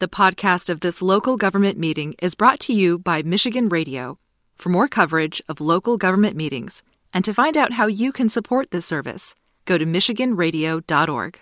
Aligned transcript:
The 0.00 0.08
podcast 0.08 0.70
of 0.70 0.80
this 0.80 1.02
local 1.02 1.36
government 1.36 1.76
meeting 1.76 2.14
is 2.22 2.34
brought 2.34 2.58
to 2.60 2.72
you 2.72 2.98
by 2.98 3.20
Michigan 3.22 3.68
Radio. 3.68 4.18
For 4.56 4.70
more 4.70 4.88
coverage 4.88 5.42
of 5.46 5.60
local 5.60 5.98
government 5.98 6.36
meetings 6.36 6.82
and 7.12 7.22
to 7.22 7.34
find 7.34 7.54
out 7.54 7.74
how 7.74 7.86
you 7.86 8.10
can 8.10 8.30
support 8.30 8.70
this 8.70 8.86
service, 8.86 9.34
go 9.66 9.76
to 9.76 9.84
MichiganRadio.org. 9.84 11.40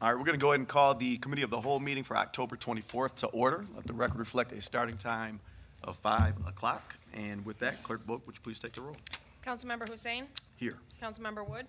All 0.00 0.08
right, 0.08 0.14
we're 0.14 0.24
going 0.24 0.32
to 0.32 0.38
go 0.38 0.52
ahead 0.52 0.60
and 0.60 0.66
call 0.66 0.94
the 0.94 1.18
Committee 1.18 1.42
of 1.42 1.50
the 1.50 1.60
Whole 1.60 1.78
meeting 1.78 2.04
for 2.04 2.16
October 2.16 2.56
24th 2.56 3.16
to 3.16 3.26
order. 3.26 3.66
Let 3.76 3.86
the 3.86 3.92
record 3.92 4.18
reflect 4.18 4.52
a 4.52 4.62
starting 4.62 4.96
time 4.96 5.40
of 5.84 5.96
5 5.96 6.36
o'clock. 6.46 6.96
And 7.14 7.44
with 7.44 7.58
that, 7.60 7.82
Clerk 7.82 8.06
Book, 8.06 8.26
would 8.26 8.36
you 8.36 8.42
please 8.42 8.58
take 8.58 8.72
the 8.72 8.82
roll? 8.82 8.96
Councilmember 9.44 9.88
Hussain, 9.88 10.26
Here. 10.56 10.78
Councilmember 11.02 11.48
Wood, 11.48 11.66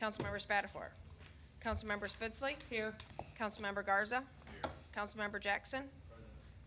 Councilmember 0.00 0.44
Spadafore, 0.44 0.90
Councilmember 1.64 2.08
Spitzley. 2.08 2.54
Here. 2.70 2.94
Councilmember 3.38 3.84
Garza. 3.84 4.22
Here. 4.62 4.70
Councilmember 4.96 5.42
Jackson. 5.42 5.82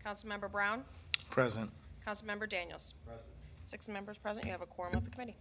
Councilmember 0.04 0.50
Brown, 0.50 0.84
Present. 1.30 1.70
Councilmember 2.06 2.48
Daniels. 2.48 2.94
Present. 3.04 3.24
Six 3.64 3.88
members 3.88 4.18
present, 4.18 4.46
you 4.46 4.52
have 4.52 4.62
a 4.62 4.66
quorum 4.66 4.94
of 4.96 5.04
the 5.04 5.10
committee. 5.10 5.36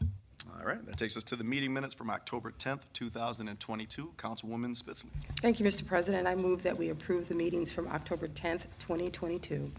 All 0.60 0.66
right, 0.66 0.86
that 0.86 0.98
takes 0.98 1.16
us 1.16 1.24
to 1.26 1.36
the 1.36 1.44
meeting 1.44 1.74
minutes 1.74 1.96
from 1.96 2.10
October 2.10 2.52
10th, 2.52 2.82
2022. 2.94 4.14
Councilwoman 4.18 4.78
Spitzley. 4.78 5.06
Thank 5.42 5.60
you, 5.60 5.66
Mr. 5.66 5.86
President. 5.86 6.28
I 6.28 6.36
move 6.36 6.64
that 6.64 6.78
we 6.78 6.90
approve 6.90 7.28
the 7.28 7.36
meetings 7.36 7.72
from 7.72 7.88
October 7.88 8.28
10th, 8.28 8.64
2022. 8.80 9.72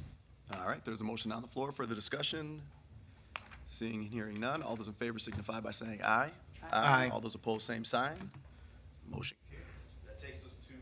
All 0.58 0.66
right, 0.66 0.84
there's 0.84 1.00
a 1.00 1.04
motion 1.04 1.32
on 1.32 1.42
the 1.42 1.48
floor 1.48 1.72
for 1.72 1.86
the 1.86 1.94
discussion. 1.94 2.62
Seeing 3.68 4.00
and 4.02 4.10
hearing 4.10 4.40
none, 4.40 4.62
all 4.62 4.74
those 4.76 4.88
in 4.88 4.92
favor 4.94 5.18
signify 5.18 5.60
by 5.60 5.70
saying 5.70 6.00
aye. 6.02 6.30
Aye. 6.72 7.08
All 7.12 7.20
those 7.20 7.34
opposed, 7.36 7.64
same 7.66 7.84
sign. 7.84 8.30
Motion 9.08 9.36
carries. 9.48 9.64
That 10.06 10.20
takes 10.20 10.44
us 10.44 10.52
to, 10.66 10.74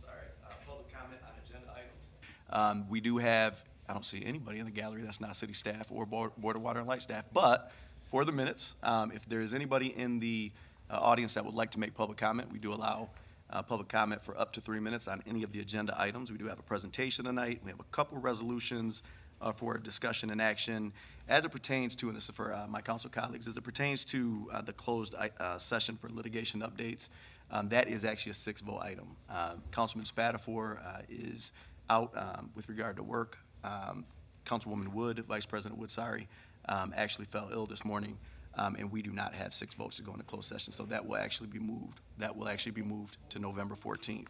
sorry, 0.00 0.18
uh, 0.44 0.52
public 0.66 0.92
comment 0.92 1.20
on 1.24 1.32
agenda 1.44 1.68
items. 1.72 2.82
Um, 2.82 2.88
We 2.88 3.00
do 3.00 3.18
have, 3.18 3.60
I 3.88 3.92
don't 3.92 4.04
see 4.04 4.22
anybody 4.24 4.60
in 4.60 4.64
the 4.66 4.70
gallery 4.70 5.02
that's 5.02 5.20
not 5.20 5.36
city 5.36 5.52
staff 5.52 5.88
or 5.90 6.06
Board 6.06 6.30
Board 6.38 6.54
of 6.56 6.62
Water 6.62 6.78
and 6.78 6.88
Light 6.88 7.02
staff, 7.02 7.24
but 7.32 7.72
for 8.10 8.24
the 8.24 8.32
minutes, 8.32 8.76
um, 8.84 9.10
if 9.12 9.28
there 9.28 9.40
is 9.40 9.52
anybody 9.52 9.88
in 9.88 10.20
the 10.20 10.52
uh, 10.90 10.94
audience 11.00 11.34
that 11.34 11.44
would 11.44 11.54
like 11.54 11.72
to 11.72 11.80
make 11.80 11.94
public 11.94 12.18
comment, 12.18 12.52
we 12.52 12.58
do 12.60 12.72
allow 12.72 13.08
uh, 13.50 13.62
public 13.62 13.88
comment 13.88 14.22
for 14.22 14.38
up 14.38 14.52
to 14.52 14.60
three 14.60 14.80
minutes 14.80 15.08
on 15.08 15.22
any 15.26 15.42
of 15.42 15.52
the 15.52 15.60
agenda 15.60 15.94
items. 15.98 16.30
We 16.30 16.38
do 16.38 16.46
have 16.46 16.58
a 16.58 16.62
presentation 16.62 17.24
tonight. 17.24 17.60
We 17.64 17.70
have 17.70 17.80
a 17.80 17.90
couple 17.96 18.18
resolutions 18.18 19.02
uh, 19.40 19.52
for 19.52 19.78
discussion 19.78 20.30
and 20.30 20.42
action 20.42 20.92
as 21.28 21.44
it 21.44 21.50
pertains 21.50 21.94
to, 21.96 22.08
and 22.08 22.16
this 22.16 22.28
is 22.28 22.34
for 22.34 22.52
uh, 22.52 22.66
my 22.68 22.80
council 22.80 23.10
colleagues, 23.10 23.46
as 23.46 23.56
it 23.56 23.64
pertains 23.64 24.04
to 24.06 24.48
uh, 24.52 24.60
the 24.62 24.72
closed 24.72 25.14
uh, 25.14 25.58
session 25.58 25.96
for 25.96 26.08
litigation 26.10 26.60
updates. 26.60 27.08
Um, 27.50 27.68
That 27.68 27.88
is 27.88 28.04
actually 28.04 28.32
a 28.32 28.34
six-vote 28.34 28.80
item. 28.80 29.16
Uh, 29.30 29.54
Councilman 29.70 30.06
Spadafore 30.06 30.78
is 31.08 31.52
out 31.88 32.12
um, 32.16 32.50
with 32.54 32.68
regard 32.68 32.96
to 32.96 33.02
work. 33.02 33.38
Um, 33.64 34.04
Councilwoman 34.44 34.88
Wood, 34.88 35.24
Vice 35.28 35.46
President 35.46 35.78
Wood, 35.78 35.90
sorry, 35.90 36.28
um, 36.68 36.92
actually 36.96 37.26
fell 37.26 37.50
ill 37.52 37.66
this 37.66 37.84
morning, 37.84 38.18
um, 38.58 38.74
and 38.76 38.90
we 38.90 39.02
do 39.02 39.12
not 39.12 39.34
have 39.34 39.54
six 39.54 39.74
votes 39.74 39.96
to 39.96 40.02
go 40.02 40.12
into 40.12 40.24
closed 40.24 40.48
session, 40.48 40.72
so 40.72 40.84
that 40.86 41.06
will 41.06 41.16
actually 41.16 41.48
be 41.48 41.60
moved. 41.60 42.00
That 42.18 42.36
will 42.36 42.48
actually 42.48 42.72
be 42.72 42.82
moved 42.82 43.16
to 43.30 43.38
November 43.38 43.76
14th. 43.76 44.26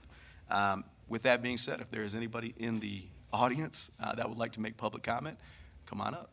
Um, 0.51 0.85
With 1.09 1.23
that 1.23 1.43
being 1.43 1.59
said, 1.59 1.81
if 1.81 1.91
there 1.91 2.05
is 2.05 2.15
anybody 2.15 2.55
in 2.59 2.81
the 2.81 3.03
audience 3.33 3.91
uh, 3.99 4.15
that 4.15 4.29
would 4.29 4.39
like 4.39 4.53
to 4.53 4.61
make 4.61 4.77
public 4.77 5.03
comment, 5.03 5.39
come 5.87 6.01
on 6.01 6.15
up. 6.15 6.31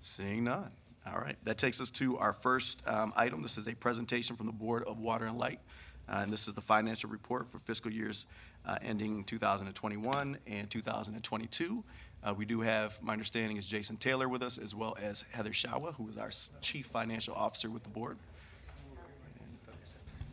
Seeing 0.00 0.44
none. 0.44 0.70
All 1.06 1.18
right, 1.20 1.36
that 1.44 1.58
takes 1.58 1.80
us 1.80 1.90
to 1.92 2.18
our 2.18 2.32
first 2.32 2.82
um, 2.86 3.12
item. 3.16 3.42
This 3.42 3.58
is 3.58 3.66
a 3.66 3.74
presentation 3.74 4.36
from 4.36 4.46
the 4.46 4.52
Board 4.52 4.84
of 4.84 4.98
Water 4.98 5.26
and 5.26 5.38
Light. 5.38 5.60
Uh, 6.08 6.20
And 6.22 6.32
this 6.32 6.46
is 6.48 6.54
the 6.54 6.60
financial 6.60 7.10
report 7.10 7.50
for 7.50 7.58
fiscal 7.58 7.92
years 7.92 8.26
uh, 8.64 8.76
ending 8.82 9.24
2021 9.24 10.38
and 10.46 10.70
2022. 10.70 11.84
Uh, 12.22 12.34
We 12.36 12.44
do 12.44 12.60
have, 12.60 12.98
my 13.02 13.12
understanding 13.12 13.56
is 13.56 13.66
Jason 13.66 13.96
Taylor 13.96 14.28
with 14.28 14.42
us, 14.42 14.58
as 14.58 14.74
well 14.74 14.96
as 15.00 15.24
Heather 15.30 15.50
Shawa, 15.52 15.94
who 15.94 16.08
is 16.08 16.18
our 16.18 16.28
s- 16.28 16.50
Chief 16.60 16.86
Financial 16.86 17.34
Officer 17.34 17.70
with 17.70 17.84
the 17.84 17.88
board. 17.90 18.16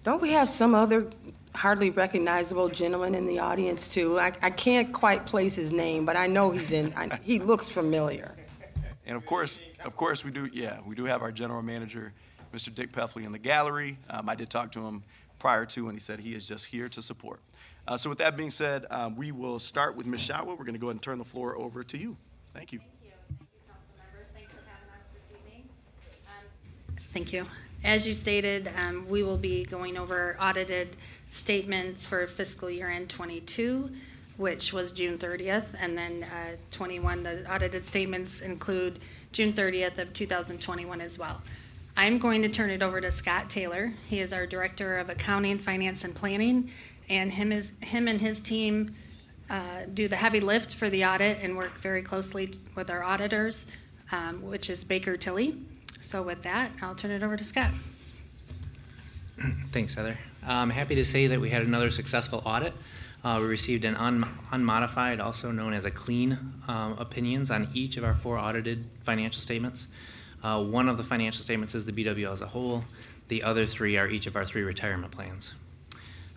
Don't 0.03 0.21
we 0.21 0.31
have 0.31 0.49
some 0.49 0.75
other 0.75 1.09
hardly 1.55 1.89
recognizable 1.89 2.69
gentleman 2.69 3.15
in 3.15 3.25
the 3.25 3.39
audience, 3.39 3.87
too? 3.87 4.19
I 4.19 4.33
I 4.41 4.49
can't 4.51 4.93
quite 4.93 5.25
place 5.25 5.55
his 5.55 5.71
name, 5.71 6.05
but 6.05 6.15
I 6.15 6.27
know 6.27 6.51
he's 6.51 6.71
in, 6.71 6.93
I- 6.95 7.19
he 7.23 7.39
looks 7.39 7.67
familiar. 7.69 8.31
And 9.07 9.15
of 9.15 9.25
course, 9.25 9.59
of 9.83 9.95
course, 9.95 10.23
we 10.23 10.31
do, 10.31 10.49
yeah, 10.51 10.79
we 10.85 10.95
do 10.95 11.05
have 11.05 11.21
our 11.21 11.31
general 11.31 11.61
manager, 11.61 12.13
Mr. 12.53 12.73
Dick 12.73 12.91
Peffley, 12.91 13.23
in 13.25 13.31
the 13.31 13.39
gallery. 13.39 13.97
Um, 14.09 14.27
I 14.29 14.33
did 14.35 14.49
talk 14.49 14.71
to 14.73 14.85
him 14.85 15.03
prior 15.37 15.65
to, 15.67 15.87
and 15.89 15.95
he 15.97 16.01
said 16.03 16.19
he 16.19 16.33
is 16.33 16.47
just 16.47 16.65
here 16.65 16.89
to 16.89 17.01
support. 17.01 17.39
Uh, 17.87 17.97
so 17.97 18.09
with 18.09 18.17
that 18.17 18.35
being 18.35 18.49
said, 18.49 18.85
um, 18.89 19.15
we 19.15 19.31
will 19.31 19.59
start 19.59 19.95
with 19.95 20.07
Ms. 20.07 20.21
Shawa. 20.21 20.47
We're 20.47 20.55
going 20.57 20.73
to 20.73 20.79
go 20.79 20.87
ahead 20.87 20.95
and 20.95 21.01
turn 21.01 21.19
the 21.19 21.25
floor 21.25 21.55
over 21.55 21.83
to 21.83 21.97
you. 21.97 22.17
Thank 22.51 22.73
you. 22.73 22.79
Thank 22.79 22.91
you. 23.03 23.11
Thank 23.29 23.41
you, 23.41 23.57
council 23.67 23.93
members. 23.97 24.27
Thanks 24.33 24.51
for 24.51 24.59
having 24.67 24.89
us 24.89 25.05
this 25.13 25.37
evening. 25.37 25.69
Um, 26.27 26.97
Thank 27.13 27.33
you. 27.33 27.45
As 27.83 28.07
you 28.07 28.15
stated, 28.15 28.71
um, 28.75 29.07
we 29.07 29.21
will 29.21 29.37
be 29.37 29.63
going 29.63 29.97
over 29.97 30.35
audited 30.41 30.95
statements 31.29 32.07
for 32.07 32.25
fiscal 32.25 32.69
year 32.71 32.89
end 32.89 33.09
'22, 33.09 33.91
which 34.37 34.73
was 34.73 34.91
June 34.91 35.19
30th, 35.19 35.65
and 35.79 35.95
then 35.95 36.23
uh, 36.23 36.55
'21, 36.71 37.21
the 37.21 37.53
audited 37.53 37.85
statements 37.85 38.39
include 38.39 38.99
June 39.31 39.53
30th 39.53 39.99
of 39.99 40.13
2021 40.13 40.99
as 41.01 41.19
well. 41.19 41.43
I'm 41.97 42.17
going 42.17 42.41
to 42.41 42.49
turn 42.49 42.71
it 42.71 42.81
over 42.81 42.99
to 42.99 43.11
Scott 43.11 43.49
Taylor. 43.49 43.93
He 44.09 44.19
is 44.19 44.33
our 44.33 44.45
Director 44.45 44.97
of 44.97 45.09
Accounting, 45.09 45.59
Finance, 45.59 46.03
and 46.03 46.15
Planning, 46.15 46.71
and 47.09 47.33
him 47.33 47.51
is, 47.51 47.71
him 47.81 48.07
and 48.07 48.21
his 48.21 48.39
team 48.39 48.95
uh, 49.49 49.83
do 49.93 50.07
the 50.07 50.15
heavy 50.15 50.39
lift 50.39 50.73
for 50.73 50.89
the 50.89 51.05
audit 51.05 51.39
and 51.41 51.55
work 51.55 51.79
very 51.79 52.01
closely 52.01 52.51
with 52.75 52.89
our 52.89 53.03
auditors, 53.03 53.67
um, 54.11 54.41
which 54.41 54.69
is 54.69 54.83
Baker 54.83 55.17
Tilly. 55.17 55.57
So 56.01 56.21
with 56.21 56.43
that, 56.43 56.71
I'll 56.81 56.95
turn 56.95 57.11
it 57.11 57.23
over 57.23 57.37
to 57.37 57.43
Scott. 57.43 57.71
Thanks, 59.71 59.93
Heather. 59.93 60.17
I'm 60.43 60.69
happy 60.69 60.95
to 60.95 61.05
say 61.05 61.27
that 61.27 61.39
we 61.39 61.49
had 61.49 61.63
another 61.63 61.91
successful 61.91 62.41
audit. 62.45 62.73
Uh, 63.23 63.39
we 63.41 63.47
received 63.47 63.85
an 63.85 63.95
un- 63.95 64.27
unmodified, 64.51 65.19
also 65.19 65.51
known 65.51 65.73
as 65.73 65.83
a 65.85 65.91
clean, 65.91 66.37
um, 66.67 66.95
opinions 66.99 67.49
on 67.49 67.67
each 67.73 67.97
of 67.97 68.03
our 68.03 68.13
four 68.13 68.37
audited 68.37 68.85
financial 69.03 69.41
statements. 69.41 69.87
Uh, 70.43 70.63
one 70.63 70.87
of 70.87 70.97
the 70.97 71.03
financial 71.03 71.43
statements 71.43 71.73
is 71.73 71.85
the 71.85 71.91
BWL 71.91 72.33
as 72.33 72.41
a 72.41 72.47
whole. 72.47 72.83
The 73.27 73.41
other 73.41 73.65
three 73.65 73.97
are 73.97 74.07
each 74.07 74.27
of 74.27 74.35
our 74.35 74.45
three 74.45 74.61
retirement 74.61 75.11
plans. 75.11 75.55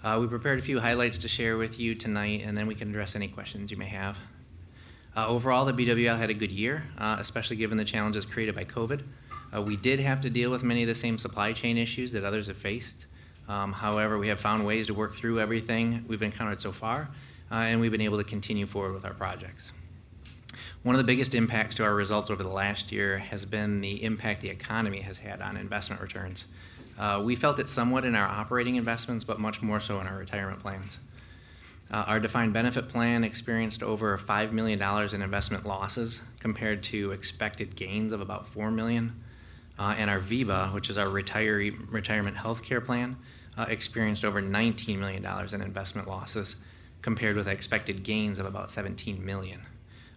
Uh, 0.08 0.18
we 0.18 0.26
prepared 0.26 0.58
a 0.58 0.62
few 0.62 0.80
highlights 0.80 1.18
to 1.18 1.28
share 1.28 1.58
with 1.58 1.78
you 1.78 1.94
tonight, 1.94 2.40
and 2.42 2.56
then 2.56 2.66
we 2.66 2.74
can 2.74 2.88
address 2.88 3.14
any 3.14 3.28
questions 3.28 3.70
you 3.70 3.76
may 3.76 3.88
have. 3.88 4.16
Uh, 5.14 5.28
overall, 5.28 5.66
the 5.66 5.72
BWL 5.74 6.16
had 6.16 6.30
a 6.30 6.34
good 6.34 6.50
year, 6.50 6.84
uh, 6.96 7.16
especially 7.18 7.56
given 7.56 7.76
the 7.76 7.84
challenges 7.84 8.24
created 8.24 8.54
by 8.54 8.64
COVID. 8.64 9.02
Uh, 9.54 9.60
we 9.60 9.76
did 9.76 10.00
have 10.00 10.22
to 10.22 10.30
deal 10.30 10.50
with 10.50 10.62
many 10.62 10.82
of 10.82 10.88
the 10.88 10.94
same 10.94 11.18
supply 11.18 11.52
chain 11.52 11.76
issues 11.76 12.10
that 12.12 12.24
others 12.24 12.46
have 12.46 12.56
faced. 12.56 13.04
Um, 13.48 13.70
however, 13.70 14.18
we 14.18 14.28
have 14.28 14.40
found 14.40 14.64
ways 14.64 14.86
to 14.86 14.94
work 14.94 15.14
through 15.14 15.40
everything 15.40 16.06
we've 16.08 16.22
encountered 16.22 16.62
so 16.62 16.72
far, 16.72 17.10
uh, 17.50 17.56
and 17.56 17.78
we've 17.78 17.92
been 17.92 18.00
able 18.00 18.16
to 18.16 18.24
continue 18.24 18.64
forward 18.64 18.94
with 18.94 19.04
our 19.04 19.12
projects. 19.12 19.72
One 20.84 20.94
of 20.94 21.00
the 21.00 21.04
biggest 21.04 21.34
impacts 21.34 21.74
to 21.74 21.84
our 21.84 21.94
results 21.94 22.30
over 22.30 22.42
the 22.42 22.48
last 22.48 22.90
year 22.90 23.18
has 23.18 23.44
been 23.44 23.82
the 23.82 24.02
impact 24.02 24.40
the 24.40 24.48
economy 24.48 25.02
has 25.02 25.18
had 25.18 25.42
on 25.42 25.58
investment 25.58 26.00
returns. 26.00 26.46
Uh, 26.98 27.20
we 27.24 27.36
felt 27.36 27.58
it 27.58 27.68
somewhat 27.68 28.04
in 28.04 28.14
our 28.14 28.26
operating 28.26 28.76
investments, 28.76 29.24
but 29.24 29.38
much 29.38 29.62
more 29.62 29.78
so 29.78 30.00
in 30.00 30.06
our 30.06 30.16
retirement 30.16 30.60
plans. 30.60 30.98
Uh, 31.90 32.04
our 32.06 32.20
defined 32.20 32.52
benefit 32.52 32.88
plan 32.88 33.24
experienced 33.24 33.82
over 33.82 34.18
$5 34.18 34.52
million 34.52 34.82
in 35.14 35.22
investment 35.22 35.64
losses 35.64 36.20
compared 36.38 36.82
to 36.82 37.12
expected 37.12 37.76
gains 37.76 38.12
of 38.12 38.20
about 38.20 38.46
4 38.48 38.70
million. 38.70 39.12
Uh, 39.78 39.94
and 39.96 40.10
our 40.10 40.18
VEBA, 40.18 40.74
which 40.74 40.90
is 40.90 40.98
our 40.98 41.06
retiree, 41.06 41.74
retirement 41.90 42.36
health 42.36 42.62
care 42.62 42.80
plan, 42.80 43.16
uh, 43.56 43.66
experienced 43.68 44.24
over 44.24 44.42
$19 44.42 44.98
million 44.98 45.24
in 45.52 45.62
investment 45.62 46.08
losses 46.08 46.56
compared 47.00 47.36
with 47.36 47.46
expected 47.46 48.02
gains 48.02 48.38
of 48.38 48.44
about 48.44 48.70
17 48.70 49.24
million. 49.24 49.62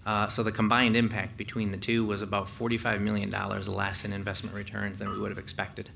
Uh, 0.04 0.28
so 0.28 0.42
the 0.42 0.51
combined 0.51 0.98
impact 0.98 1.38
between 1.38 1.69
the 1.69 1.78
two 1.78 2.04
was 2.04 2.24
about 2.24 2.48
$45 2.48 3.00
million 3.01 3.30
less 3.30 4.04
in 4.04 4.12
investment 4.12 4.56
returns 4.56 4.98
than 4.98 5.12
we 5.12 5.19
would 5.19 5.30
have 5.30 5.38
expected. 5.38 5.92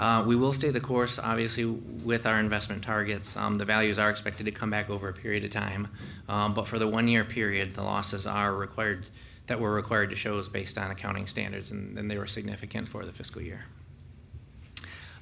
Uh, 0.00 0.24
we 0.26 0.34
will 0.34 0.52
stay 0.54 0.70
the 0.70 0.80
course, 0.80 1.18
obviously, 1.18 1.66
with 1.66 2.24
our 2.24 2.40
investment 2.40 2.82
targets. 2.82 3.36
Um, 3.36 3.56
the 3.56 3.66
values 3.66 3.98
are 3.98 4.08
expected 4.08 4.46
to 4.46 4.50
come 4.50 4.70
back 4.70 4.88
over 4.88 5.10
a 5.10 5.12
period 5.12 5.44
of 5.44 5.50
time, 5.50 5.88
um, 6.26 6.54
but 6.54 6.66
for 6.66 6.78
the 6.78 6.88
one-year 6.88 7.22
period, 7.22 7.74
the 7.74 7.82
losses 7.82 8.26
are 8.26 8.54
required 8.54 9.04
that 9.46 9.60
were 9.60 9.74
required 9.74 10.08
to 10.08 10.16
show 10.16 10.38
is 10.38 10.48
based 10.48 10.78
on 10.78 10.90
accounting 10.90 11.26
standards, 11.26 11.70
and, 11.70 11.98
and 11.98 12.10
they 12.10 12.16
were 12.16 12.26
significant 12.26 12.88
for 12.88 13.04
the 13.04 13.12
fiscal 13.12 13.42
year. 13.42 13.66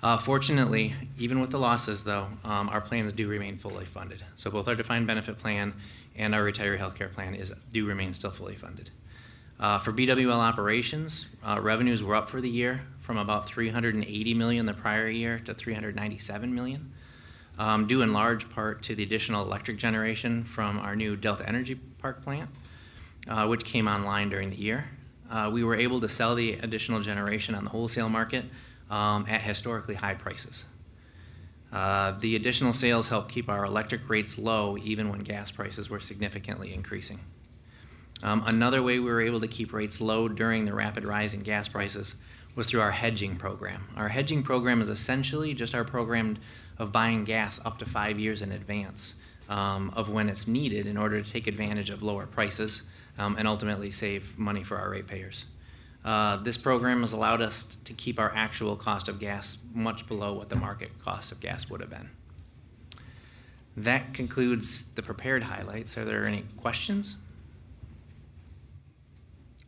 Uh, 0.01 0.17
fortunately, 0.17 0.95
even 1.19 1.41
with 1.41 1.51
the 1.51 1.59
losses, 1.59 2.05
though, 2.05 2.29
um, 2.45 2.69
our 2.69 2.81
plans 2.81 3.13
do 3.13 3.27
remain 3.27 3.59
fully 3.59 3.85
funded. 3.85 4.23
So 4.37 4.49
both 4.49 4.69
our 4.69 4.77
defined 4.77 5.09
benefit 5.09 5.39
plan 5.39 5.75
and 6.15 6.37
our 6.37 6.43
retiree 6.43 6.79
healthcare 6.79 7.13
plan 7.13 7.35
is 7.35 7.53
do 7.73 7.85
remain 7.85 8.13
still 8.13 8.31
fully 8.31 8.55
funded. 8.55 8.91
Uh, 9.59 9.81
For 9.81 9.93
BWL 9.93 10.31
operations, 10.31 11.27
uh, 11.43 11.59
revenues 11.61 12.01
were 12.01 12.15
up 12.15 12.31
for 12.31 12.41
the 12.41 12.51
year 12.51 12.83
from 13.09 13.17
about 13.17 13.49
380 13.49 14.35
million 14.35 14.67
the 14.67 14.75
prior 14.75 15.09
year 15.09 15.39
to 15.39 15.55
397 15.55 16.55
million, 16.55 16.93
um, 17.59 17.87
due 17.87 18.03
in 18.03 18.13
large 18.13 18.51
part 18.51 18.83
to 18.83 18.95
the 18.95 19.03
additional 19.03 19.43
electric 19.43 19.79
generation 19.79 20.45
from 20.45 20.79
our 20.79 20.95
new 20.95 21.17
Delta 21.17 21.49
Energy 21.49 21.75
Park 21.75 22.23
plant, 22.23 22.51
uh, 23.27 23.47
which 23.47 23.65
came 23.65 23.89
online 23.89 24.29
during 24.29 24.51
the 24.51 24.57
year. 24.57 24.91
Uh, 25.31 25.49
We 25.51 25.65
were 25.65 25.75
able 25.75 26.03
to 26.03 26.09
sell 26.09 26.35
the 26.35 26.53
additional 26.57 27.01
generation 27.01 27.55
on 27.55 27.65
the 27.65 27.71
wholesale 27.71 28.11
market 28.11 28.45
um, 28.91 29.25
at 29.27 29.41
historically 29.41 29.95
high 29.95 30.15
prices. 30.15 30.67
Uh, 31.73 32.11
The 32.11 32.37
additional 32.37 32.75
sales 32.75 33.07
helped 33.07 33.33
keep 33.33 33.49
our 33.49 33.65
electric 33.65 34.07
rates 34.11 34.37
low 34.37 34.77
even 34.77 35.09
when 35.09 35.21
gas 35.21 35.51
prices 35.51 35.89
were 35.89 36.01
significantly 36.01 36.75
increasing. 36.75 37.21
Um, 38.23 38.43
Another 38.45 38.83
way 38.83 38.99
we 38.99 39.11
were 39.11 39.23
able 39.23 39.41
to 39.41 39.49
keep 39.49 39.73
rates 39.73 39.99
low 39.99 40.29
during 40.29 40.67
the 40.67 40.75
rapid 40.75 41.07
rise 41.07 41.33
in 41.33 41.41
gas 41.41 41.69
prices 41.69 42.15
was 42.59 42.67
through 42.67 42.81
our 42.81 42.91
hedging 42.91 43.37
program. 43.37 43.89
Our 43.97 44.09
hedging 44.09 44.43
program 44.43 44.83
is 44.83 44.89
essentially 44.89 45.55
just 45.55 45.77
our 45.77 45.85
program 45.85 46.39
of 46.77 46.91
buying 46.91 47.23
gas 47.23 47.61
up 47.65 47.79
to 47.79 47.87
five 47.87 48.19
years 48.19 48.43
in 48.43 48.51
advance 48.51 49.15
um, 49.49 49.93
of 49.95 50.11
when 50.11 50.29
it's 50.29 50.49
needed 50.49 50.85
in 50.85 50.97
order 50.97 51.23
to 51.23 51.31
take 51.31 51.47
advantage 51.47 51.89
of 51.89 52.03
lower 52.03 52.27
prices 52.27 52.83
um, 53.17 53.37
and 53.39 53.47
ultimately 53.47 53.93
save 53.93 54.37
money 54.37 54.65
for 54.65 54.77
our 54.77 54.91
ratepayers. 54.91 55.45
Uh, 56.05 56.39
This 56.39 56.57
program 56.57 57.03
has 57.03 57.13
allowed 57.13 57.41
us 57.41 57.65
to 57.85 57.93
keep 57.93 58.19
our 58.19 58.35
actual 58.35 58.75
cost 58.75 59.07
of 59.07 59.21
gas 59.21 59.57
much 59.73 60.09
below 60.09 60.33
what 60.33 60.49
the 60.49 60.57
market 60.57 60.91
cost 60.99 61.31
of 61.31 61.39
gas 61.39 61.71
would 61.71 61.81
have 61.81 61.91
been. 61.91 62.11
That 63.77 64.15
concludes 64.15 64.83
the 64.97 65.03
prepared 65.03 65.45
highlights. 65.45 65.97
Are 65.97 66.05
there 66.05 66.27
any 66.27 66.45
questions? 66.57 67.15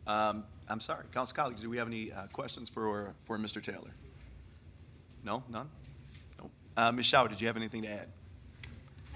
Um, 0.05 0.43
I'm 0.71 0.79
sorry, 0.79 1.03
council 1.13 1.35
colleagues, 1.35 1.59
do 1.59 1.69
we 1.69 1.77
have 1.77 1.87
any 1.87 2.13
uh, 2.13 2.27
questions 2.31 2.69
for, 2.69 3.13
for 3.25 3.37
Mr. 3.37 3.61
Taylor? 3.61 3.91
No, 5.21 5.43
none? 5.49 5.69
No. 6.39 6.49
Uh, 6.77 6.93
Ms. 6.93 7.07
Shawa, 7.07 7.27
did 7.27 7.41
you 7.41 7.47
have 7.47 7.57
anything 7.57 7.81
to 7.81 7.89
add? 7.89 8.07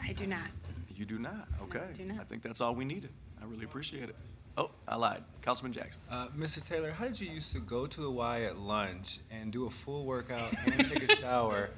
I 0.04 0.12
do 0.12 0.28
not. 0.28 0.50
You 0.94 1.06
do 1.06 1.18
not, 1.18 1.48
okay. 1.64 1.86
do 1.96 2.04
not. 2.04 2.20
I 2.20 2.24
think 2.26 2.44
that's 2.44 2.60
all 2.60 2.76
we 2.76 2.84
needed. 2.84 3.10
I 3.42 3.46
really 3.46 3.64
appreciate 3.64 4.10
it. 4.10 4.16
Oh, 4.58 4.70
I 4.86 4.98
lied. 4.98 5.24
Councilman 5.42 5.72
Jackson. 5.72 6.02
Uh, 6.10 6.28
Mr. 6.38 6.64
Taylor, 6.64 6.92
how 6.92 7.06
did 7.06 7.22
you 7.22 7.30
used 7.30 7.54
to 7.54 7.60
go 7.60 7.88
to 7.88 8.02
the 8.02 8.12
Y 8.12 8.44
at 8.44 8.58
lunch 8.58 9.20
and 9.32 9.52
do 9.52 9.66
a 9.66 9.70
full 9.70 10.06
workout 10.06 10.54
and 10.66 10.90
take 10.90 11.10
a 11.10 11.16
shower 11.18 11.70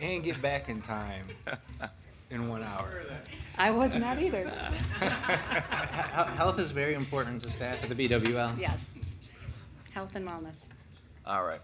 and 0.00 0.22
get 0.22 0.40
back 0.40 0.68
in 0.68 0.80
time 0.80 1.26
in 2.30 2.48
one 2.48 2.62
hour? 2.62 3.02
I 3.58 3.72
was 3.72 3.92
not 3.94 4.20
either. 4.22 4.48
Health 6.36 6.60
is 6.60 6.70
very 6.70 6.94
important 6.94 7.42
to 7.42 7.50
staff 7.50 7.78
at 7.82 7.88
the 7.88 7.94
BWL. 7.96 8.58
Yes. 8.60 8.86
Health 9.94 10.16
and 10.16 10.26
wellness. 10.26 10.56
All 11.24 11.44
right. 11.44 11.60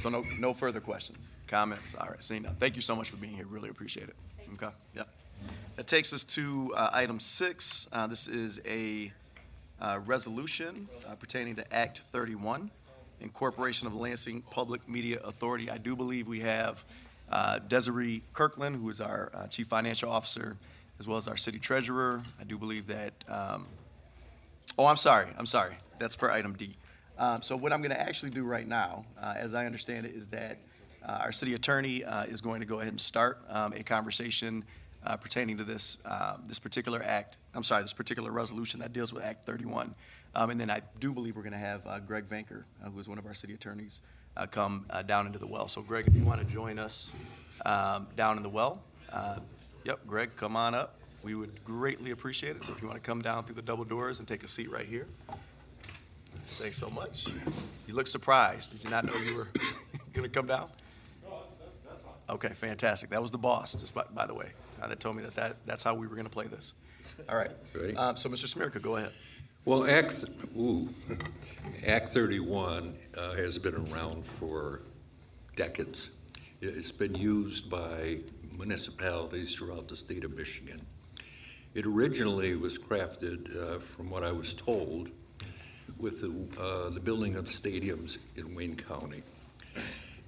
So 0.00 0.08
no, 0.08 0.24
no 0.38 0.54
further 0.54 0.80
questions, 0.80 1.18
comments? 1.48 1.94
All 1.98 2.06
right, 2.06 2.22
seeing 2.22 2.42
none. 2.42 2.54
Thank 2.60 2.76
you 2.76 2.82
so 2.82 2.94
much 2.94 3.10
for 3.10 3.16
being 3.16 3.34
here. 3.34 3.46
Really 3.46 3.68
appreciate 3.68 4.08
it. 4.08 4.14
Okay, 4.54 4.72
yep. 4.94 5.08
That 5.74 5.88
takes 5.88 6.12
us 6.12 6.22
to 6.24 6.72
uh, 6.76 6.90
item 6.92 7.18
six. 7.18 7.88
Uh, 7.92 8.06
This 8.06 8.28
is 8.28 8.60
a 8.64 9.12
uh, 9.80 9.98
resolution 10.06 10.88
uh, 11.08 11.16
pertaining 11.16 11.56
to 11.56 11.74
Act 11.74 12.02
31, 12.12 12.70
Incorporation 13.20 13.88
of 13.88 13.94
Lansing 13.96 14.42
Public 14.42 14.88
Media 14.88 15.18
Authority. 15.24 15.68
I 15.70 15.78
do 15.78 15.96
believe 15.96 16.28
we 16.28 16.40
have 16.40 16.84
uh, 17.30 17.58
Desiree 17.58 18.22
Kirkland, 18.32 18.76
who 18.76 18.88
is 18.90 19.00
our 19.00 19.32
uh, 19.34 19.46
Chief 19.48 19.66
Financial 19.66 20.08
Officer, 20.10 20.56
as 21.00 21.08
well 21.08 21.16
as 21.18 21.26
our 21.26 21.36
City 21.36 21.58
Treasurer. 21.58 22.22
I 22.40 22.44
do 22.44 22.56
believe 22.58 22.86
that 22.86 23.12
um, 23.28 23.66
Oh, 24.78 24.86
I'm 24.86 24.96
sorry, 24.96 25.26
I'm 25.36 25.46
sorry. 25.46 25.74
That's 25.98 26.14
for 26.14 26.30
item 26.30 26.54
D. 26.54 26.76
Um, 27.18 27.42
So 27.42 27.56
what 27.56 27.72
I'm 27.72 27.80
going 27.80 27.90
to 27.90 28.00
actually 28.00 28.30
do 28.30 28.44
right 28.44 28.66
now, 28.66 29.04
uh, 29.20 29.34
as 29.36 29.54
I 29.54 29.66
understand 29.66 30.06
it, 30.06 30.14
is 30.14 30.28
that 30.28 30.58
uh, 31.06 31.12
our 31.12 31.32
city 31.32 31.54
attorney 31.54 32.04
uh, 32.04 32.24
is 32.24 32.40
going 32.40 32.60
to 32.60 32.66
go 32.66 32.80
ahead 32.80 32.92
and 32.92 33.00
start 33.00 33.38
um, 33.48 33.72
a 33.72 33.82
conversation 33.82 34.64
uh, 35.04 35.16
pertaining 35.16 35.58
to 35.58 35.64
this, 35.64 35.98
uh, 36.04 36.36
this 36.46 36.60
particular 36.60 37.02
act, 37.02 37.36
I'm 37.54 37.64
sorry, 37.64 37.82
this 37.82 37.92
particular 37.92 38.30
resolution 38.30 38.80
that 38.80 38.92
deals 38.92 39.12
with 39.12 39.24
Act 39.24 39.44
31. 39.44 39.94
Um, 40.34 40.50
And 40.50 40.60
then 40.60 40.70
I 40.70 40.82
do 41.00 41.12
believe 41.12 41.36
we're 41.36 41.42
going 41.42 41.52
to 41.52 41.58
have 41.58 41.86
uh, 41.86 41.98
Greg 41.98 42.28
Vanker, 42.28 42.64
uh, 42.84 42.88
who 42.90 43.00
is 43.00 43.08
one 43.08 43.18
of 43.18 43.26
our 43.26 43.34
city 43.34 43.54
attorneys, 43.54 44.00
come 44.50 44.86
down 45.06 45.26
into 45.26 45.38
the 45.38 45.46
well. 45.46 45.68
So 45.68 45.82
Greg, 45.82 46.06
if 46.06 46.14
you 46.14 46.24
want 46.24 46.40
to 46.40 46.46
join 46.46 46.78
us 46.78 47.10
um, 47.66 48.06
down 48.16 48.38
in 48.38 48.42
the 48.42 48.48
well, 48.48 48.80
yep, 49.84 50.00
Greg, 50.06 50.30
come 50.36 50.56
on 50.56 50.74
up. 50.74 50.94
We 51.22 51.34
would 51.34 51.64
greatly 51.64 52.12
appreciate 52.12 52.56
it. 52.56 52.64
So 52.64 52.72
if 52.72 52.80
you 52.80 52.88
want 52.88 53.02
to 53.02 53.06
come 53.06 53.22
down 53.22 53.44
through 53.44 53.56
the 53.56 53.62
double 53.62 53.84
doors 53.84 54.18
and 54.20 54.26
take 54.26 54.42
a 54.42 54.48
seat 54.48 54.70
right 54.70 54.86
here. 54.86 55.06
Thanks 56.58 56.78
so 56.78 56.90
much. 56.90 57.26
You 57.86 57.94
look 57.94 58.06
surprised. 58.06 58.70
Did 58.72 58.84
you 58.84 58.90
not 58.90 59.04
know 59.04 59.14
you 59.16 59.36
were 59.36 59.48
going 60.12 60.28
to 60.28 60.28
come 60.28 60.46
down? 60.46 60.68
Okay, 62.28 62.48
fantastic. 62.48 63.10
That 63.10 63.20
was 63.20 63.30
the 63.30 63.38
boss, 63.38 63.74
just 63.74 63.94
by, 63.94 64.04
by 64.14 64.26
the 64.26 64.34
way, 64.34 64.50
uh, 64.80 64.86
that 64.86 65.00
told 65.00 65.16
me 65.16 65.22
that, 65.22 65.34
that 65.34 65.56
that's 65.66 65.82
how 65.82 65.94
we 65.94 66.06
were 66.06 66.14
going 66.14 66.26
to 66.26 66.30
play 66.30 66.46
this. 66.46 66.72
All 67.28 67.36
right. 67.36 67.50
Ready? 67.74 67.96
Um, 67.96 68.16
so, 68.16 68.28
Mr. 68.28 68.52
Smiertka, 68.52 68.80
go 68.80 68.96
ahead. 68.96 69.12
Well, 69.64 69.88
Act, 69.88 70.24
ooh, 70.56 70.88
Act 71.86 72.08
31 72.08 72.96
uh, 73.16 73.34
has 73.34 73.58
been 73.58 73.74
around 73.74 74.24
for 74.24 74.82
decades. 75.56 76.10
It's 76.60 76.92
been 76.92 77.14
used 77.14 77.68
by 77.68 78.18
municipalities 78.56 79.54
throughout 79.54 79.88
the 79.88 79.96
state 79.96 80.24
of 80.24 80.36
Michigan. 80.36 80.80
It 81.74 81.86
originally 81.86 82.54
was 82.54 82.78
crafted, 82.78 83.56
uh, 83.56 83.78
from 83.78 84.10
what 84.10 84.22
I 84.22 84.32
was 84.32 84.54
told, 84.54 85.10
with 86.02 86.20
the, 86.20 86.60
uh, 86.60 86.90
the 86.90 87.00
building 87.00 87.36
of 87.36 87.46
stadiums 87.46 88.18
in 88.36 88.54
Wayne 88.54 88.76
County. 88.76 89.22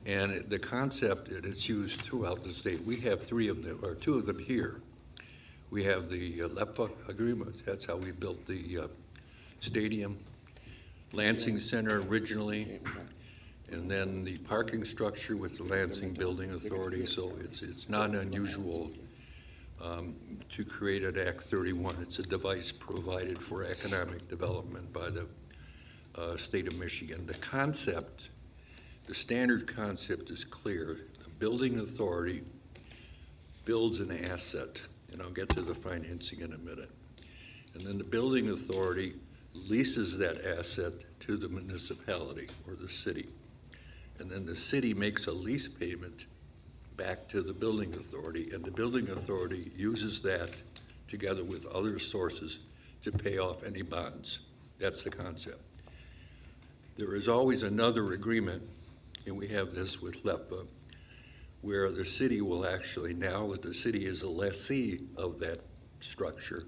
And 0.06 0.44
the 0.49 0.59
concept, 0.59 1.31
that 1.31 1.44
it's 1.44 1.69
used 1.69 2.00
throughout 2.00 2.44
the 2.44 2.50
state. 2.50 2.85
We 2.85 2.97
have 3.00 3.23
three 3.23 3.49
of 3.49 3.65
them, 3.65 3.81
or 3.82 3.94
two 3.94 4.17
of 4.17 4.26
them 4.26 4.38
here. 4.38 4.81
We 5.71 5.85
have 5.85 6.09
the 6.09 6.43
uh, 6.43 6.49
LEPFA 6.49 7.09
agreement, 7.09 7.67
that's 7.67 7.87
how 7.87 7.97
we 7.97 8.12
built 8.12 8.47
the 8.47 8.79
uh, 8.85 8.87
stadium. 9.61 10.19
Lansing 11.12 11.59
Center 11.59 12.03
originally, 12.03 12.81
and 13.71 13.91
then 13.91 14.25
the 14.25 14.38
parking 14.38 14.85
structure 14.85 15.37
with 15.37 15.56
the 15.56 15.65
Lansing 15.65 16.12
Building 16.12 16.53
Authority, 16.53 17.06
so 17.06 17.32
it's, 17.41 17.62
it's 17.62 17.88
not 17.88 18.11
unusual 18.11 18.91
um, 19.82 20.15
to 20.50 20.65
create 20.65 21.03
an 21.03 21.19
Act 21.19 21.44
31. 21.44 21.97
It's 22.03 22.19
a 22.19 22.23
device 22.23 22.73
provided 22.73 23.41
for 23.41 23.65
economic 23.65 24.29
development 24.29 24.93
by 24.93 25.11
the 25.11 25.26
uh, 26.16 26.37
state 26.37 26.66
of 26.66 26.78
Michigan. 26.78 27.26
The 27.26 27.34
concept, 27.34 28.28
the 29.06 29.14
standard 29.14 29.66
concept 29.66 30.30
is 30.30 30.44
clear. 30.44 30.99
The 31.23 31.30
building 31.38 31.78
authority 31.78 32.42
builds 33.64 34.00
an 34.00 34.11
asset, 34.25 34.80
and 35.12 35.23
I'll 35.23 35.30
get 35.30 35.49
to 35.50 35.62
the 35.62 35.75
financing 35.75 36.40
in 36.40 36.52
a 36.52 36.59
minute. 36.59 36.90
And 37.75 37.87
then 37.87 37.99
the 37.99 38.04
building 38.04 38.50
authority 38.50 39.14
leases 39.54 40.18
that 40.18 40.44
asset 40.47 40.92
to 41.21 41.37
the 41.37 41.49
municipality 41.49 42.49
or 42.66 42.75
the 42.75 42.88
city. 42.88 43.28
And 44.18 44.30
then 44.30 44.47
the 44.47 44.56
city 44.56 44.94
makes 44.94 45.26
a 45.26 45.33
lease 45.33 45.68
payment 45.68 46.26
back 46.97 47.28
to 47.28 47.42
the 47.42 47.52
building 47.52 47.94
authority, 47.94 48.50
and 48.52 48.64
the 48.64 48.71
building 48.71 49.09
authority 49.11 49.73
uses 49.76 50.23
that 50.23 50.50
together 51.09 51.42
with 51.42 51.66
other 51.66 51.99
sources 51.99 52.61
to 53.02 53.11
pay 53.11 53.38
off 53.38 53.64
any 53.64 53.83
bonds. 53.83 54.38
That's 54.78 55.02
the 55.02 55.11
concept. 55.11 55.61
There 56.97 57.17
is 57.17 57.27
always 57.27 57.65
another 57.65 58.13
agreement, 58.13 58.63
and 59.27 59.37
we 59.37 59.49
have 59.49 59.75
this 59.75 60.01
with 60.01 60.23
LEPFA, 60.23 60.67
where 61.61 61.91
the 61.91 62.05
city 62.05 62.41
will 62.41 62.65
actually, 62.65 63.15
now 63.15 63.49
that 63.49 63.63
the 63.63 63.75
city 63.75 64.07
is 64.07 64.23
a 64.23 64.29
lessee 64.29 65.01
of 65.17 65.41
that 65.41 65.59
structure, 65.99 66.67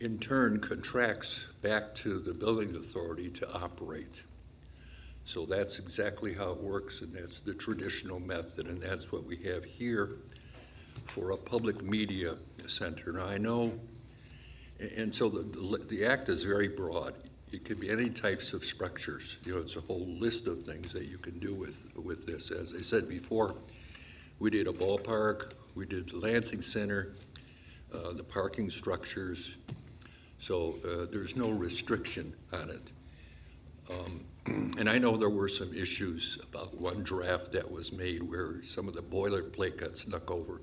in 0.00 0.18
turn 0.18 0.60
contracts 0.60 1.46
back 1.62 1.94
to 1.94 2.18
the 2.18 2.34
building 2.34 2.76
authority 2.76 3.30
to 3.30 3.50
operate. 3.54 4.22
So 5.24 5.46
that's 5.46 5.78
exactly 5.78 6.34
how 6.34 6.50
it 6.50 6.62
works, 6.62 7.00
and 7.00 7.14
that's 7.14 7.40
the 7.40 7.54
traditional 7.54 8.20
method, 8.20 8.66
and 8.66 8.82
that's 8.82 9.10
what 9.10 9.24
we 9.24 9.36
have 9.44 9.64
here 9.64 10.16
for 11.06 11.30
a 11.30 11.36
public 11.38 11.82
media 11.82 12.34
center. 12.66 13.12
Now, 13.12 13.26
I 13.26 13.38
know, 13.38 13.72
and 14.78 15.14
so 15.14 15.30
the, 15.30 15.42
the- 15.42 15.84
the 15.88 16.04
act 16.04 16.28
is 16.28 16.42
very 16.42 16.68
broad. 16.68 17.14
It 17.52 17.64
could 17.64 17.80
be 17.80 17.90
any 17.90 18.10
types 18.10 18.52
of 18.52 18.64
structures, 18.64 19.38
you 19.44 19.52
know, 19.54 19.58
it's 19.58 19.76
a 19.76 19.80
whole 19.80 20.06
list 20.06 20.46
of 20.46 20.60
things 20.60 20.92
that 20.92 21.06
you 21.06 21.18
can 21.18 21.38
do 21.38 21.52
with, 21.52 21.86
with 21.96 22.24
this. 22.26 22.50
As 22.50 22.74
I 22.74 22.80
said 22.80 23.08
before, 23.08 23.56
we 24.38 24.50
did 24.50 24.68
a 24.68 24.72
ballpark, 24.72 25.52
we 25.74 25.84
did 25.84 26.10
the 26.10 26.18
Lansing 26.18 26.62
Center, 26.62 27.16
uh, 27.92 28.12
the 28.12 28.22
parking 28.22 28.70
structures, 28.70 29.56
so 30.38 30.76
uh, 30.84 31.06
there's 31.10 31.36
no 31.36 31.50
restriction 31.50 32.34
on 32.52 32.70
it. 32.70 32.82
Um, 33.90 34.24
And 34.46 34.88
I 34.88 34.98
know 34.98 35.16
there 35.16 35.30
were 35.30 35.48
some 35.48 35.74
issues 35.74 36.38
about 36.42 36.80
one 36.80 37.02
draft 37.02 37.52
that 37.52 37.70
was 37.70 37.92
made 37.92 38.22
where 38.22 38.62
some 38.62 38.88
of 38.88 38.94
the 38.94 39.02
boilerplate 39.02 39.76
got 39.76 39.98
snuck 39.98 40.30
over. 40.30 40.62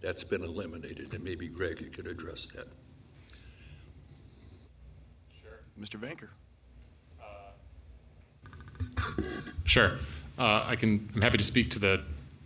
That's 0.00 0.24
been 0.24 0.44
eliminated, 0.44 1.12
and 1.12 1.24
maybe 1.24 1.48
Greg, 1.48 1.80
you 1.80 1.90
could 1.90 2.06
address 2.06 2.46
that. 2.54 2.68
Mr. 5.80 5.98
Vanker. 5.98 6.28
Sure. 9.64 9.98
Uh, 10.38 10.64
I 10.66 10.76
can, 10.76 11.10
I'm 11.14 11.22
happy 11.22 11.38
to 11.38 11.44
speak 11.44 11.70
to 11.70 11.78
the 11.78 12.02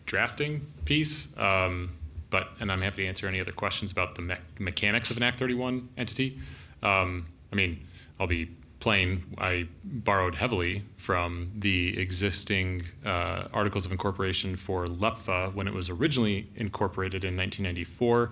drafting 0.06 0.66
piece, 0.84 1.28
um, 1.36 1.92
but, 2.30 2.48
and 2.58 2.72
I'm 2.72 2.80
happy 2.80 3.02
to 3.02 3.08
answer 3.08 3.28
any 3.28 3.40
other 3.40 3.52
questions 3.52 3.92
about 3.92 4.16
the 4.16 4.22
me- 4.22 4.36
mechanics 4.58 5.10
of 5.10 5.16
an 5.16 5.22
Act 5.22 5.38
31 5.38 5.88
entity. 5.96 6.40
Um, 6.82 7.26
I 7.52 7.56
mean, 7.56 7.86
I'll 8.18 8.26
be 8.26 8.50
plain, 8.80 9.22
I 9.38 9.68
borrowed 9.84 10.34
heavily 10.34 10.84
from 10.96 11.52
the 11.56 11.96
existing 12.00 12.84
uh, 13.06 13.46
Articles 13.52 13.86
of 13.86 13.92
Incorporation 13.92 14.56
for 14.56 14.86
LEPFA 14.86 15.54
when 15.54 15.68
it 15.68 15.74
was 15.74 15.88
originally 15.88 16.48
incorporated 16.56 17.22
in 17.22 17.36
1994. 17.36 18.30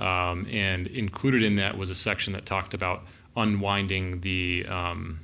Um, 0.00 0.48
and 0.50 0.88
included 0.88 1.44
in 1.44 1.54
that 1.56 1.78
was 1.78 1.90
a 1.90 1.94
section 1.94 2.32
that 2.32 2.44
talked 2.44 2.74
about 2.74 3.04
unwinding 3.36 4.20
the, 4.20 4.66
um, 4.68 5.20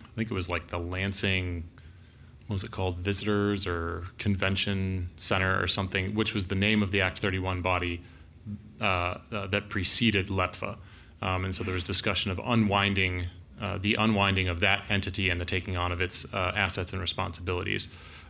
I 0.00 0.14
think 0.16 0.30
it 0.30 0.34
was 0.34 0.48
like 0.48 0.68
the 0.68 0.78
Lansing 0.78 1.64
what 2.50 2.54
was 2.54 2.64
it 2.64 2.72
called, 2.72 2.98
Visitors 2.98 3.64
or 3.64 4.06
Convention 4.18 5.10
Center 5.14 5.62
or 5.62 5.68
something, 5.68 6.16
which 6.16 6.34
was 6.34 6.48
the 6.48 6.56
name 6.56 6.82
of 6.82 6.90
the 6.90 7.00
Act 7.00 7.20
31 7.20 7.62
body 7.62 8.02
uh, 8.80 9.18
uh, 9.30 9.46
that 9.46 9.68
preceded 9.68 10.26
LEPFA. 10.26 10.76
Um, 11.22 11.44
and 11.44 11.54
so 11.54 11.62
there 11.62 11.74
was 11.74 11.84
discussion 11.84 12.32
of 12.32 12.40
unwinding 12.44 13.26
uh, 13.60 13.78
the 13.78 13.94
unwinding 13.94 14.48
of 14.48 14.58
that 14.60 14.82
entity 14.88 15.30
and 15.30 15.40
the 15.40 15.44
taking 15.44 15.76
on 15.76 15.92
of 15.92 16.00
its 16.00 16.24
uh, 16.32 16.50
assets 16.56 16.92
and 16.92 17.00
responsibilities. 17.00 17.86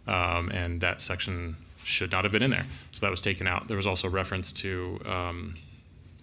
Um, 0.07 0.50
and 0.50 0.83
that 0.83 1.00
section 1.00 1.57
should 1.83 2.12
not 2.12 2.25
have 2.25 2.33
been 2.33 2.43
in 2.43 2.50
there. 2.50 2.67
So 2.93 3.07
that 3.07 3.11
was 3.11 3.23
taken 3.23 3.47
out. 3.47 3.69
There 3.69 3.77
was 3.77 3.87
also 3.87 4.07
reference 4.07 4.53
to 4.53 5.00
um, 5.07 5.57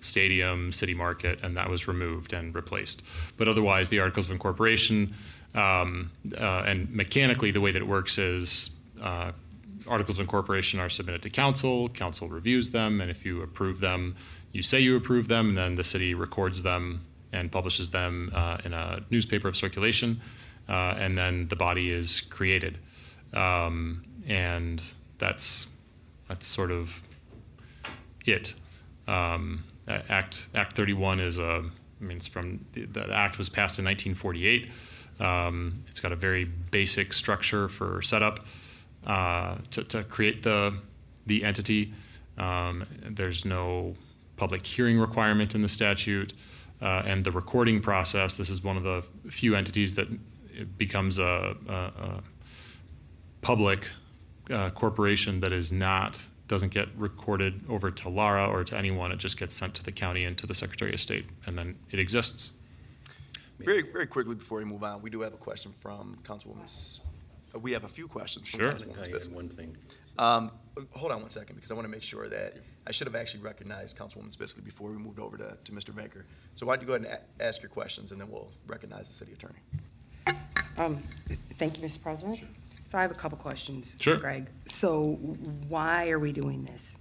stadium, 0.07 0.71
city 0.71 0.93
market, 0.93 1.39
and 1.43 1.55
that 1.57 1.69
was 1.69 1.87
removed 1.87 2.33
and 2.33 2.55
replaced. 2.55 3.01
But 3.37 3.47
otherwise, 3.47 3.89
the 3.89 3.99
Articles 3.99 4.25
of 4.25 4.31
Incorporation 4.31 5.13
um, 5.55 6.11
uh, 6.37 6.63
and 6.65 6.93
mechanically, 6.93 7.51
the 7.51 7.61
way 7.61 7.71
that 7.71 7.81
it 7.81 7.87
works 7.87 8.17
is 8.17 8.69
uh, 9.01 9.31
articles 9.87 10.17
of 10.17 10.21
incorporation 10.21 10.79
are 10.79 10.89
submitted 10.89 11.21
to 11.23 11.29
council. 11.29 11.89
Council 11.89 12.27
reviews 12.29 12.71
them, 12.71 13.01
and 13.01 13.09
if 13.09 13.25
you 13.25 13.41
approve 13.41 13.79
them, 13.79 14.15
you 14.51 14.61
say 14.61 14.79
you 14.79 14.95
approve 14.95 15.27
them, 15.27 15.49
and 15.49 15.57
then 15.57 15.75
the 15.75 15.83
city 15.83 16.13
records 16.13 16.61
them 16.61 17.05
and 17.33 17.51
publishes 17.51 17.89
them 17.89 18.31
uh, 18.33 18.57
in 18.63 18.73
a 18.73 19.03
newspaper 19.09 19.47
of 19.47 19.55
circulation, 19.57 20.21
uh, 20.69 20.95
and 20.97 21.17
then 21.17 21.47
the 21.47 21.55
body 21.55 21.91
is 21.91 22.21
created. 22.21 22.77
Um, 23.33 24.05
and 24.27 24.81
that's 25.17 25.67
that's 26.27 26.45
sort 26.45 26.71
of 26.71 27.01
it. 28.25 28.53
Um, 29.07 29.63
Act 29.87 30.47
Act 30.53 30.75
31 30.75 31.19
is 31.19 31.37
a 31.37 31.63
I 31.99 32.03
mean, 32.03 32.17
it's 32.17 32.27
from 32.27 32.65
the, 32.73 32.85
the 32.85 33.11
act 33.11 33.37
was 33.37 33.49
passed 33.49 33.79
in 33.79 33.85
1948. 33.85 34.69
Um, 35.19 35.83
it's 35.87 35.99
got 35.99 36.11
a 36.11 36.15
very 36.15 36.45
basic 36.45 37.13
structure 37.13 37.67
for 37.67 38.01
setup 38.01 38.45
uh, 39.05 39.57
to, 39.71 39.83
to 39.85 40.03
create 40.03 40.43
the 40.43 40.77
the 41.25 41.43
entity. 41.43 41.93
Um, 42.37 42.85
there's 43.09 43.43
no 43.43 43.95
public 44.35 44.65
hearing 44.65 44.99
requirement 44.99 45.55
in 45.55 45.63
the 45.63 45.67
statute, 45.67 46.33
uh, 46.81 47.01
and 47.05 47.25
the 47.25 47.31
recording 47.31 47.81
process. 47.81 48.37
This 48.37 48.49
is 48.49 48.63
one 48.63 48.77
of 48.77 48.83
the 48.83 49.03
few 49.29 49.55
entities 49.55 49.95
that 49.95 50.07
becomes 50.77 51.17
a, 51.17 51.55
a, 51.67 51.73
a 51.73 52.23
public 53.41 53.87
uh, 54.51 54.69
corporation 54.69 55.39
that 55.39 55.51
is 55.51 55.71
not 55.71 56.21
doesn't 56.47 56.69
get 56.73 56.87
recorded 56.97 57.61
over 57.69 57.91
to 57.91 58.09
LARA 58.09 58.47
or 58.47 58.63
to 58.63 58.77
anyone. 58.77 59.11
It 59.11 59.17
just 59.19 59.37
gets 59.37 59.55
sent 59.55 59.73
to 59.75 59.83
the 59.83 59.91
county 59.91 60.23
and 60.23 60.37
to 60.37 60.47
the 60.47 60.53
Secretary 60.55 60.93
of 60.93 60.99
State, 61.01 61.25
and 61.45 61.57
then 61.57 61.75
it 61.91 61.99
exists. 61.99 62.51
Very, 63.59 63.81
very 63.81 64.07
quickly 64.07 64.35
before 64.35 64.59
we 64.59 64.65
move 64.65 64.83
on, 64.83 65.01
we 65.01 65.09
do 65.09 65.21
have 65.21 65.33
a 65.33 65.37
question 65.37 65.73
from 65.79 66.17
Councilwoman. 66.23 66.99
Uh, 67.53 67.59
We 67.59 67.71
have 67.73 67.83
a 67.83 67.89
few 67.89 68.07
questions 68.07 68.47
from 68.47 68.59
Sure. 68.59 68.71
Councilwoman 68.71 69.31
I 69.31 69.35
one 69.35 69.49
thing. 69.49 69.75
Um, 70.19 70.51
hold 70.91 71.11
on 71.11 71.21
one 71.21 71.29
second, 71.29 71.55
because 71.55 71.71
I 71.71 71.73
want 71.73 71.85
to 71.85 71.91
make 71.91 72.03
sure 72.03 72.29
that, 72.29 72.57
I 72.85 72.91
should 72.91 73.07
have 73.07 73.15
actually 73.15 73.41
recognized 73.43 73.97
Councilwoman 73.97 74.35
Spitzley 74.35 74.63
before 74.63 74.89
we 74.91 74.97
moved 74.97 75.19
over 75.19 75.37
to, 75.37 75.57
to 75.65 75.71
Mr. 75.73 75.93
Baker. 75.93 76.25
So 76.55 76.65
why 76.65 76.75
don't 76.75 76.81
you 76.83 76.87
go 76.87 76.93
ahead 76.93 77.07
and 77.07 77.19
a- 77.41 77.43
ask 77.43 77.61
your 77.61 77.69
questions, 77.69 78.11
and 78.11 78.21
then 78.21 78.29
we'll 78.31 78.47
recognize 78.67 79.07
the 79.09 79.13
city 79.13 79.33
attorney. 79.33 79.59
Um, 80.77 80.97
Thank 81.57 81.77
you, 81.79 81.83
Mr. 81.87 82.01
President. 82.01 82.39
So 82.87 82.97
I 82.97 83.01
have 83.01 83.11
a 83.11 83.15
couple 83.15 83.37
questions. 83.37 83.95
Sure. 83.99 84.17
Greg. 84.17 84.47
So 84.65 85.13
why 85.67 86.09
are 86.09 86.19
we 86.19 86.31
doing 86.31 86.63
this? 86.63 86.93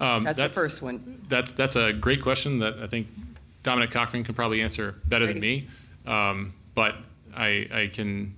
Um, 0.00 0.24
That's 0.24 0.36
the 0.38 0.48
first 0.50 0.82
one. 0.82 1.24
That's 1.28 1.52
that's 1.52 1.76
a 1.76 1.92
great 1.92 2.22
question 2.22 2.58
that 2.60 2.78
I 2.80 2.86
think 2.86 3.08
Dominic 3.62 3.90
Cochran 3.90 4.22
can 4.22 4.34
probably 4.34 4.62
answer 4.62 4.96
better 5.06 5.26
than 5.26 5.40
me. 5.40 5.68
Um, 6.06 6.54
but 6.74 6.94
I 7.34 7.66
I 7.72 7.90
can. 7.92 8.36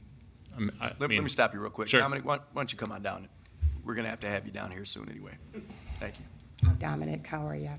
I 0.57 0.61
Let, 1.01 1.11
mean, 1.11 1.19
let 1.19 1.25
me 1.25 1.29
stop 1.29 1.53
you 1.53 1.61
real 1.61 1.71
quick. 1.71 1.89
Sure. 1.89 1.99
Dominic, 2.01 2.25
why, 2.25 2.37
why 2.37 2.43
don't 2.55 2.71
you 2.71 2.79
come 2.79 2.93
on 2.93 3.03
down? 3.03 3.29
We're 3.85 3.95
going 3.95 4.05
to 4.05 4.11
have 4.11 4.21
to 4.21 4.29
have 4.29 4.47
you 4.47 4.53
down 4.53 4.71
here 4.71 4.85
soon 4.85 5.09
anyway. 5.11 5.33
Thank 5.99 6.15
you. 6.21 6.71
Dominic, 6.79 7.27
how 7.27 7.45
are 7.45 7.57
you? 7.57 7.71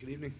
Good 0.00 0.08
evening. 0.08 0.34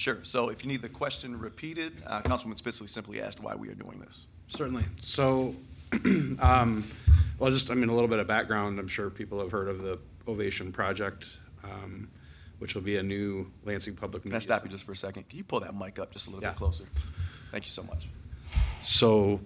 Sure. 0.00 0.20
So 0.22 0.48
if 0.48 0.64
you 0.64 0.68
need 0.68 0.80
the 0.80 0.88
question 0.88 1.38
repeated, 1.38 1.92
uh, 2.06 2.22
Councilwoman 2.22 2.58
Spitzley 2.58 2.88
simply 2.88 3.20
asked 3.20 3.38
why 3.42 3.54
we 3.54 3.68
are 3.68 3.74
doing 3.74 4.00
this. 4.00 4.24
Certainly. 4.48 4.86
So, 5.02 5.54
um, 6.40 6.90
well, 7.38 7.50
just, 7.50 7.70
I 7.70 7.74
mean, 7.74 7.90
a 7.90 7.92
little 7.94 8.08
bit 8.08 8.18
of 8.18 8.26
background. 8.26 8.78
I'm 8.78 8.88
sure 8.88 9.10
people 9.10 9.38
have 9.40 9.50
heard 9.50 9.68
of 9.68 9.82
the 9.82 9.98
Ovation 10.26 10.72
Project, 10.72 11.26
um, 11.64 12.08
which 12.60 12.74
will 12.74 12.80
be 12.80 12.96
a 12.96 13.02
new 13.02 13.52
Lansing 13.66 13.94
Public 13.94 14.22
Can 14.22 14.34
I 14.34 14.38
stop 14.38 14.64
you 14.64 14.70
just 14.70 14.84
for 14.84 14.92
a 14.92 14.96
second? 14.96 15.28
Can 15.28 15.36
you 15.36 15.44
pull 15.44 15.60
that 15.60 15.76
mic 15.76 15.98
up 15.98 16.12
just 16.12 16.28
a 16.28 16.30
little 16.30 16.42
Yeah. 16.44 16.52
bit 16.52 16.56
closer? 16.56 16.84
Thank 17.50 17.66
you 17.66 17.72
so 17.72 17.82
much. 17.82 18.06
So, 18.82 19.38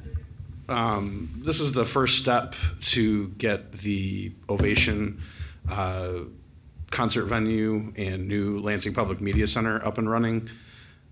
um, 0.69 1.43
this 1.45 1.59
is 1.59 1.73
the 1.73 1.85
first 1.85 2.17
step 2.19 2.55
to 2.93 3.27
get 3.31 3.73
the 3.73 4.31
Ovation 4.49 5.21
uh, 5.69 6.21
concert 6.95 7.25
venue 7.25 7.93
and 7.97 8.29
new 8.29 8.61
Lansing 8.61 8.95
Public 8.95 9.21
Media 9.21 9.49
Center 9.49 9.85
up 9.85 9.99
and 9.99 10.09
running. 10.09 10.49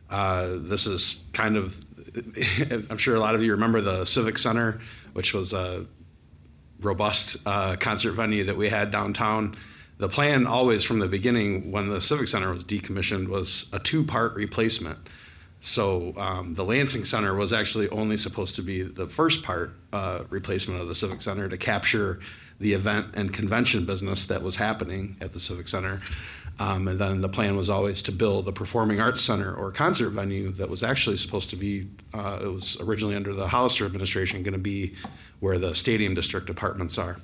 Uh, 0.09 0.55
this 0.59 0.87
is 0.87 1.17
kind 1.33 1.57
of, 1.57 1.85
I'm 2.89 2.99
sure 2.99 3.17
a 3.17 3.21
lot 3.21 3.35
of 3.35 3.43
you 3.43 3.51
remember 3.51 3.81
the 3.81 4.05
Civic 4.05 4.39
Center, 4.39 4.81
which 5.13 5.35
was 5.35 5.53
a 5.53 5.87
robust 6.81 7.37
uh, 7.45 7.77
concert 7.77 8.13
venue 8.13 8.45
that 8.45 8.57
we 8.57 8.69
had 8.69 8.93
downtown. 8.93 9.57
The 9.99 10.09
plan 10.09 10.47
always 10.47 10.85
from 10.85 11.01
the 11.01 11.09
beginning, 11.09 11.73
when 11.73 11.89
the 11.89 12.01
Civic 12.01 12.29
Center 12.29 12.53
was 12.53 12.65
decommissioned, 12.65 13.29
was 13.29 13.67
a 13.73 13.81
two-part 13.81 14.35
replacement. 14.35 14.99
So 15.61 16.15
um, 16.17 16.55
the 16.55 16.65
Lansing 16.65 17.05
Center 17.05 17.35
was 17.35 17.53
actually 17.53 17.89
only 17.89 18.17
supposed 18.17 18.55
to 18.57 18.63
be 18.63 18.83
the 18.83 19.09
first 19.09 19.43
part 19.43 19.75
uh, 19.93 20.25
replacement 20.31 20.81
of 20.81 20.87
the 20.87 20.95
Civic 20.95 21.23
Center 21.23 21.49
to 21.49 21.57
capture 21.57 22.21
the 22.63 22.73
event 22.73 23.09
and 23.15 23.33
convention 23.33 23.85
business 23.85 24.25
that 24.27 24.43
was 24.43 24.57
happening 24.57 25.17
at 25.21 25.33
the 25.33 25.41
Civic 25.41 25.69
Center. 25.69 26.01
Um, 26.61 26.87
and 26.87 26.99
then 26.99 27.21
the 27.21 27.29
plan 27.29 27.57
was 27.57 27.69
always 27.69 28.03
to 28.03 28.13
build 28.13 28.45
the 28.45 28.53
Performing 28.53 29.01
Arts 29.01 29.21
Center 29.21 29.53
or 29.53 29.73
concert 29.73 30.11
venue 30.11 30.53
that 30.53 30.71
was 30.71 30.83
actually 30.83 31.17
supposed 31.17 31.51
to 31.51 31.57
be, 31.57 31.89
uh, 32.15 32.39
it 32.43 32.47
was 32.47 32.77
originally 32.79 33.17
under 33.17 33.35
the 33.35 33.49
Hollister 33.49 33.85
administration, 33.85 34.43
going 34.43 34.53
to 34.53 34.59
be 34.59 34.95
where 35.41 35.59
the 35.59 35.75
Stadium 35.75 36.15
District 36.15 36.49
apartments 36.49 36.99
are. 36.99 37.19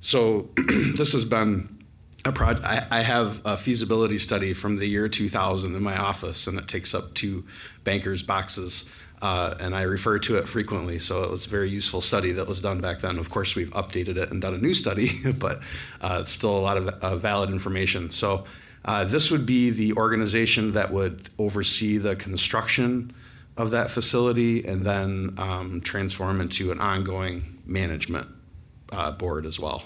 So 0.00 0.48
this 0.96 1.12
has 1.12 1.24
been 1.24 1.84
a 2.24 2.32
project. 2.32 2.64
I, 2.64 2.86
I 2.90 3.02
have 3.02 3.42
a 3.44 3.56
feasibility 3.58 4.16
study 4.16 4.54
from 4.54 4.78
the 4.78 4.86
year 4.86 5.08
2000 5.08 5.74
in 5.74 5.82
my 5.82 5.96
office, 5.96 6.46
and 6.46 6.58
it 6.58 6.66
takes 6.66 6.94
up 6.94 7.14
two 7.14 7.44
bankers' 7.84 8.22
boxes. 8.22 8.84
Uh, 9.22 9.54
and 9.60 9.72
I 9.72 9.82
refer 9.82 10.18
to 10.18 10.36
it 10.36 10.48
frequently, 10.48 10.98
so 10.98 11.22
it 11.22 11.30
was 11.30 11.46
a 11.46 11.48
very 11.48 11.70
useful 11.70 12.00
study 12.00 12.32
that 12.32 12.48
was 12.48 12.60
done 12.60 12.80
back 12.80 13.02
then. 13.02 13.18
Of 13.18 13.30
course, 13.30 13.54
we've 13.54 13.70
updated 13.70 14.16
it 14.16 14.32
and 14.32 14.42
done 14.42 14.52
a 14.52 14.58
new 14.58 14.74
study, 14.74 15.20
but 15.38 15.60
uh, 16.00 16.18
it's 16.22 16.32
still 16.32 16.56
a 16.56 16.58
lot 16.58 16.76
of 16.76 16.88
uh, 16.88 17.16
valid 17.16 17.50
information. 17.50 18.10
So, 18.10 18.44
uh, 18.84 19.04
this 19.04 19.30
would 19.30 19.46
be 19.46 19.70
the 19.70 19.92
organization 19.92 20.72
that 20.72 20.92
would 20.92 21.30
oversee 21.38 21.98
the 21.98 22.16
construction 22.16 23.14
of 23.56 23.70
that 23.70 23.92
facility 23.92 24.66
and 24.66 24.84
then 24.84 25.34
um, 25.38 25.80
transform 25.80 26.40
into 26.40 26.72
an 26.72 26.80
ongoing 26.80 27.62
management 27.64 28.26
uh, 28.90 29.12
board 29.12 29.46
as 29.46 29.56
well. 29.56 29.84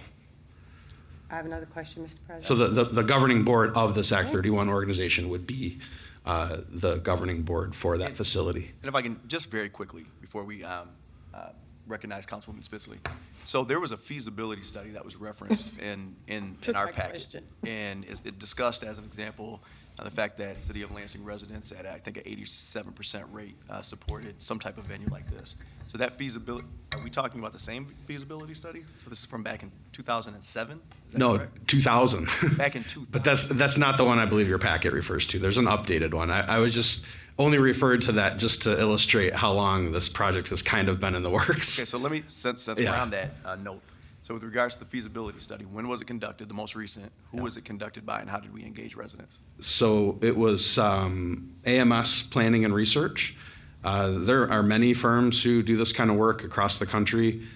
I 1.30 1.36
have 1.36 1.44
another 1.44 1.66
question, 1.66 2.04
Mr. 2.04 2.16
President. 2.26 2.46
So 2.46 2.54
the, 2.54 2.68
the, 2.68 2.84
the 2.84 3.02
governing 3.02 3.42
board 3.42 3.72
of 3.74 3.94
this 3.94 4.12
Act 4.12 4.30
31 4.30 4.70
organization 4.70 5.28
would 5.28 5.46
be 5.46 5.78
uh, 6.26 6.58
the 6.68 6.96
governing 6.96 7.42
board 7.42 7.74
for 7.74 7.96
that 7.98 8.16
facility. 8.16 8.72
And 8.82 8.88
if 8.88 8.94
I 8.94 9.02
can, 9.02 9.20
just 9.28 9.50
very 9.50 9.68
quickly, 9.68 10.04
before 10.20 10.44
we 10.44 10.64
um, 10.64 10.88
uh, 11.32 11.50
recognize 11.86 12.26
Councilwoman 12.26 12.68
Spitzley. 12.68 12.98
So 13.44 13.62
there 13.62 13.78
was 13.78 13.92
a 13.92 13.96
feasibility 13.96 14.62
study 14.62 14.90
that 14.90 15.04
was 15.04 15.16
referenced 15.16 15.66
in, 15.78 16.16
in, 16.26 16.56
in 16.66 16.76
our 16.76 16.86
my 16.86 16.92
packet. 16.92 17.10
question. 17.10 17.44
And 17.64 18.04
it 18.04 18.18
it 18.24 18.38
discussed, 18.38 18.82
as 18.82 18.98
an 18.98 19.04
example, 19.04 19.62
Uh, 19.98 20.04
The 20.04 20.10
fact 20.10 20.36
that 20.38 20.60
City 20.62 20.82
of 20.82 20.90
Lansing 20.90 21.24
residents 21.24 21.72
at, 21.72 21.86
I 21.86 21.98
think, 21.98 22.18
an 22.18 22.24
87% 22.24 23.24
rate 23.32 23.56
uh, 23.70 23.82
supported 23.82 24.34
some 24.42 24.58
type 24.58 24.78
of 24.78 24.84
venue 24.84 25.08
like 25.10 25.28
this. 25.30 25.56
So 25.90 25.98
that 25.98 26.18
feasibility, 26.18 26.66
are 26.94 27.02
we 27.02 27.10
talking 27.10 27.40
about 27.40 27.52
the 27.52 27.58
same 27.58 27.94
feasibility 28.06 28.54
study? 28.54 28.82
So 29.04 29.08
this 29.10 29.20
is 29.20 29.24
from 29.26 29.42
back 29.42 29.62
in 29.62 29.70
2007? 29.92 30.76
Is 31.08 31.12
that 31.12 31.18
No, 31.18 31.36
correct? 31.38 31.68
2000. 31.68 32.28
Back 32.56 32.76
in 32.76 32.82
2000. 32.88 33.12
But 33.12 33.24
that's, 33.24 33.44
that's 33.44 33.78
not 33.78 33.96
the 33.96 34.04
one 34.04 34.18
I 34.18 34.26
believe 34.26 34.48
your 34.48 34.58
packet 34.58 34.92
refers 34.92 35.26
to. 35.28 35.38
There's 35.38 35.58
an 35.58 35.66
updated 35.66 36.12
one. 36.12 36.30
I, 36.30 36.56
I 36.56 36.58
was 36.58 36.74
just 36.74 37.04
only 37.38 37.58
referred 37.58 38.02
to 38.02 38.12
that 38.12 38.38
just 38.38 38.62
to 38.62 38.78
illustrate 38.78 39.34
how 39.34 39.52
long 39.52 39.92
this 39.92 40.08
project 40.08 40.48
has 40.48 40.62
kind 40.62 40.88
of 40.88 40.98
been 41.00 41.14
in 41.14 41.22
the 41.22 41.30
works. 41.30 41.78
Okay, 41.78 41.84
so 41.84 41.98
let 41.98 42.10
me, 42.10 42.24
since, 42.28 42.62
since 42.62 42.80
Yeah. 42.80 42.90
we're 42.92 42.96
on 42.98 43.10
that 43.10 43.30
uh, 43.44 43.54
note, 43.56 43.82
so 44.26 44.34
with 44.34 44.42
regards 44.42 44.74
to 44.74 44.80
the 44.80 44.86
feasibility 44.86 45.38
study, 45.38 45.64
when 45.64 45.86
was 45.86 46.00
it 46.00 46.06
conducted, 46.06 46.48
the 46.48 46.54
most 46.54 46.74
recent? 46.74 47.12
Who 47.30 47.44
was 47.44 47.56
it 47.56 47.64
conducted 47.64 48.04
by, 48.04 48.20
and 48.20 48.28
how 48.28 48.40
did 48.40 48.52
we 48.52 48.64
engage 48.64 48.96
residents? 48.96 49.38
So 49.60 50.18
it 50.20 50.36
was 50.36 50.78
um, 50.78 51.54
AMS 51.64 52.24
Planning 52.24 52.64
and 52.64 52.74
Research. 52.74 53.36
Uh, 53.84 54.18
there 54.18 54.50
are 54.50 54.64
many 54.64 54.94
firms 54.94 55.44
who 55.44 55.62
do 55.62 55.76
this 55.76 55.92
kind 55.92 56.10
of 56.10 56.16
work 56.16 56.42
across 56.42 56.76
the 56.76 56.86
country. 56.86 57.46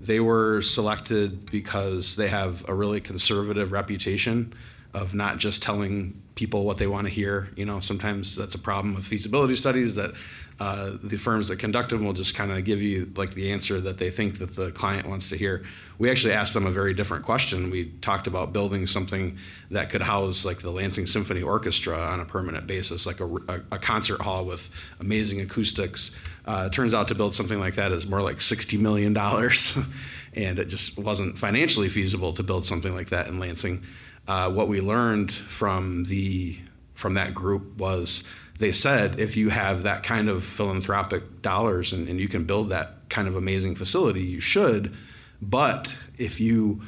They 0.00 0.20
were 0.20 0.62
selected 0.62 1.50
because 1.50 2.14
they 2.14 2.28
have 2.28 2.64
a 2.68 2.74
really 2.74 3.00
conservative 3.00 3.72
reputation 3.72 4.54
of 4.94 5.12
not 5.14 5.38
just 5.38 5.64
telling 5.64 6.22
people 6.36 6.62
what 6.62 6.78
they 6.78 6.86
want 6.86 7.08
to 7.08 7.12
hear. 7.12 7.48
You 7.56 7.64
know, 7.64 7.80
sometimes 7.80 8.36
that's 8.36 8.54
a 8.54 8.58
problem 8.58 8.94
with 8.94 9.04
feasibility 9.04 9.56
studies 9.56 9.96
that 9.96 10.12
uh, 10.60 10.98
the 11.02 11.16
firms 11.16 11.48
that 11.48 11.58
conduct 11.58 11.88
them 11.88 12.04
will 12.04 12.12
just 12.12 12.34
kind 12.34 12.52
of 12.52 12.62
give 12.64 12.82
you 12.82 13.10
like 13.16 13.32
the 13.32 13.50
answer 13.50 13.80
that 13.80 13.96
they 13.96 14.10
think 14.10 14.38
that 14.38 14.54
the 14.56 14.70
client 14.70 15.08
wants 15.08 15.30
to 15.30 15.36
hear. 15.36 15.64
We 15.98 16.10
actually 16.10 16.34
asked 16.34 16.52
them 16.52 16.66
a 16.66 16.70
very 16.70 16.92
different 16.92 17.24
question. 17.24 17.70
We 17.70 17.92
talked 18.02 18.26
about 18.26 18.52
building 18.52 18.86
something 18.86 19.38
that 19.70 19.88
could 19.88 20.02
house 20.02 20.44
like 20.44 20.60
the 20.60 20.70
Lansing 20.70 21.06
Symphony 21.06 21.40
Orchestra 21.40 21.98
on 21.98 22.20
a 22.20 22.26
permanent 22.26 22.66
basis, 22.66 23.06
like 23.06 23.20
a, 23.20 23.26
a, 23.26 23.62
a 23.72 23.78
concert 23.78 24.20
hall 24.20 24.44
with 24.44 24.68
amazing 25.00 25.40
acoustics. 25.40 26.10
Uh, 26.44 26.68
turns 26.68 26.92
out 26.92 27.08
to 27.08 27.14
build 27.14 27.34
something 27.34 27.58
like 27.58 27.76
that 27.76 27.90
is 27.90 28.06
more 28.06 28.20
like 28.20 28.36
$60 28.36 28.78
million. 28.78 29.16
and 30.34 30.58
it 30.58 30.66
just 30.66 30.98
wasn't 30.98 31.38
financially 31.38 31.88
feasible 31.88 32.34
to 32.34 32.42
build 32.42 32.66
something 32.66 32.94
like 32.94 33.08
that 33.08 33.28
in 33.28 33.38
Lansing. 33.38 33.82
Uh, 34.28 34.50
what 34.50 34.68
we 34.68 34.82
learned 34.82 35.32
from 35.32 36.04
the 36.04 36.58
from 36.94 37.14
that 37.14 37.32
group 37.32 37.78
was 37.78 38.22
they 38.60 38.72
said 38.72 39.18
if 39.18 39.36
you 39.36 39.48
have 39.48 39.82
that 39.82 40.02
kind 40.02 40.28
of 40.28 40.44
philanthropic 40.44 41.42
dollars 41.42 41.92
and, 41.92 42.08
and 42.08 42.20
you 42.20 42.28
can 42.28 42.44
build 42.44 42.68
that 42.68 43.08
kind 43.08 43.26
of 43.26 43.34
amazing 43.34 43.74
facility, 43.74 44.20
you 44.20 44.40
should. 44.40 44.94
But 45.42 45.94
if 46.18 46.38
you 46.38 46.82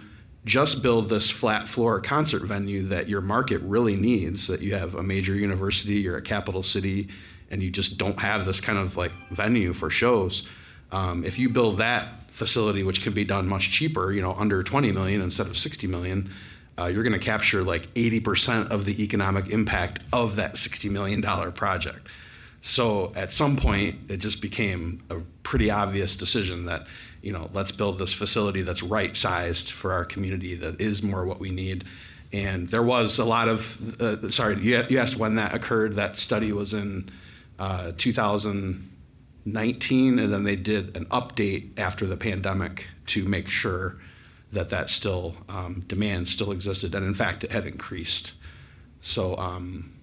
just 0.45 0.83
build 0.83 1.09
this 1.09 1.31
flat 1.31 1.69
floor 1.69 2.01
concert 2.01 2.43
venue 2.43 2.83
that 2.85 3.09
your 3.09 3.21
market 3.21 3.61
really 3.63 3.97
needs, 3.97 4.49
that 4.49 4.61
you 4.61 4.75
have 4.75 4.95
a 4.95 5.03
major 5.03 5.35
university, 5.35 5.95
you're 5.95 6.17
a 6.17 6.23
capital 6.23 6.63
city, 6.63 7.09
and 7.51 7.63
you 7.63 7.71
just 7.71 7.97
don't 7.97 8.19
have 8.19 8.45
this 8.45 8.61
kind 8.61 8.79
of 8.79 8.97
like 8.97 9.13
venue 9.31 9.73
for 9.73 9.89
shows. 9.89 10.43
Um, 10.91 11.25
if 11.25 11.39
you 11.39 11.49
build 11.49 11.79
that 11.79 12.31
facility, 12.31 12.83
which 12.83 13.03
can 13.03 13.13
be 13.13 13.25
done 13.25 13.49
much 13.49 13.71
cheaper, 13.71 14.13
you 14.13 14.21
know, 14.21 14.35
under 14.35 14.63
20 14.63 14.93
million 14.93 15.23
instead 15.23 15.47
of 15.47 15.57
60 15.57 15.87
million, 15.87 16.31
uh, 16.83 16.89
you're 16.89 17.03
going 17.03 17.13
to 17.13 17.19
capture 17.19 17.63
like 17.63 17.93
80% 17.95 18.71
of 18.71 18.85
the 18.85 19.03
economic 19.03 19.51
impact 19.51 20.01
of 20.13 20.37
that 20.37 20.55
$60 20.55 20.91
million 20.91 21.23
project. 21.53 22.07
So 22.61 23.13
at 23.15 23.33
some 23.33 23.57
point, 23.57 23.97
it 24.09 24.19
just 24.19 24.41
became 24.41 25.03
a 25.11 25.21
pretty 25.43 25.71
obvious 25.71 26.17
decision 26.17 26.67
that, 26.67 26.87
you 27.21 27.33
know, 27.33 27.51
let's 27.53 27.73
build 27.73 27.99
this 27.99 28.13
facility 28.13 28.63
that's 28.63 28.83
right 28.83 29.17
sized 29.17 29.71
for 29.71 29.93
our 29.93 30.05
community 30.05 30.55
that 30.57 30.81
is 30.81 31.03
more 31.03 31.25
what 31.25 31.41
we 31.41 31.51
need. 31.51 31.85
And 32.33 32.69
there 32.69 32.83
was 32.83 33.19
a 33.19 33.25
lot 33.25 33.49
of, 33.49 34.01
uh, 34.01 34.31
sorry, 34.31 34.61
you 34.61 34.83
you 34.89 34.99
asked 34.99 35.17
when 35.17 35.35
that 35.35 35.55
occurred. 35.55 35.97
That 35.97 36.17
study 36.17 36.53
was 36.53 36.73
in 36.73 37.11
uh, 37.59 37.93
2019, 37.99 40.19
and 40.19 40.33
then 40.33 40.45
they 40.45 40.57
did 40.57 40.97
an 40.97 41.05
update 41.07 41.79
after 41.79 42.07
the 42.07 42.17
pandemic 42.17 42.87
to 43.07 43.27
make 43.27 43.49
sure 43.49 43.99
that 44.53 44.69
that 44.71 44.91
still 44.91 45.35
um, 45.49 45.85
demand 45.87 46.29
still 46.29 46.53
existed, 46.53 46.95
and 46.95 47.05
in 47.05 47.15
fact, 47.15 47.43
it 47.45 47.53
had 47.53 47.67
increased. 47.67 48.33
So, 49.01 49.37
um, 49.37 49.95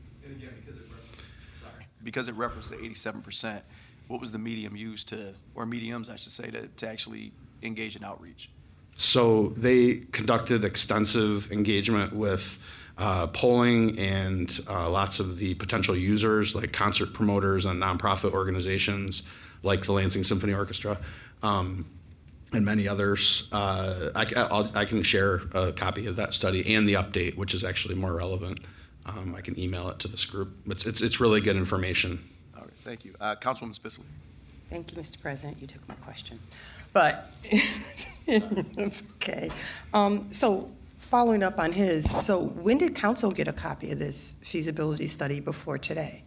Because 2.04 2.28
it 2.28 2.36
referenced 2.36 2.70
the 2.70 2.78
87%, 2.78 3.62
what 4.08 4.20
was 4.20 4.32
the 4.32 4.40
medium 4.40 4.76
used 4.76 5.08
to, 5.10 5.36
or 5.54 5.66
mediums, 5.66 6.10
I 6.10 6.16
should 6.16 6.32
say, 6.32 6.50
to, 6.50 6.68
to 6.68 6.88
actually 6.88 7.32
engage 7.62 7.96
in 7.96 8.04
outreach? 8.04 8.50
So 8.98 9.54
they 9.56 10.04
conducted 10.12 10.66
extensive 10.66 11.52
engagement 11.52 12.14
with 12.14 12.58
uh, 12.98 13.28
polling 13.28 13.98
and 13.98 14.60
uh, 14.68 14.90
lots 14.90 15.20
of 15.20 15.38
the 15.38 15.54
potential 15.56 15.96
users, 15.96 16.54
like 16.54 16.74
concert 16.74 17.14
promoters 17.14 17.66
and 17.66 17.82
nonprofit 17.82 18.34
organizations, 18.34 19.24
like 19.64 19.86
the 19.86 19.94
Lansing 19.94 20.24
Symphony 20.24 20.54
Orchestra, 20.54 20.98
um, 21.42 21.86
and 22.52 22.66
many 22.66 22.88
others. 22.88 23.48
Uh, 23.52 24.10
I, 24.16 24.26
I'll, 24.36 24.72
I 24.76 24.86
can 24.86 25.04
share 25.04 25.42
a 25.54 25.72
copy 25.72 26.08
of 26.08 26.16
that 26.16 26.34
study 26.34 26.76
and 26.76 26.88
the 26.88 26.94
update, 26.94 27.36
which 27.38 27.54
is 27.54 27.64
actually 27.64 27.96
more 27.96 28.14
relevant. 28.14 28.60
Um, 29.06 29.36
I 29.36 29.42
can 29.42 29.60
email 29.60 29.90
it 29.90 30.00
to 30.00 30.08
this 30.08 30.26
group. 30.26 30.50
It's, 30.68 30.86
it's, 30.86 31.02
it's 31.02 31.20
really 31.20 31.42
good 31.42 31.56
information. 31.56 32.28
All 32.56 32.62
right, 32.62 32.72
thank 32.84 33.06
you. 33.06 33.16
Uh, 33.20 33.36
Councilwoman 33.36 33.78
Spitzley. 33.78 34.04
Thank 34.70 34.92
you, 34.92 35.02
Mr. 35.02 35.20
President. 35.20 35.58
You 35.60 35.68
took 35.68 35.88
my 35.88 35.96
question. 35.96 36.40
But, 36.94 37.32
it's 38.28 39.04
okay. 39.16 39.52
Um, 39.94 40.32
So 40.32 40.72
following 40.98 41.42
up 41.42 41.58
on 41.58 41.72
his, 41.72 42.10
so 42.24 42.44
when 42.44 42.78
did 42.78 42.94
council 42.94 43.32
get 43.32 43.48
a 43.48 43.54
copy 43.54 43.92
of 43.92 44.00
this 44.00 44.36
feasibility 44.42 45.08
study 45.08 45.40
before 45.40 45.78
today? 45.78 46.24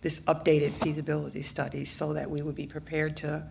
This 0.00 0.20
updated 0.20 0.74
feasibility 0.74 1.42
study 1.42 1.84
so 1.84 2.12
that 2.14 2.30
we 2.30 2.42
would 2.42 2.54
be 2.54 2.66
prepared 2.66 3.16
to, 3.18 3.44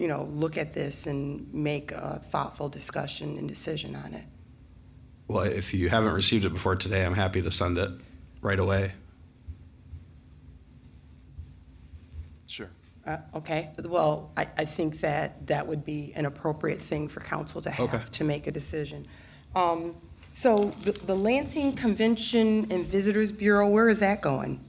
you 0.00 0.08
know, 0.08 0.24
look 0.30 0.56
at 0.56 0.72
this 0.72 1.06
and 1.06 1.52
make 1.52 1.92
a 1.92 2.22
thoughtful 2.24 2.70
discussion 2.70 3.36
and 3.38 3.46
decision 3.46 3.94
on 3.94 4.14
it? 4.14 4.24
Well, 5.28 5.44
if 5.44 5.74
you 5.74 5.90
haven't 5.90 6.14
received 6.14 6.46
it 6.46 6.52
before 6.54 6.74
today, 6.74 7.04
I'm 7.04 7.14
happy 7.14 7.42
to 7.42 7.50
send 7.50 7.76
it 7.76 7.90
right 8.40 8.58
away. 8.58 8.92
Sure. 12.46 12.70
Uh, 13.06 13.18
Okay, 13.34 13.70
well, 13.84 14.32
I, 14.36 14.46
I 14.56 14.64
think 14.64 15.00
that 15.00 15.46
that 15.48 15.66
would 15.66 15.84
be 15.84 16.12
an 16.16 16.24
appropriate 16.24 16.80
thing 16.80 17.08
for 17.08 17.20
council 17.20 17.60
to 17.62 17.68
Okay. 17.80 17.98
have, 17.98 18.10
to 18.12 18.24
make 18.24 18.46
a 18.46 18.50
decision. 18.50 19.06
Um, 19.54 19.96
So 20.32 20.72
the 20.84 20.92
the 20.92 21.14
Lansing 21.14 21.74
Convention 21.76 22.66
and 22.72 22.86
Visitors 22.86 23.32
Bureau, 23.32 23.68
where 23.68 23.88
is 23.88 23.98
that 24.00 24.20
going? 24.22 24.60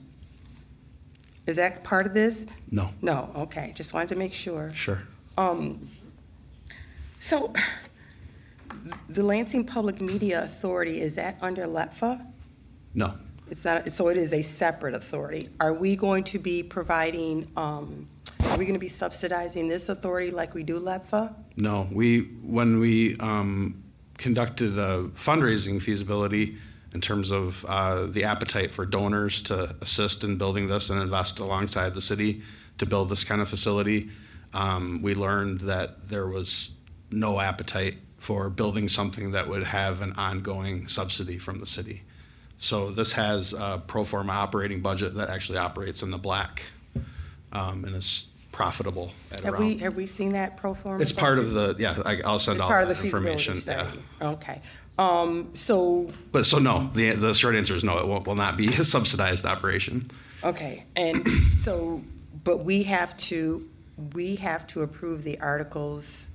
Is 1.47 1.55
that 1.55 1.83
part 1.83 2.05
of 2.05 2.13
this? 2.13 2.45
No, 2.69 2.89
No, 3.01 3.31
okay, 3.35 3.71
just 3.75 3.93
wanted 3.93 4.09
to 4.09 4.15
make 4.15 4.33
sure. 4.33 4.71
sure. 4.75 5.03
Um, 5.37 5.89
So 7.21 7.53
the 9.07 9.23
Lansing 9.23 9.65
Public 9.65 10.01
Media 10.01 10.43
Authority, 10.43 10.99
is 10.99 11.15
that 11.15 11.37
under 11.39 11.65
LEPFA? 11.65 12.25
No. 12.95 13.13
It's 13.49 13.63
not, 13.63 13.91
so 13.93 14.07
it 14.07 14.17
is 14.17 14.33
a 14.33 14.41
separate 14.41 14.95
authority. 14.95 15.49
Are 15.59 15.73
we 15.73 15.95
going 15.95 16.23
to 16.25 16.39
be 16.39 16.63
providing, 16.63 17.47
um, 17.55 18.07
are 18.39 18.57
we 18.57 18.65
going 18.65 18.73
to 18.73 18.79
be 18.79 18.89
subsidizing 18.89 19.67
this 19.67 19.87
authority 19.87 20.31
like 20.31 20.55
we 20.55 20.63
do 20.63 20.79
LEPFA? 20.79 21.33
No, 21.57 21.87
we, 21.91 22.21
when 22.43 22.79
we 22.79 23.17
um, 23.19 23.83
conducted 24.17 24.77
a 24.79 25.09
fundraising 25.15 25.81
feasibility 25.81 26.57
in 26.93 27.01
terms 27.01 27.29
of 27.29 27.63
uh, 27.65 28.07
the 28.07 28.23
appetite 28.23 28.73
for 28.73 28.85
donors 28.85 29.41
to 29.43 29.75
assist 29.81 30.23
in 30.23 30.37
building 30.37 30.67
this 30.69 30.89
and 30.89 30.99
invest 31.01 31.39
alongside 31.39 31.93
the 31.93 32.01
city 32.01 32.41
to 32.77 32.85
build 32.85 33.09
this 33.09 33.23
kind 33.23 33.41
of 33.41 33.49
facility, 33.49 34.09
um, 34.53 35.01
we 35.01 35.15
learned 35.15 35.61
that 35.61 36.09
there 36.09 36.27
was 36.27 36.71
no 37.11 37.39
appetite 37.39 37.97
for 38.17 38.49
building 38.49 38.87
something 38.87 39.31
that 39.31 39.47
would 39.49 39.63
have 39.63 40.01
an 40.01 40.13
ongoing 40.13 40.87
subsidy 40.87 41.37
from 41.37 41.59
the 41.59 41.65
city. 41.65 42.03
So 42.57 42.91
this 42.91 43.13
has 43.13 43.53
a 43.53 43.81
pro 43.87 44.03
forma 44.03 44.33
operating 44.33 44.81
budget 44.81 45.15
that 45.15 45.29
actually 45.29 45.57
operates 45.57 46.03
in 46.03 46.11
the 46.11 46.17
black 46.19 46.63
um, 47.51 47.83
and 47.85 47.95
is 47.95 48.25
profitable 48.51 49.11
at 49.31 49.39
Have 49.41 49.53
around. 49.55 49.63
we, 49.65 49.77
have 49.79 49.95
we 49.95 50.05
seen 50.05 50.33
that 50.33 50.57
pro 50.57 50.73
forma? 50.73 51.01
It's 51.01 51.11
part 51.11 51.39
of 51.39 51.51
the, 51.53 51.75
yeah, 51.79 51.97
I- 52.05 52.21
I'll 52.23 52.37
send 52.37 52.57
It's 52.57 52.63
all 52.63 52.69
part 52.69 52.87
of 52.89 52.97
the 52.97 53.03
information. 53.05 53.55
Yeah. 53.55 53.61
study? 53.61 53.99
Okay. 54.21 54.61
Um, 54.99 55.51
so, 55.55 56.11
But 56.31 56.45
so 56.45 56.59
no, 56.59 56.91
the, 56.93 57.11
the 57.11 57.33
short 57.33 57.55
answer 57.55 57.73
is 57.75 57.83
no, 57.83 57.97
it 57.97 58.07
won't, 58.07 58.27
will 58.27 58.35
not 58.35 58.57
be 58.57 58.67
a 58.67 58.85
subsidized 58.85 59.45
operation. 59.45 60.11
okay, 60.43 60.83
and 60.95 61.27
so, 61.57 62.03
but 62.43 62.63
we 62.63 62.83
have 62.83 63.15
to, 63.17 63.67
we 64.13 64.35
have 64.37 64.67
to 64.67 64.81
approve 64.81 65.23
the 65.23 65.39
articles 65.39 66.29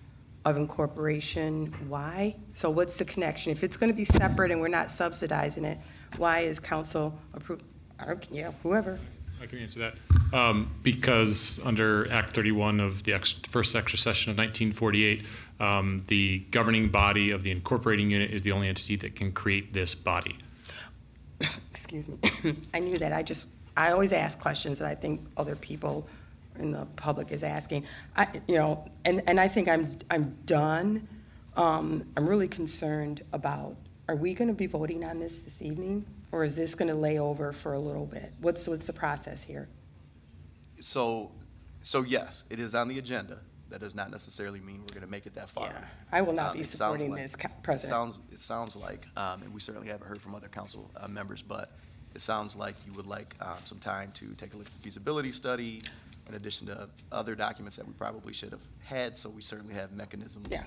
of 0.45 0.57
incorporation. 0.57 1.75
Why? 1.89 2.37
So 2.55 2.71
what's 2.71 2.97
the 2.97 3.05
connection? 3.05 3.53
If 3.53 3.65
it's 3.65 3.77
going 3.77 3.91
to 3.91 3.97
be 3.97 4.05
separate 4.05 4.53
and 4.53 4.61
we're 4.61 4.69
not 4.69 4.91
subsidizing 4.91 5.65
it, 5.65 5.79
why 6.17 6.41
is 6.41 6.61
council 6.61 7.19
approve, 7.35 7.63
yeah, 8.31 8.53
whoever? 8.63 8.99
I 9.43 9.47
can 9.47 9.59
answer 9.59 9.81
that. 9.81 9.95
Um, 10.33 10.73
because 10.83 11.61
under 11.65 12.11
Act 12.11 12.35
31 12.35 12.81
of 12.81 13.03
the 13.03 13.13
ex- 13.13 13.33
first 13.33 13.75
extra 13.75 13.99
session 13.99 14.31
of 14.31 14.39
1948, 14.39 15.25
um, 15.61 16.05
the 16.07 16.41
governing 16.51 16.89
body 16.91 17.31
of 17.31 17.43
the 17.43 17.51
incorporating 17.51 18.11
unit 18.11 18.31
is 18.31 18.43
the 18.43 18.53
only 18.53 18.69
entity 18.69 18.97
that 18.97 19.15
can 19.15 19.33
create 19.33 19.73
this 19.73 19.95
body. 19.95 20.37
excuse 21.71 22.07
me, 22.09 22.19
I 22.75 22.79
knew 22.79 22.97
that. 22.99 23.13
I 23.13 23.23
just, 23.23 23.47
I 23.77 23.91
always 23.91 24.13
ask 24.13 24.39
questions 24.39 24.79
that 24.79 24.89
I 24.89 24.95
think 24.95 25.21
other 25.37 25.57
people 25.57 26.07
in 26.59 26.73
the 26.73 26.87
public 26.97 27.33
is 27.33 27.43
asking. 27.43 27.85
I, 28.17 28.29
you 28.49 28.55
know, 28.57 28.85
and, 29.05 29.23
and 29.27 29.39
I 29.41 29.49
think 29.49 29.69
I'm, 29.69 29.99
I'm 30.11 30.37
done. 30.47 31.09
Um, 31.57 32.07
I'm 32.17 32.29
really 32.29 32.49
concerned 32.49 33.23
about, 33.33 33.77
are 34.09 34.17
we 34.17 34.35
going 34.35 34.49
to 34.49 34.55
be 34.55 34.67
voting 34.67 35.05
on 35.05 35.19
this 35.21 35.41
this 35.41 35.63
evening? 35.63 36.05
Or 36.33 36.45
is 36.45 36.57
this 36.57 36.75
going 36.75 36.89
to 36.89 36.95
lay 36.95 37.19
over 37.19 37.53
for 37.53 37.73
a 37.73 37.79
little 37.79 38.05
bit? 38.07 38.33
What's, 38.41 38.67
what's 38.67 38.87
the 38.87 38.93
process 38.93 39.45
here? 39.45 39.69
So, 40.81 41.31
so 41.83 42.03
yes, 42.03 42.45
it 42.51 42.59
is 42.61 42.75
on 42.75 42.89
the 42.89 42.99
agenda. 42.99 43.39
That 43.71 43.81
does 43.81 43.95
not 43.97 44.11
necessarily 44.13 44.61
mean 44.61 44.83
we're 44.87 44.95
gonna 44.95 45.11
make 45.11 45.27
it 45.27 45.35
that 45.35 45.51
far. 45.51 45.71
Yeah, 45.71 45.85
I 46.13 46.23
will 46.23 46.35
not 46.35 46.53
Um, 46.53 46.57
be 46.59 46.63
supporting 46.63 47.11
like- 47.11 47.23
this, 47.23 47.35
Co- 47.35 47.49
It 47.49 47.63
President. 47.65 47.91
sounds, 47.91 48.21
it 48.31 48.39
sounds 48.41 48.77
like, 48.77 49.09
um, 49.17 49.43
and 49.43 49.53
we 49.53 49.59
certainly 49.61 49.89
haven't 49.89 50.07
heard 50.07 50.21
from 50.23 50.37
other 50.37 50.47
council, 50.47 50.89
uh, 50.97 51.09
members, 51.09 51.43
but 51.43 51.73
it 52.15 52.21
sounds 52.21 52.55
like 52.55 52.77
you 52.87 52.93
would 52.93 53.09
like, 53.09 53.35
um, 53.41 53.57
some 53.65 53.81
time 53.81 54.13
to 54.13 54.35
take 54.35 54.55
a 54.55 54.57
look 54.57 54.67
at 54.67 54.73
the 54.73 54.79
feasibility 54.83 55.33
study 55.33 55.81
in 56.29 56.35
addition 56.35 56.67
to 56.67 56.89
other 57.13 57.35
documents 57.35 57.77
that 57.77 57.87
we 57.87 57.93
probably 57.95 58.33
should 58.33 58.51
have 58.53 58.61
had, 58.85 59.17
so 59.17 59.29
we 59.31 59.43
certainly 59.43 59.75
have 59.75 59.93
mechanisms 59.93 60.47
Yeah. 60.51 60.65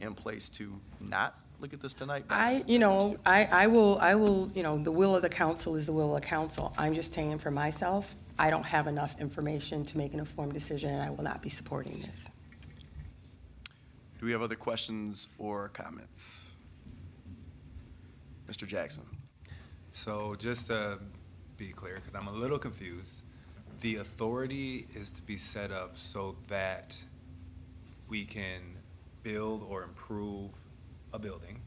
in 0.00 0.14
place 0.14 0.48
to 0.50 0.80
not 1.00 1.38
look 1.60 1.72
at 1.72 1.80
this 1.80 1.92
tonight. 1.94 2.24
but- 2.28 2.34
I, 2.36 2.64
you 2.66 2.78
know, 2.78 3.18
I, 3.26 3.44
I 3.44 3.66
will, 3.66 3.98
I 3.98 4.14
will, 4.14 4.50
you 4.54 4.62
know, 4.62 4.78
the 4.78 4.92
will 4.92 5.14
of 5.16 5.22
the 5.22 5.28
council 5.28 5.74
is 5.76 5.86
the 5.86 5.92
will 5.92 6.14
of 6.16 6.22
the 6.22 6.26
council. 6.26 6.72
I'm 6.78 6.94
just 6.94 7.12
saying 7.12 7.38
for 7.38 7.50
myself, 7.50 8.14
I 8.38 8.48
don't 8.50 8.64
have 8.64 8.86
enough 8.86 9.14
information 9.20 9.84
to 9.86 9.98
make 9.98 10.14
an 10.14 10.20
informed 10.20 10.54
decision, 10.54 10.90
and 10.94 11.02
I 11.02 11.10
will 11.10 11.24
not 11.24 11.42
be 11.42 11.50
supporting 11.50 12.00
this. 12.00 12.28
Do 14.18 14.26
we 14.26 14.32
have 14.32 14.42
other 14.42 14.54
questions 14.56 15.28
or 15.38 15.68
comments? 15.70 16.40
Mr. 18.48 18.66
Jackson? 18.66 19.04
So 19.92 20.34
just 20.38 20.68
to 20.68 20.98
be 21.56 21.72
clear, 21.72 21.96
because 21.96 22.14
I'm 22.14 22.26
a 22.28 22.32
little 22.32 22.58
confused, 22.58 23.19
the 23.80 23.96
authority 23.96 24.86
is 24.94 25.10
to 25.10 25.22
be 25.22 25.36
set 25.36 25.70
up 25.70 25.96
so 25.96 26.36
that 26.48 26.96
we 28.08 28.24
can 28.24 28.60
build 29.22 29.64
or 29.68 29.82
improve 29.82 30.50
a 31.12 31.18
building, 31.18 31.60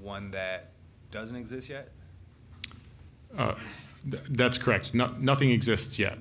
one 0.00 0.30
that 0.32 0.70
doesn't 1.10 1.36
exist 1.36 1.68
yet? 1.68 1.88
Uh, 3.36 3.54
th- 4.10 4.22
That's 4.28 4.58
correct. 4.58 4.94
No- 4.94 5.14
Nothing 5.18 5.50
exists 5.50 5.98
yet. 5.98 6.18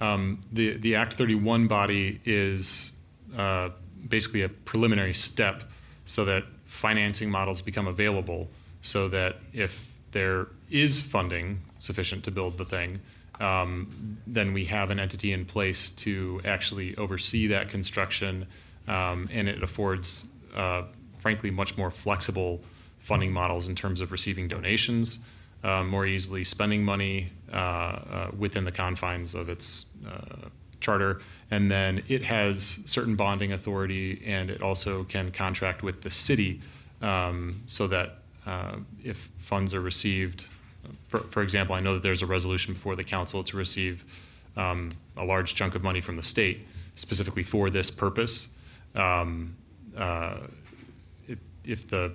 Um, 0.00 0.40
The, 0.52 0.76
the 0.76 0.94
Act 0.94 1.14
31 1.14 1.66
body 1.68 2.20
is 2.24 2.92
uh, 3.36 3.70
basically 4.08 4.42
a 4.42 4.48
preliminary 4.48 5.14
step 5.14 5.64
so 6.06 6.24
that 6.24 6.44
financing 6.64 7.30
models 7.30 7.60
become 7.62 7.86
available, 7.86 8.48
so 8.80 9.08
that 9.08 9.36
if 9.52 9.92
there 10.12 10.46
is 10.70 11.00
funding 11.00 11.60
sufficient 11.78 12.24
to 12.24 12.30
build 12.30 12.56
the 12.58 12.64
thing, 12.64 13.00
um, 13.40 14.18
then 14.26 14.52
we 14.52 14.64
have 14.66 14.90
an 14.90 14.98
entity 14.98 15.32
in 15.32 15.44
place 15.44 15.90
to 15.92 16.40
actually 16.44 16.96
oversee 16.96 17.46
that 17.48 17.68
construction, 17.68 18.46
um, 18.86 19.28
and 19.32 19.48
it 19.48 19.62
affords, 19.62 20.24
uh, 20.54 20.82
frankly, 21.18 21.50
much 21.50 21.76
more 21.76 21.90
flexible 21.90 22.60
funding 22.98 23.32
models 23.32 23.68
in 23.68 23.74
terms 23.74 24.00
of 24.00 24.12
receiving 24.12 24.48
donations, 24.48 25.18
uh, 25.64 25.82
more 25.82 26.06
easily 26.06 26.44
spending 26.44 26.84
money 26.84 27.32
uh, 27.52 27.56
uh, 27.56 28.30
within 28.36 28.64
the 28.64 28.72
confines 28.72 29.34
of 29.34 29.48
its 29.48 29.86
uh, 30.06 30.48
charter. 30.80 31.20
And 31.50 31.70
then 31.70 32.02
it 32.08 32.24
has 32.24 32.80
certain 32.86 33.16
bonding 33.16 33.52
authority, 33.52 34.22
and 34.26 34.50
it 34.50 34.62
also 34.62 35.04
can 35.04 35.30
contract 35.30 35.82
with 35.82 36.02
the 36.02 36.10
city 36.10 36.60
um, 37.00 37.62
so 37.66 37.86
that 37.88 38.18
uh, 38.46 38.76
if 39.02 39.28
funds 39.38 39.74
are 39.74 39.80
received, 39.80 40.46
for, 41.08 41.20
for 41.30 41.42
example, 41.42 41.74
I 41.74 41.80
know 41.80 41.94
that 41.94 42.02
there's 42.02 42.22
a 42.22 42.26
resolution 42.26 42.74
before 42.74 42.96
the 42.96 43.04
council 43.04 43.42
to 43.44 43.56
receive 43.56 44.04
um, 44.56 44.90
a 45.16 45.24
large 45.24 45.54
chunk 45.54 45.74
of 45.74 45.82
money 45.82 46.00
from 46.00 46.16
the 46.16 46.22
state 46.22 46.66
specifically 46.94 47.42
for 47.42 47.70
this 47.70 47.90
purpose. 47.90 48.48
Um, 48.94 49.56
uh, 49.96 50.38
if, 51.26 51.38
if 51.64 51.88
the, 51.88 52.12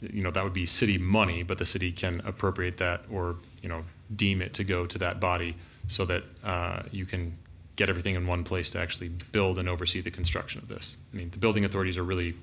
you 0.00 0.22
know, 0.22 0.30
that 0.30 0.44
would 0.44 0.52
be 0.52 0.66
city 0.66 0.98
money, 0.98 1.42
but 1.42 1.58
the 1.58 1.66
city 1.66 1.92
can 1.92 2.20
appropriate 2.24 2.76
that 2.78 3.02
or, 3.10 3.36
you 3.62 3.68
know, 3.68 3.84
deem 4.14 4.42
it 4.42 4.54
to 4.54 4.64
go 4.64 4.86
to 4.86 4.98
that 4.98 5.20
body 5.20 5.56
so 5.88 6.04
that 6.04 6.24
uh, 6.44 6.82
you 6.90 7.06
can 7.06 7.36
get 7.76 7.88
everything 7.88 8.14
in 8.14 8.26
one 8.26 8.44
place 8.44 8.70
to 8.70 8.78
actually 8.78 9.08
build 9.08 9.58
and 9.58 9.68
oversee 9.68 10.00
the 10.00 10.10
construction 10.10 10.60
of 10.60 10.68
this. 10.68 10.96
I 11.12 11.16
mean, 11.16 11.30
the 11.30 11.38
building 11.38 11.64
authorities 11.64 11.98
are 11.98 12.04
really 12.04 12.34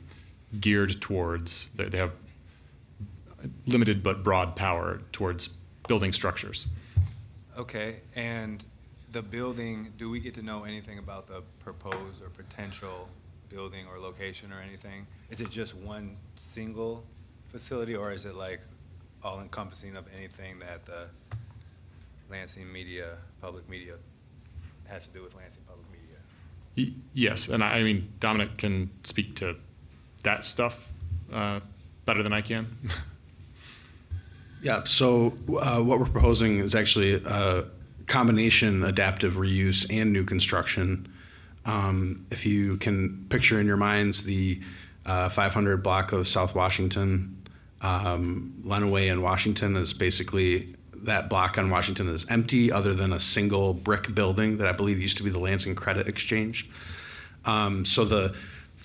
geared 0.60 1.00
towards, 1.02 1.68
they 1.76 1.86
they 1.86 2.00
have 2.00 2.12
limited 3.66 4.04
but 4.04 4.24
broad 4.24 4.56
power 4.56 5.02
towards 5.12 5.50
building 5.88 6.14
structures. 6.14 6.68
Okay, 7.58 7.98
and 8.16 8.64
the 9.12 9.22
building, 9.22 9.94
do 9.98 10.10
we 10.10 10.20
get 10.20 10.34
to 10.36 10.42
know 10.42 10.64
anything 10.64 11.00
about 11.00 11.28
the 11.28 11.42
proposed 11.60 12.22
or 12.22 12.30
potential 12.30 13.10
building 13.50 13.86
or 13.88 14.00
location 14.00 14.54
or 14.54 14.62
anything? 14.62 15.08
Is 15.30 15.42
it 15.42 15.50
just 15.50 15.76
one 15.76 16.18
single 16.36 17.04
facility, 17.50 17.96
or 17.96 18.12
is 18.12 18.26
it 18.26 18.36
like 18.36 18.62
all 19.24 19.42
encompassing 19.42 19.96
of 19.96 20.06
anything 20.16 20.60
that 20.60 20.86
the 20.86 21.08
Lansing 22.30 22.72
Media, 22.72 23.18
Public 23.42 23.68
Media, 23.68 23.96
has 24.88 25.08
to 25.08 25.10
do 25.10 25.24
with 25.24 25.36
Lansing 25.36 25.64
Public 25.68 25.86
Media? 25.92 26.94
Yes, 27.14 27.48
and 27.48 27.64
I 27.64 27.80
I 27.80 27.84
mean, 27.84 28.14
Dominic 28.20 28.58
can 28.58 28.92
speak 29.04 29.36
to 29.38 29.56
that 30.24 30.46
stuff 30.46 30.88
uh, 31.34 31.60
better 32.06 32.24
than 32.24 32.34
I 32.34 32.42
can. 32.42 32.78
Yeah, 34.62 34.84
so 34.84 35.38
uh, 35.58 35.80
what 35.82 36.00
we're 36.00 36.10
proposing 36.10 36.60
is 36.60 36.76
actually 36.76 37.16
a 37.26 37.66
combination 38.08 38.84
adaptive 38.84 39.36
reuse 39.36 39.86
and 39.90 40.12
new 40.12 40.26
construction. 40.26 41.08
Um, 41.66 42.26
If 42.32 42.46
you 42.46 42.78
can 42.78 43.26
picture 43.30 43.60
in 43.60 43.68
your 43.68 43.78
minds 43.78 44.24
the 44.24 44.60
uh, 45.06 45.30
500 45.30 45.78
block 45.82 46.12
of 46.12 46.28
South 46.28 46.56
Washington, 46.56 47.48
um, 47.82 48.62
Lenawee 48.66 49.10
and 49.10 49.24
Washington 49.24 49.78
is 49.78 49.94
basically, 49.94 50.76
that 50.94 51.30
block 51.30 51.58
on 51.58 51.70
Washington 51.70 52.10
is 52.10 52.26
empty 52.30 52.72
other 52.72 52.94
than 52.94 53.14
a 53.14 53.20
single 53.20 53.74
brick 53.74 54.14
building 54.14 54.58
that 54.58 54.68
I 54.68 54.74
believe 54.74 55.00
used 55.00 55.18
to 55.18 55.24
be 55.24 55.30
the 55.30 55.40
Lansing 55.40 55.76
Credit 55.76 56.08
Exchange. 56.08 56.70
Um, 57.46 57.86
so 57.86 58.04
the 58.04 58.36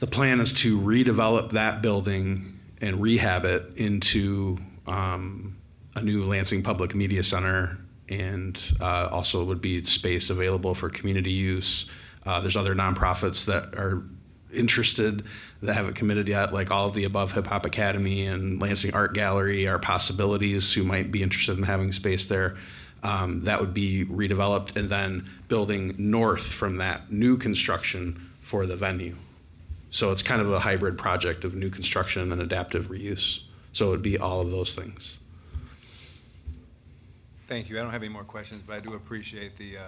the 0.01 0.07
plan 0.07 0.41
is 0.41 0.53
to 0.55 0.79
redevelop 0.79 1.53
that 1.53 1.81
building 1.81 2.59
and 2.81 3.01
rehab 3.01 3.45
it 3.45 3.77
into 3.77 4.59
um, 4.87 5.57
a 5.96 6.02
new 6.02 6.24
Lansing 6.24 6.62
Public 6.62 6.94
Media 6.94 7.22
Center, 7.22 7.78
and 8.09 8.59
uh, 8.80 9.09
also 9.11 9.44
would 9.44 9.61
be 9.61 9.85
space 9.85 10.30
available 10.30 10.74
for 10.74 10.90
community 10.90 11.30
use. 11.30 11.87
Uh, 12.26 12.40
there's 12.40 12.57
other 12.57 12.74
nonprofits 12.74 13.44
that 13.46 13.74
are 13.74 14.02
interested 14.52 15.24
that 15.62 15.74
haven't 15.74 15.94
committed 15.94 16.28
yet, 16.28 16.52
like 16.52 16.70
all 16.70 16.88
of 16.88 16.94
the 16.94 17.04
above 17.04 17.33
Hip 17.33 17.46
Hop 17.46 17.64
Academy 17.64 18.26
and 18.26 18.61
Lansing 18.61 18.94
Art 18.94 19.14
Gallery 19.14 19.66
are 19.66 19.78
possibilities 19.78 20.72
who 20.72 20.83
might 20.83 21.11
be 21.11 21.22
interested 21.22 21.57
in 21.57 21.64
having 21.64 21.92
space 21.92 22.26
there. 22.26 22.57
Um, 23.02 23.44
that 23.44 23.61
would 23.61 23.74
be 23.74 24.04
redeveloped 24.07 24.76
and 24.76 24.88
then 24.88 25.28
building 25.48 25.94
north 25.98 26.46
from 26.46 26.78
that 26.78 27.12
new 27.12 27.37
construction 27.37 28.30
for 28.40 28.66
the 28.66 28.76
venue. 28.76 29.16
So 29.90 30.11
it's 30.11 30.22
kind 30.22 30.40
of 30.40 30.50
a 30.50 30.61
hybrid 30.61 30.98
project 30.98 31.44
of 31.44 31.54
new 31.54 31.70
construction 31.70 32.33
and 32.33 32.40
adaptive 32.40 32.88
reuse. 32.88 33.40
So 33.72 33.88
it 33.88 33.90
would 33.90 34.02
be 34.02 34.18
all 34.18 34.40
of 34.40 34.50
those 34.50 34.74
things. 34.74 35.18
Thank 37.55 37.71
you. 37.71 37.79
I 37.79 37.83
don't 37.83 37.93
have 37.93 38.03
any 38.03 38.12
more 38.12 38.25
questions, 38.25 38.64
but 38.67 38.75
I 38.75 38.81
do 38.81 38.95
appreciate 38.95 39.57
the 39.57 39.79
uh, 39.79 39.83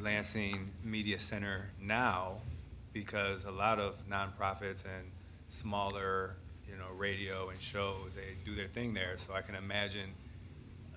Lansing 0.00 0.70
Media 0.82 1.20
Center 1.20 1.68
now 1.78 2.38
because 2.94 3.44
a 3.44 3.50
lot 3.50 3.78
of 3.78 3.96
nonprofits 4.08 4.86
and 4.86 5.10
smaller, 5.50 6.36
you 6.66 6.78
know, 6.78 6.86
radio 6.96 7.50
and 7.50 7.60
shows, 7.60 8.12
they 8.16 8.34
do 8.46 8.56
their 8.56 8.68
thing 8.68 8.94
there. 8.94 9.16
So 9.18 9.34
I 9.34 9.42
can 9.42 9.56
imagine 9.56 10.08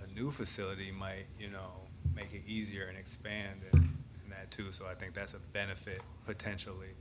a 0.02 0.08
new 0.18 0.32
facility 0.32 0.90
might, 0.90 1.26
you 1.38 1.50
know, 1.50 1.72
make 2.16 2.34
it 2.34 2.44
easier 2.48 2.86
and 2.86 2.98
expand 2.98 3.60
in, 3.74 3.80
in 4.24 4.30
that 4.30 4.52
too. 4.52 4.72
So 4.72 4.86
I 4.86 4.94
think 4.94 5.14
that's 5.14 5.34
a 5.34 5.40
benefit 5.52 6.00
potentially 6.26 6.96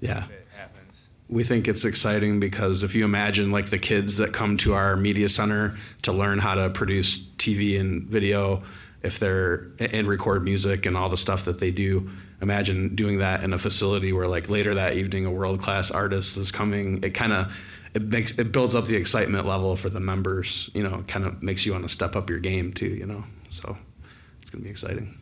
Yeah. 0.00 0.24
if 0.24 0.30
it 0.30 0.46
happens. 0.56 1.06
We 1.28 1.44
think 1.44 1.68
it's 1.68 1.84
exciting 1.84 2.40
because 2.40 2.82
if 2.82 2.94
you 2.94 3.04
imagine 3.04 3.50
like 3.50 3.70
the 3.70 3.78
kids 3.78 4.16
that 4.16 4.32
come 4.32 4.56
to 4.58 4.74
our 4.74 4.96
media 4.96 5.28
center 5.28 5.78
to 6.02 6.12
learn 6.12 6.38
how 6.38 6.54
to 6.54 6.70
produce 6.70 7.18
TV 7.38 7.78
and 7.78 8.04
video, 8.04 8.62
if 9.02 9.18
they're 9.18 9.68
and 9.78 10.06
record 10.06 10.44
music 10.44 10.86
and 10.86 10.96
all 10.96 11.08
the 11.08 11.16
stuff 11.16 11.44
that 11.44 11.58
they 11.58 11.70
do, 11.70 12.10
imagine 12.42 12.94
doing 12.94 13.18
that 13.18 13.44
in 13.44 13.52
a 13.52 13.58
facility 13.58 14.12
where 14.12 14.26
like 14.26 14.48
later 14.48 14.74
that 14.74 14.94
evening 14.94 15.26
a 15.26 15.30
world 15.30 15.62
class 15.62 15.90
artist 15.90 16.36
is 16.36 16.50
coming. 16.50 17.02
It 17.02 17.14
kind 17.14 17.32
of 17.32 17.52
it 17.94 18.02
makes 18.02 18.32
it 18.32 18.52
builds 18.52 18.74
up 18.74 18.86
the 18.86 18.96
excitement 18.96 19.46
level 19.46 19.76
for 19.76 19.88
the 19.88 20.00
members. 20.00 20.70
You 20.74 20.82
know, 20.82 21.04
kind 21.08 21.24
of 21.26 21.42
makes 21.42 21.66
you 21.66 21.72
want 21.72 21.84
to 21.84 21.88
step 21.88 22.16
up 22.16 22.30
your 22.30 22.38
game 22.38 22.72
too. 22.72 22.88
You 22.88 23.06
know, 23.06 23.24
so 23.48 23.76
it's 24.40 24.50
gonna 24.50 24.64
be 24.64 24.70
exciting. 24.70 25.18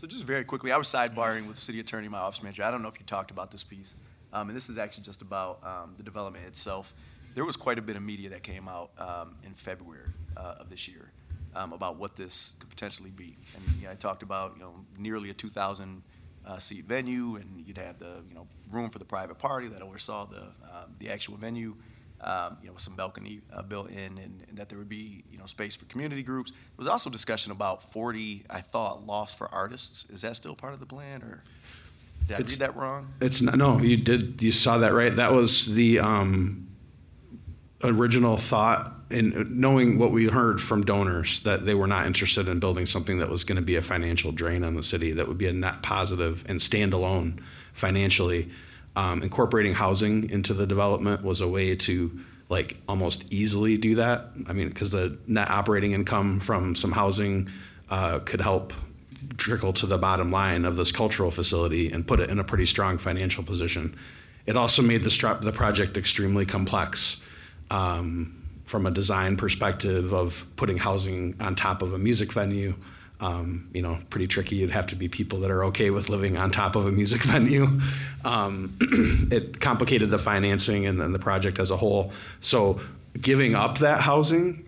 So 0.00 0.06
just 0.06 0.24
very 0.24 0.44
quickly, 0.44 0.72
I 0.72 0.78
was 0.78 0.88
sidebarring 0.88 1.46
with 1.46 1.58
city 1.58 1.78
attorney, 1.78 2.08
my 2.08 2.20
office 2.20 2.42
manager. 2.42 2.62
I 2.62 2.70
don't 2.70 2.80
know 2.80 2.88
if 2.88 2.98
you 2.98 3.04
talked 3.04 3.30
about 3.30 3.50
this 3.50 3.62
piece. 3.62 3.94
Um, 4.32 4.48
and 4.48 4.56
this 4.56 4.70
is 4.70 4.78
actually 4.78 5.04
just 5.04 5.20
about 5.20 5.62
um, 5.62 5.92
the 5.98 6.02
development 6.02 6.46
itself. 6.46 6.94
There 7.34 7.44
was 7.44 7.54
quite 7.54 7.78
a 7.78 7.82
bit 7.82 7.96
of 7.96 8.02
media 8.02 8.30
that 8.30 8.42
came 8.42 8.66
out 8.66 8.92
um, 8.96 9.36
in 9.44 9.52
February 9.52 10.08
uh, 10.38 10.54
of 10.58 10.70
this 10.70 10.88
year. 10.88 11.10
um, 11.54 11.72
about 11.72 11.96
what 11.96 12.16
this 12.16 12.52
could 12.58 12.70
potentially 12.70 13.10
be. 13.10 13.36
And 13.54 13.82
yeah, 13.82 13.90
I 13.90 13.94
talked 13.94 14.22
about, 14.22 14.54
you 14.56 14.62
know, 14.62 14.74
nearly 14.98 15.30
a 15.30 15.34
2,000 15.34 16.02
uh, 16.46 16.58
seat 16.58 16.84
venue, 16.84 17.36
and 17.36 17.64
you'd 17.66 17.78
have 17.78 17.98
the, 17.98 18.22
you 18.28 18.34
know, 18.34 18.46
room 18.70 18.90
for 18.90 18.98
the 18.98 19.04
private 19.04 19.38
party 19.38 19.68
that 19.68 19.82
oversaw 19.82 20.26
the, 20.26 20.42
um, 20.42 20.94
the 20.98 21.10
actual 21.10 21.36
venue, 21.36 21.74
um, 22.22 22.58
you 22.60 22.68
know, 22.68 22.74
with 22.74 22.82
some 22.82 22.94
balcony 22.96 23.40
uh, 23.52 23.62
built 23.62 23.90
in, 23.90 24.18
and, 24.18 24.44
and 24.48 24.58
that 24.58 24.68
there 24.68 24.78
would 24.78 24.88
be, 24.88 25.24
you 25.30 25.38
know, 25.38 25.46
space 25.46 25.74
for 25.74 25.84
community 25.86 26.22
groups. 26.22 26.50
There 26.50 26.58
was 26.76 26.86
also 26.88 27.10
discussion 27.10 27.52
about 27.52 27.92
40, 27.92 28.44
I 28.50 28.60
thought, 28.60 29.06
lost 29.06 29.38
for 29.38 29.48
artists. 29.52 30.04
Is 30.10 30.22
that 30.22 30.36
still 30.36 30.54
part 30.54 30.74
of 30.74 30.80
the 30.80 30.86
plan, 30.86 31.22
or 31.22 31.42
did 32.26 32.34
I 32.34 32.40
It's- 32.40 32.50
read 32.50 32.60
that 32.60 32.76
wrong? 32.76 33.14
It's 33.20 33.40
not, 33.40 33.56
no, 33.56 33.78
you 33.78 33.96
did, 33.96 34.42
you 34.42 34.52
saw 34.52 34.78
that 34.78 34.92
right. 34.92 35.14
That 35.14 35.32
was 35.32 35.66
the 35.66 35.98
um, 36.00 36.68
original 37.82 38.36
thought 38.36 38.94
and 39.10 39.56
knowing 39.56 39.98
what 39.98 40.12
we 40.12 40.26
heard 40.26 40.60
from 40.60 40.84
donors 40.84 41.40
that 41.40 41.66
they 41.66 41.74
were 41.74 41.86
not 41.88 42.06
interested 42.06 42.48
in 42.48 42.60
building 42.60 42.86
something 42.86 43.18
that 43.18 43.28
was 43.28 43.42
going 43.42 43.56
to 43.56 43.62
be 43.62 43.74
a 43.74 43.82
financial 43.82 44.30
drain 44.30 44.62
on 44.62 44.76
the 44.76 44.84
city, 44.84 45.12
that 45.12 45.26
would 45.26 45.38
be 45.38 45.48
a 45.48 45.52
net 45.52 45.82
positive 45.82 46.44
and 46.46 46.60
standalone 46.60 47.40
financially. 47.72 48.50
Um, 49.00 49.22
incorporating 49.22 49.72
housing 49.72 50.28
into 50.28 50.52
the 50.52 50.66
development 50.66 51.24
was 51.24 51.40
a 51.40 51.48
way 51.48 51.74
to 51.74 52.20
like 52.50 52.76
almost 52.86 53.24
easily 53.30 53.78
do 53.78 53.94
that. 53.94 54.26
I 54.46 54.52
mean, 54.52 54.68
because 54.68 54.90
the 54.90 55.16
net 55.26 55.48
operating 55.48 55.92
income 55.92 56.38
from 56.38 56.76
some 56.76 56.92
housing 56.92 57.48
uh, 57.88 58.18
could 58.18 58.42
help 58.42 58.74
trickle 59.38 59.72
to 59.72 59.86
the 59.86 59.96
bottom 59.96 60.30
line 60.30 60.66
of 60.66 60.76
this 60.76 60.92
cultural 60.92 61.30
facility 61.30 61.90
and 61.90 62.06
put 62.06 62.20
it 62.20 62.28
in 62.28 62.38
a 62.38 62.44
pretty 62.44 62.66
strong 62.66 62.98
financial 62.98 63.42
position. 63.42 63.96
It 64.44 64.54
also 64.54 64.82
made 64.82 65.02
the, 65.02 65.08
stru- 65.08 65.40
the 65.40 65.52
project 65.52 65.96
extremely 65.96 66.44
complex 66.44 67.16
um, 67.70 68.36
from 68.66 68.84
a 68.84 68.90
design 68.90 69.38
perspective 69.38 70.12
of 70.12 70.44
putting 70.56 70.76
housing 70.76 71.36
on 71.40 71.54
top 71.54 71.80
of 71.80 71.94
a 71.94 71.98
music 71.98 72.34
venue. 72.34 72.74
Um, 73.20 73.68
you 73.74 73.82
know, 73.82 73.98
pretty 74.08 74.26
tricky. 74.26 74.56
You'd 74.56 74.70
have 74.70 74.86
to 74.88 74.96
be 74.96 75.08
people 75.08 75.40
that 75.40 75.50
are 75.50 75.64
okay 75.66 75.90
with 75.90 76.08
living 76.08 76.38
on 76.38 76.50
top 76.50 76.74
of 76.74 76.86
a 76.86 76.92
music 76.92 77.22
venue. 77.24 77.80
Um, 78.24 78.78
it 79.30 79.60
complicated 79.60 80.10
the 80.10 80.18
financing 80.18 80.86
and 80.86 80.98
then 80.98 81.12
the 81.12 81.18
project 81.18 81.58
as 81.58 81.70
a 81.70 81.76
whole. 81.76 82.12
So, 82.40 82.80
giving 83.20 83.54
up 83.54 83.78
that 83.78 84.00
housing 84.00 84.64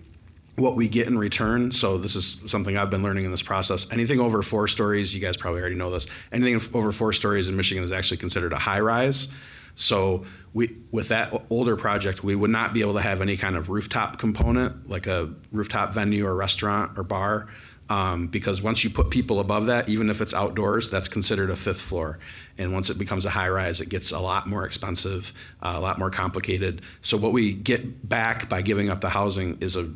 what 0.57 0.77
we 0.77 0.87
get 0.87 1.07
in 1.07 1.19
return. 1.19 1.73
So 1.73 1.99
this 1.99 2.15
is 2.15 2.41
something 2.47 2.77
I've 2.77 2.91
been 2.91 3.03
learning 3.03 3.25
in 3.25 3.31
this 3.31 3.43
process. 3.43 3.87
Anything 3.91 4.21
over 4.21 4.43
four 4.43 4.69
stories, 4.69 5.15
you 5.15 5.21
guys 5.21 5.37
probably 5.37 5.61
already 5.61 5.77
know 5.77 5.91
this. 5.91 6.07
Anything 6.31 6.61
over 6.75 6.93
four 6.93 7.13
stories 7.13 7.49
in 7.49 7.57
Michigan 7.57 7.83
is 7.83 7.93
actually 7.93 8.19
considered 8.19 8.53
a 8.53 8.59
high 8.59 8.81
rise. 8.81 9.29
So 9.75 10.27
we, 10.53 10.77
with 10.91 11.09
that 11.09 11.33
older 11.49 11.77
project, 11.77 12.23
we 12.23 12.35
would 12.35 12.51
not 12.51 12.75
be 12.75 12.83
able 12.83 12.95
to 12.95 13.01
have 13.01 13.23
any 13.23 13.39
kind 13.39 13.57
of 13.57 13.71
rooftop 13.71 14.19
component, 14.19 14.89
like 14.89 15.07
a 15.07 15.33
rooftop 15.51 15.95
venue 15.95 16.27
or 16.27 16.35
restaurant 16.35 16.99
or 16.99 17.03
bar, 17.03 17.49
um, 17.89 18.29
because 18.29 18.63
once 18.63 18.85
you 18.85 18.91
put 18.91 19.11
people 19.11 19.41
above 19.41 19.67
that, 19.67 19.89
even 19.89 20.09
if 20.09 20.21
it's 20.21 20.33
outdoors, 20.33 20.89
that's 20.89 21.09
considered 21.09 21.51
a 21.51 21.57
fifth 21.57 21.81
floor. 21.81 22.19
And 22.57 22.73
once 22.73 22.91
it 22.91 22.99
becomes 22.99 23.25
a 23.25 23.31
high 23.31 23.49
rise, 23.49 23.81
it 23.81 23.89
gets 23.89 24.13
a 24.13 24.21
lot 24.21 24.47
more 24.47 24.65
expensive, 24.65 25.33
uh, 25.63 25.75
a 25.75 25.81
lot 25.81 25.99
more 25.99 26.11
complicated. 26.11 26.83
So 27.01 27.17
what 27.17 27.33
we 27.33 27.53
get 27.53 28.09
back 28.09 28.49
by 28.49 28.63
giving 28.63 28.89
up 28.89 29.01
the 29.01 29.11
housing 29.11 29.59
is 29.61 29.77
a 29.77 29.91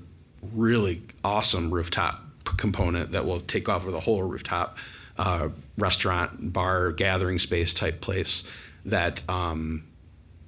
really 0.52 1.02
awesome 1.24 1.72
rooftop 1.72 2.22
component 2.56 3.12
that 3.12 3.26
will 3.26 3.40
take 3.40 3.68
over 3.68 3.90
the 3.90 4.00
whole 4.00 4.22
rooftop 4.22 4.76
uh, 5.18 5.48
restaurant, 5.78 6.52
bar, 6.52 6.92
gathering 6.92 7.38
space 7.38 7.72
type 7.72 8.00
place. 8.00 8.42
That 8.84 9.28
um, 9.28 9.84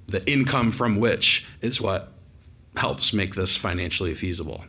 the 0.07 0.27
income 0.29 0.71
from 0.71 0.99
which 0.99 1.45
is 1.61 1.81
what 1.81 2.11
helps 2.75 3.11
make 3.11 3.35
this 3.35 3.55
financially 3.55 4.13
feasible. 4.13 4.63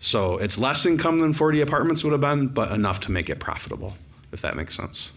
So 0.00 0.36
it's 0.38 0.58
less 0.58 0.86
income 0.86 1.20
than 1.20 1.32
40 1.32 1.60
apartments 1.60 2.04
would 2.04 2.12
have 2.12 2.20
been, 2.20 2.48
but 2.48 2.70
enough 2.72 3.00
to 3.00 3.10
make 3.12 3.28
it 3.28 3.40
profitable, 3.40 3.94
if 4.32 4.40
that 4.42 4.56
makes 4.56 4.76
sense. 4.76 5.10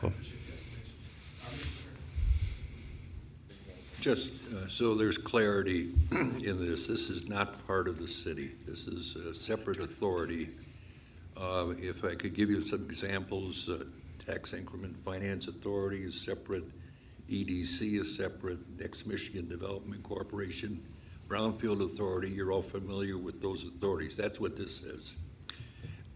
Cool. 0.00 0.12
Just 4.00 4.32
uh, 4.54 4.66
so 4.68 4.94
there's 4.94 5.18
clarity 5.18 5.92
in 6.12 6.66
this, 6.66 6.86
this 6.86 7.10
is 7.10 7.28
not 7.28 7.66
part 7.66 7.88
of 7.88 7.98
the 7.98 8.08
city. 8.08 8.52
This 8.66 8.86
is 8.86 9.16
a 9.16 9.34
separate 9.34 9.80
authority. 9.80 10.48
Uh, 11.36 11.74
If 11.78 12.04
I 12.04 12.14
could 12.14 12.34
give 12.34 12.48
you 12.48 12.62
some 12.62 12.84
examples, 12.84 13.68
uh, 13.68 13.84
Tax 14.24 14.54
Increment 14.54 14.96
Finance 15.04 15.46
Authority 15.48 16.02
is 16.02 16.18
separate, 16.20 16.64
EDC 17.30 18.00
is 18.00 18.16
separate, 18.16 18.58
Next 18.80 19.06
Michigan 19.06 19.48
Development 19.48 20.02
Corporation, 20.02 20.82
Brownfield 21.28 21.82
Authority, 21.82 22.30
you're 22.30 22.52
all 22.52 22.62
familiar 22.62 23.18
with 23.18 23.42
those 23.42 23.64
authorities. 23.64 24.16
That's 24.16 24.38
what 24.38 24.56
this 24.56 24.82
is. 24.82 25.16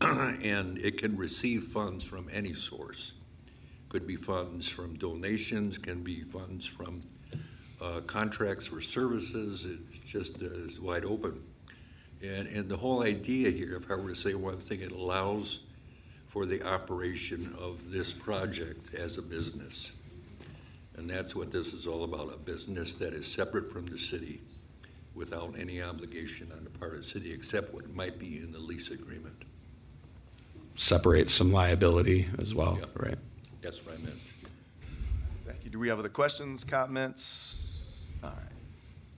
And 0.01 0.79
it 0.79 0.96
can 0.96 1.16
receive 1.16 1.64
funds 1.64 2.05
from 2.05 2.29
any 2.33 2.55
source. 2.55 3.12
Could 3.90 4.07
be 4.07 4.16
funds 4.16 4.68
from 4.68 4.94
donations, 4.94 5.77
can 5.77 6.03
be 6.03 6.23
funds 6.23 6.64
from 6.64 7.01
uh, 7.83 8.01
contracts 8.07 8.66
for 8.66 8.81
services, 8.81 9.66
it's 9.66 9.99
just 9.99 10.40
uh, 10.42 10.46
is 10.46 10.81
wide 10.81 11.05
open. 11.05 11.42
And, 12.23 12.46
and 12.49 12.68
the 12.68 12.77
whole 12.77 13.03
idea 13.03 13.51
here, 13.51 13.75
if 13.75 13.90
I 13.90 13.96
were 13.96 14.11
to 14.11 14.14
say 14.14 14.35
one 14.35 14.57
thing, 14.57 14.81
it 14.81 14.92
allows 14.92 15.61
for 16.27 16.46
the 16.46 16.62
operation 16.62 17.55
of 17.59 17.90
this 17.90 18.12
project 18.12 18.94
as 18.94 19.18
a 19.18 19.23
business. 19.23 19.92
And 20.96 21.11
that's 21.11 21.35
what 21.35 21.51
this 21.51 21.73
is 21.73 21.87
all 21.87 22.05
about, 22.05 22.33
a 22.33 22.38
business 22.38 22.92
that 22.94 23.12
is 23.12 23.27
separate 23.27 23.73
from 23.73 23.87
the 23.87 23.99
city 23.99 24.40
without 25.14 25.55
any 25.59 25.83
obligation 25.83 26.51
on 26.57 26.64
the 26.64 26.70
part 26.70 26.92
of 26.92 26.99
the 26.99 27.05
city, 27.05 27.33
except 27.33 27.75
what 27.75 27.92
might 27.94 28.18
be 28.18 28.38
in 28.38 28.53
the 28.53 28.59
lease 28.59 28.90
agreement. 28.90 29.44
Separate 30.77 31.29
some 31.31 31.53
liability 31.53 32.29
as 32.38 32.55
well, 32.55 32.79
Yeah. 32.79 32.87
right? 32.94 33.18
That's 33.61 33.85
what 33.85 33.96
I 33.96 33.99
meant. 33.99 34.18
Thank 35.46 35.64
you. 35.64 35.70
Do 35.70 35.79
we 35.79 35.88
have 35.88 35.99
other 35.99 36.09
questions, 36.09 36.64
comments? 36.64 37.57
All 38.23 38.31
right. 38.31 38.38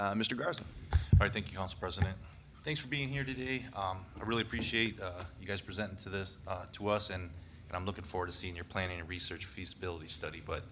Uh, 0.01 0.15
Mr. 0.15 0.37
Garza? 0.37 0.65
All 0.93 0.99
right, 1.21 1.33
thank 1.33 1.51
you, 1.53 1.57
Council 1.57 1.79
President. 1.79 2.17
Thanks 2.65 2.81
for 2.81 2.89
being 2.89 3.09
here 3.09 3.25
today. 3.25 3.67
Um, 3.75 3.99
I 4.21 4.25
really 4.25 4.43
appreciate 4.43 5.01
uh, 5.01 5.25
you 5.41 5.47
guys 5.47 5.61
presenting 5.61 5.97
to 5.99 6.09
this, 6.09 6.37
uh, 6.49 6.65
to 6.75 6.89
us, 6.89 7.11
and, 7.11 7.23
and 7.25 7.77
I'm 7.77 7.85
looking 7.87 8.05
forward 8.05 8.29
to 8.29 8.33
seeing 8.33 8.55
your 8.57 8.65
planning 8.65 8.99
and 9.01 9.09
research 9.09 9.45
feasibility 9.45 10.09
study. 10.09 10.43
But 10.45 10.65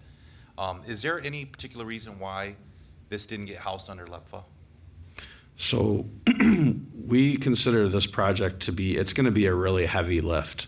um, 0.57 0.81
is 0.87 1.01
there 1.01 1.19
any 1.21 1.45
particular 1.45 1.85
reason 1.85 2.19
why 2.19 2.55
this 3.09 3.25
didn't 3.25 3.45
get 3.45 3.57
housed 3.57 3.89
under 3.89 4.05
LEPFA? 4.07 4.43
So 5.57 6.05
we 7.07 7.37
consider 7.37 7.87
this 7.87 8.05
project 8.05 8.61
to 8.63 8.71
be, 8.71 8.97
it's 8.97 9.13
going 9.13 9.25
to 9.25 9.31
be 9.31 9.45
a 9.45 9.53
really 9.53 9.85
heavy 9.85 10.21
lift 10.21 10.67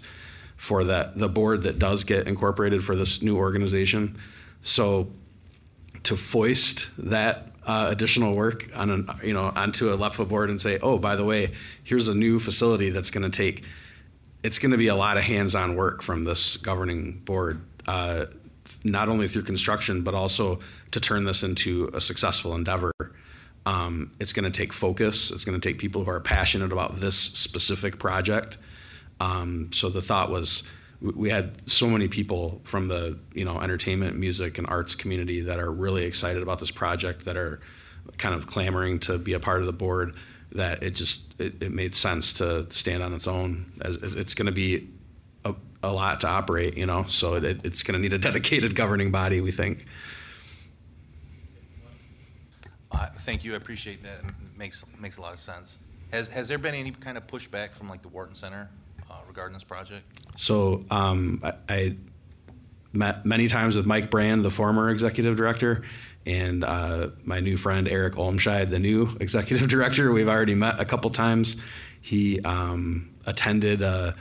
for 0.58 0.84
that, 0.86 1.18
the 1.18 1.30
board 1.30 1.64
that 1.64 1.80
does 1.80 2.04
get 2.04 2.28
incorporated 2.28 2.84
for 2.84 2.96
this 2.96 3.22
new 3.22 3.38
organization. 3.38 4.18
So 4.62 5.12
to 6.04 6.16
foist 6.16 6.90
that 6.98 7.54
uh, 7.66 7.88
additional 7.90 8.36
work 8.36 8.70
on 8.76 8.90
an, 8.90 9.10
you 9.24 9.34
know, 9.34 9.52
onto 9.56 9.92
a 9.92 9.98
LEPFA 9.98 10.28
board 10.28 10.50
and 10.50 10.62
say, 10.62 10.80
oh, 10.82 10.98
by 10.98 11.16
the 11.16 11.24
way, 11.24 11.54
here's 11.84 12.08
a 12.08 12.16
new 12.16 12.40
facility 12.40 12.90
that's 12.90 13.10
going 13.10 13.30
to 13.30 13.36
take, 13.36 13.64
it's 14.44 14.60
going 14.60 14.72
to 14.72 14.78
be 14.78 14.88
a 14.88 14.96
lot 14.96 15.18
of 15.18 15.24
hands-on 15.24 15.76
work 15.76 16.02
from 16.02 16.26
this 16.26 16.58
governing 16.58 17.22
board, 17.26 17.62
uh, 17.88 18.26
not 18.84 19.08
only 19.08 19.28
through 19.28 19.44
construction, 19.44 20.02
but 20.02 20.14
also 20.14 20.60
to 20.92 21.00
turn 21.00 21.24
this 21.24 21.44
into 21.44 21.90
a 21.94 22.02
successful 22.02 22.54
endeavor. 22.54 22.92
Um, 23.66 24.12
it's 24.20 24.34
going 24.34 24.44
to 24.44 24.52
take 24.52 24.74
focus. 24.74 25.32
It's 25.32 25.46
going 25.46 25.60
to 25.60 25.70
take 25.70 25.80
people 25.80 26.04
who 26.04 26.12
are 26.12 26.20
passionate 26.20 26.72
about 26.72 27.00
this 27.00 27.16
specific 27.16 27.98
project. 27.98 28.58
Um, 29.20 29.72
so 29.72 29.90
the 29.90 30.02
thought 30.02 30.30
was, 30.30 30.64
we- 31.00 31.30
had 31.30 31.70
so 31.70 31.88
many 31.88 32.08
people 32.08 32.62
from 32.64 32.88
the 32.88 33.20
you 33.34 33.46
know 33.46 33.60
entertainment, 33.60 34.18
music, 34.18 34.58
and 34.58 34.68
arts 34.68 34.96
community 34.96 35.42
that 35.42 35.60
are 35.60 35.72
really 35.72 36.04
excited 36.06 36.42
about 36.44 36.60
this 36.60 36.72
project, 36.72 37.26
that 37.26 37.38
are 37.38 37.60
kind 38.18 38.36
of 38.36 38.48
clamoring 38.48 39.00
to 39.00 39.18
be 39.18 39.34
a 39.34 39.40
part 39.40 39.62
of 39.62 39.66
the 39.66 39.74
board. 39.74 40.16
That 40.52 40.84
it 40.84 40.92
just 40.92 41.34
it, 41.40 41.62
it 41.62 41.72
made 41.72 41.96
sense 41.96 42.34
to 42.34 42.70
stand 42.72 43.02
on 43.02 43.14
its 43.14 43.28
own. 43.28 43.72
As, 43.82 43.98
as 43.98 44.16
it's 44.16 44.34
going 44.34 44.46
to 44.46 44.52
be 44.52 44.90
a, 45.46 45.56
a 45.82 45.92
lot 45.92 46.22
to 46.22 46.28
operate, 46.28 46.78
you 46.78 46.86
know. 46.86 47.06
So 47.06 47.36
it, 47.36 47.62
it's 47.64 47.82
going 47.84 47.94
to 47.94 48.00
need 48.00 48.14
a 48.14 48.18
dedicated 48.30 48.76
governing 48.76 49.12
body, 49.12 49.42
we 49.42 49.52
think. 49.52 49.86
Uh, 52.94 53.08
Thank 53.26 53.44
you, 53.44 53.54
I 53.54 53.58
appreciate 53.58 54.04
that, 54.04 54.20
It 54.20 54.58
makes, 54.58 54.84
makes 55.00 55.18
a 55.18 55.22
lot 55.22 55.34
of 55.34 55.40
sense. 55.40 55.78
Has, 56.12 56.30
has 56.30 56.48
there 56.48 56.58
been 56.58 56.76
any 56.76 56.92
kind 56.92 57.18
of 57.18 57.26
pushback 57.26 57.72
from 57.72 57.90
like 57.90 58.02
the 58.02 58.08
Wharton 58.08 58.36
Center 58.36 58.70
uh, 59.10 59.16
regarding 59.28 59.54
this 59.54 59.64
project? 59.64 60.04
So 60.36 60.86
um, 60.92 61.42
I, 61.44 61.54
I 61.70 61.96
met 62.92 63.26
many 63.26 63.48
times 63.48 63.76
with 63.76 63.86
Mike 63.86 64.12
Brand, 64.12 64.46
the 64.46 64.52
former 64.52 64.90
executive 64.90 65.36
director, 65.36 65.84
and 66.26 66.64
uh, 66.64 67.10
my 67.26 67.40
new 67.40 67.58
friend 67.58 67.88
Eric 67.88 68.14
Olmscheid, 68.14 68.70
the 68.70 68.80
new 68.80 69.18
executive 69.20 69.68
director. 69.68 70.12
We've 70.12 70.30
already 70.30 70.56
met 70.56 70.80
a 70.80 70.86
couple 70.86 71.10
times. 71.10 71.56
He 72.00 72.42
um, 72.42 73.10
attended 73.26 73.82
uh, 73.82 74.14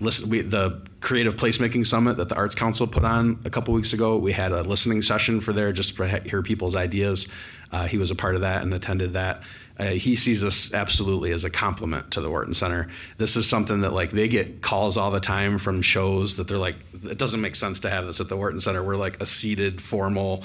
listen, 0.00 0.28
we, 0.28 0.40
the 0.40 0.82
creative 1.00 1.36
placemaking 1.36 1.86
summit 1.86 2.16
that 2.16 2.28
the 2.28 2.34
Arts 2.34 2.54
Council 2.54 2.86
put 2.86 3.04
on 3.04 3.40
a 3.44 3.50
couple 3.50 3.74
weeks 3.74 3.92
ago. 3.92 4.16
We 4.16 4.32
had 4.32 4.52
a 4.52 4.62
listening 4.62 5.02
session 5.02 5.40
for 5.40 5.52
there 5.52 5.72
just 5.72 5.96
to 5.96 6.20
hear 6.20 6.42
people's 6.42 6.74
ideas 6.74 7.26
Uh, 7.72 7.86
he 7.86 7.98
was 7.98 8.10
a 8.10 8.14
part 8.14 8.34
of 8.34 8.40
that 8.40 8.62
and 8.62 8.72
attended 8.74 9.12
that. 9.12 9.42
Uh, 9.78 9.92
he 9.92 10.14
sees 10.14 10.44
us 10.44 10.74
absolutely 10.74 11.32
as 11.32 11.42
a 11.42 11.48
compliment 11.48 12.10
to 12.10 12.20
the 12.20 12.28
Wharton 12.28 12.52
Center. 12.52 12.88
This 13.16 13.34
is 13.34 13.48
something 13.48 13.80
that 13.80 13.94
like 13.94 14.10
they 14.10 14.28
get 14.28 14.60
calls 14.60 14.98
all 14.98 15.10
the 15.10 15.20
time 15.20 15.58
from 15.58 15.80
shows 15.80 16.36
that 16.36 16.48
they're 16.48 16.58
like, 16.58 16.76
it 17.04 17.16
doesn't 17.16 17.40
make 17.40 17.56
sense 17.56 17.80
to 17.80 17.90
have 17.90 18.04
this 18.04 18.20
at 18.20 18.28
the 18.28 18.36
Wharton 18.36 18.60
Center. 18.60 18.82
We're 18.82 18.96
like 18.96 19.22
a 19.22 19.26
seated, 19.26 19.80
formal, 19.80 20.44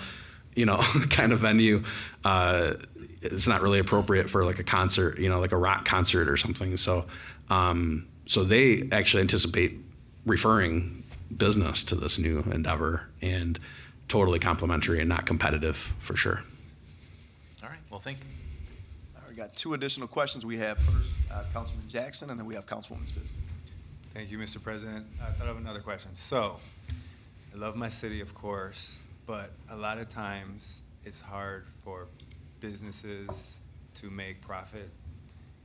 you 0.55 0.65
know, 0.65 0.77
kind 1.09 1.33
of 1.33 1.39
venue. 1.41 1.83
Uh, 2.23 2.75
it's 3.21 3.47
not 3.47 3.61
really 3.61 3.79
appropriate 3.79 4.29
for 4.29 4.45
like 4.45 4.59
a 4.59 4.63
concert, 4.63 5.19
you 5.19 5.27
know, 5.27 5.39
like 5.39 5.51
a 5.51 5.57
rock 5.57 5.83
concert 5.83 6.29
or 6.29 6.37
something. 6.37 6.77
So, 6.77 7.05
um, 7.49 8.07
so 8.27 8.45
they 8.45 8.87
actually 8.91 9.21
anticipate 9.21 9.77
referring 10.25 11.03
business 11.35 11.83
to 11.83 11.95
this 11.95 12.17
new 12.17 12.39
endeavor 12.51 13.09
and 13.21 13.59
totally 14.07 14.39
complimentary 14.39 14.99
and 14.99 15.09
not 15.09 15.25
competitive 15.25 15.93
for 15.99 16.15
sure. 16.15 16.43
All 17.95 18.01
right, 18.01 18.05
well, 18.07 18.13
thank 18.13 18.17
you. 18.19 18.29
All 19.15 19.21
right, 19.21 19.29
we 19.29 19.35
got 19.37 19.55
two 19.55 19.73
additional 19.73 20.09
questions. 20.09 20.45
We 20.45 20.57
have 20.57 20.77
first 20.79 21.09
uh, 21.31 21.43
Councilman 21.53 21.87
Jackson, 21.87 22.29
and 22.29 22.37
then 22.37 22.45
we 22.45 22.55
have 22.55 22.65
Councilwoman 22.65 23.09
Spitzley. 23.09 23.29
Thank 24.13 24.31
you, 24.31 24.37
Mr. 24.37 24.61
President. 24.61 25.05
I 25.23 25.31
thought 25.31 25.47
of 25.47 25.55
another 25.55 25.79
question. 25.79 26.13
So, 26.13 26.59
I 27.53 27.57
love 27.57 27.77
my 27.77 27.87
city, 27.87 28.19
of 28.19 28.35
course, 28.35 28.97
but 29.25 29.51
a 29.69 29.77
lot 29.77 29.97
of 29.97 30.09
times 30.09 30.81
it's 31.05 31.21
hard 31.21 31.67
for 31.85 32.07
businesses 32.59 33.59
to 34.01 34.09
make 34.09 34.41
profit 34.41 34.89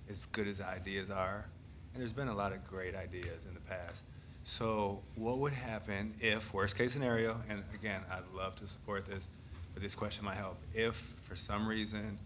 as 0.09 0.21
good 0.31 0.47
as 0.47 0.61
ideas 0.61 1.11
are. 1.11 1.47
And 1.95 2.01
there's 2.01 2.13
been 2.13 2.29
a 2.29 2.37
lot 2.37 2.53
of 2.53 2.65
great 2.69 2.95
ideas 2.95 3.41
in 3.49 3.55
the 3.55 3.61
past. 3.61 4.05
So 4.45 5.01
what 5.17 5.39
would 5.39 5.53
happen 5.53 6.15
if, 6.21 6.55
worst 6.55 6.79
case 6.79 6.93
scenario, 6.93 7.41
and 7.49 7.65
again, 7.75 8.03
I'd 8.09 8.23
love 8.37 8.55
to 8.57 8.69
support 8.69 9.05
this, 9.05 9.29
but 9.75 9.83
this 9.83 9.95
question 9.95 10.25
might 10.25 10.37
help. 10.37 10.57
If 10.75 10.97
for 11.23 11.37
some 11.37 11.67
reason 11.67 12.19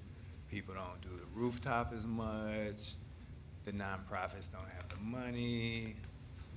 people 0.50 0.74
don't 0.74 1.00
do 1.02 1.08
the 1.08 1.40
rooftop 1.40 1.92
as 1.96 2.06
much, 2.06 2.94
the 3.64 3.72
nonprofits 3.72 4.50
don't 4.52 4.68
have 4.76 4.88
the 4.88 5.02
money, 5.02 5.94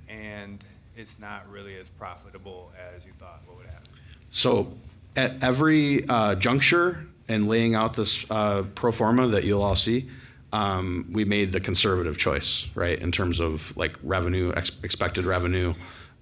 and 0.10 0.64
it's 0.96 1.20
not 1.20 1.50
really 1.50 1.76
as 1.78 1.90
profitable 1.90 2.72
as 2.96 3.06
you 3.06 3.12
thought, 3.20 3.42
what 3.46 3.58
would 3.58 3.68
happen? 3.68 3.88
So 4.32 4.74
at 5.16 5.42
every 5.44 6.08
uh, 6.08 6.36
juncture 6.36 7.06
and 7.28 7.48
laying 7.48 7.76
out 7.76 7.94
this 7.94 8.26
uh, 8.30 8.64
pro 8.76 8.92
forma 8.92 9.28
that 9.28 9.44
you'll 9.44 9.62
all 9.62 9.76
see, 9.76 10.10
um, 10.54 11.08
we 11.12 11.26
made 11.26 11.52
the 11.52 11.60
conservative 11.60 12.18
choice, 12.18 12.68
right, 12.74 12.98
in 13.00 13.12
terms 13.12 13.40
of 13.40 13.76
like 13.76 13.98
revenue, 14.02 14.54
ex- 14.56 14.72
expected 14.84 15.26
revenue, 15.26 15.74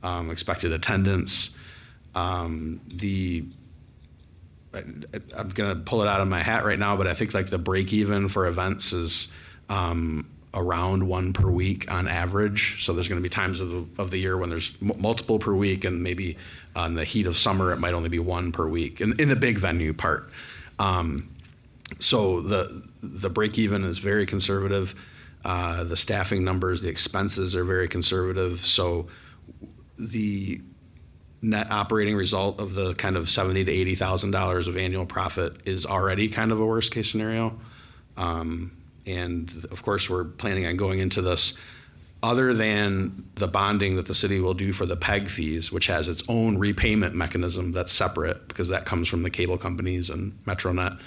um, 0.03 0.31
expected 0.31 0.71
attendance. 0.71 1.51
Um, 2.15 2.81
the 2.87 3.45
I, 4.75 5.19
I'm 5.35 5.49
gonna 5.49 5.75
pull 5.75 6.01
it 6.01 6.07
out 6.07 6.21
of 6.21 6.27
my 6.27 6.43
hat 6.43 6.65
right 6.65 6.79
now, 6.79 6.97
but 6.97 7.07
I 7.07 7.13
think 7.13 7.33
like 7.33 7.49
the 7.49 7.57
break 7.57 7.93
even 7.93 8.29
for 8.29 8.47
events 8.47 8.93
is 8.93 9.27
um, 9.69 10.29
around 10.55 11.07
one 11.07 11.33
per 11.33 11.49
week 11.49 11.91
on 11.91 12.07
average. 12.07 12.83
So 12.85 12.93
there's 12.93 13.07
going 13.07 13.19
to 13.19 13.23
be 13.23 13.29
times 13.29 13.59
of 13.61 13.69
the, 13.69 13.85
of 13.97 14.09
the 14.09 14.17
year 14.17 14.37
when 14.37 14.49
there's 14.49 14.71
m- 14.81 14.93
multiple 14.97 15.37
per 15.37 15.53
week, 15.53 15.83
and 15.83 16.01
maybe 16.01 16.37
on 16.75 16.95
the 16.95 17.03
heat 17.03 17.27
of 17.27 17.37
summer 17.37 17.71
it 17.71 17.77
might 17.77 17.93
only 17.93 18.09
be 18.09 18.19
one 18.19 18.51
per 18.51 18.67
week 18.67 19.01
in, 19.01 19.19
in 19.19 19.29
the 19.29 19.35
big 19.35 19.57
venue 19.57 19.93
part. 19.93 20.29
Um, 20.79 21.29
so 21.99 22.41
the 22.41 22.83
the 23.03 23.29
break 23.29 23.57
even 23.57 23.83
is 23.83 23.99
very 23.99 24.25
conservative. 24.25 24.95
Uh, 25.43 25.83
the 25.83 25.97
staffing 25.97 26.43
numbers, 26.43 26.81
the 26.81 26.89
expenses 26.89 27.55
are 27.55 27.63
very 27.63 27.87
conservative. 27.87 28.65
So 28.65 29.07
the 29.99 30.61
net 31.45 31.71
operating 31.71 32.15
result 32.15 32.59
of 32.59 32.73
the 32.73 32.95
kind 32.95 33.15
of 33.15 33.29
seventy 33.29 33.63
to 33.63 33.71
eighty 33.71 33.95
thousand 33.95 34.31
dollars 34.31 34.67
of 34.67 34.75
annual 34.77 35.05
profit 35.05 35.55
is 35.65 35.85
already 35.85 36.27
kind 36.27 36.51
of 36.51 36.59
a 36.59 36.65
worst 36.65 36.91
case 36.91 37.09
scenario. 37.09 37.59
Um, 38.17 38.75
and 39.05 39.67
of 39.71 39.83
course, 39.83 40.09
we're 40.09 40.23
planning 40.23 40.65
on 40.65 40.77
going 40.77 40.99
into 40.99 41.21
this 41.21 41.53
other 42.23 42.53
than 42.53 43.29
the 43.35 43.47
bonding 43.47 43.97
that 43.97 44.07
the 44.07 44.15
city 44.15 44.39
will 44.39 44.55
do 44.55 44.73
for 44.73 44.87
the 44.87 44.97
PEG 44.97 45.29
fees, 45.29 45.71
which 45.71 45.87
has 45.87 46.07
its 46.07 46.23
own 46.27 46.57
repayment 46.57 47.13
mechanism 47.13 47.71
that's 47.71 47.91
separate 47.91 48.47
because 48.47 48.69
that 48.69 48.85
comes 48.85 49.07
from 49.07 49.21
the 49.21 49.29
cable 49.29 49.59
companies 49.59 50.09
and 50.09 50.43
Metronet. 50.45 50.99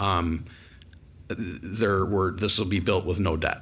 Um, 0.00 0.46
there 1.28 2.06
were 2.06 2.32
this 2.32 2.58
will 2.58 2.66
be 2.66 2.80
built 2.80 3.04
with 3.04 3.18
no 3.18 3.36
debt. 3.36 3.60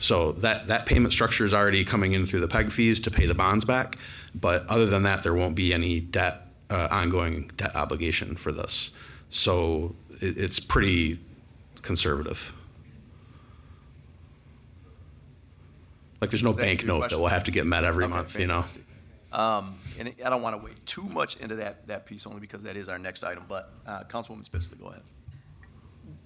So 0.00 0.32
that 0.32 0.68
that 0.68 0.86
payment 0.86 1.12
structure 1.12 1.44
is 1.44 1.54
already 1.54 1.84
coming 1.84 2.14
in 2.14 2.26
through 2.26 2.40
the 2.40 2.48
PEG 2.48 2.72
fees 2.72 3.00
to 3.00 3.10
pay 3.10 3.26
the 3.26 3.34
bonds 3.34 3.64
back, 3.64 3.96
but 4.34 4.66
other 4.68 4.86
than 4.86 5.02
that, 5.04 5.22
there 5.22 5.34
won't 5.34 5.54
be 5.54 5.72
any 5.72 6.00
debt 6.00 6.46
uh, 6.70 6.88
ongoing 6.90 7.50
debt 7.56 7.74
obligation 7.74 8.36
for 8.36 8.52
this. 8.52 8.90
So 9.28 9.96
it, 10.20 10.38
it's 10.38 10.60
pretty 10.60 11.18
conservative. 11.82 12.52
Like 16.20 16.30
there's 16.30 16.42
no 16.42 16.52
Thank 16.52 16.60
bank 16.62 16.82
you 16.82 16.86
for 16.86 16.92
your 16.92 17.00
note 17.00 17.10
that 17.10 17.18
will 17.18 17.28
have 17.28 17.44
to 17.44 17.50
get 17.50 17.66
met 17.66 17.84
every 17.84 18.04
Okay, 18.04 18.12
month, 18.12 18.38
you 18.38 18.46
know. 18.46 18.62
fantastic. 18.62 18.84
Um, 19.32 19.78
and 19.98 20.12
I 20.24 20.28
don't 20.28 20.42
want 20.42 20.56
to 20.58 20.64
wade 20.64 20.74
too 20.86 21.02
much 21.04 21.36
into 21.36 21.54
that, 21.56 21.86
that 21.86 22.04
piece 22.04 22.26
only 22.26 22.40
because 22.40 22.64
that 22.64 22.76
is 22.76 22.88
our 22.88 22.98
next 22.98 23.22
item, 23.22 23.44
but, 23.48 23.72
uh, 23.86 24.02
Councilwoman 24.04 24.48
Spitzley, 24.48 24.78
go 24.78 24.88
ahead. 24.88 25.02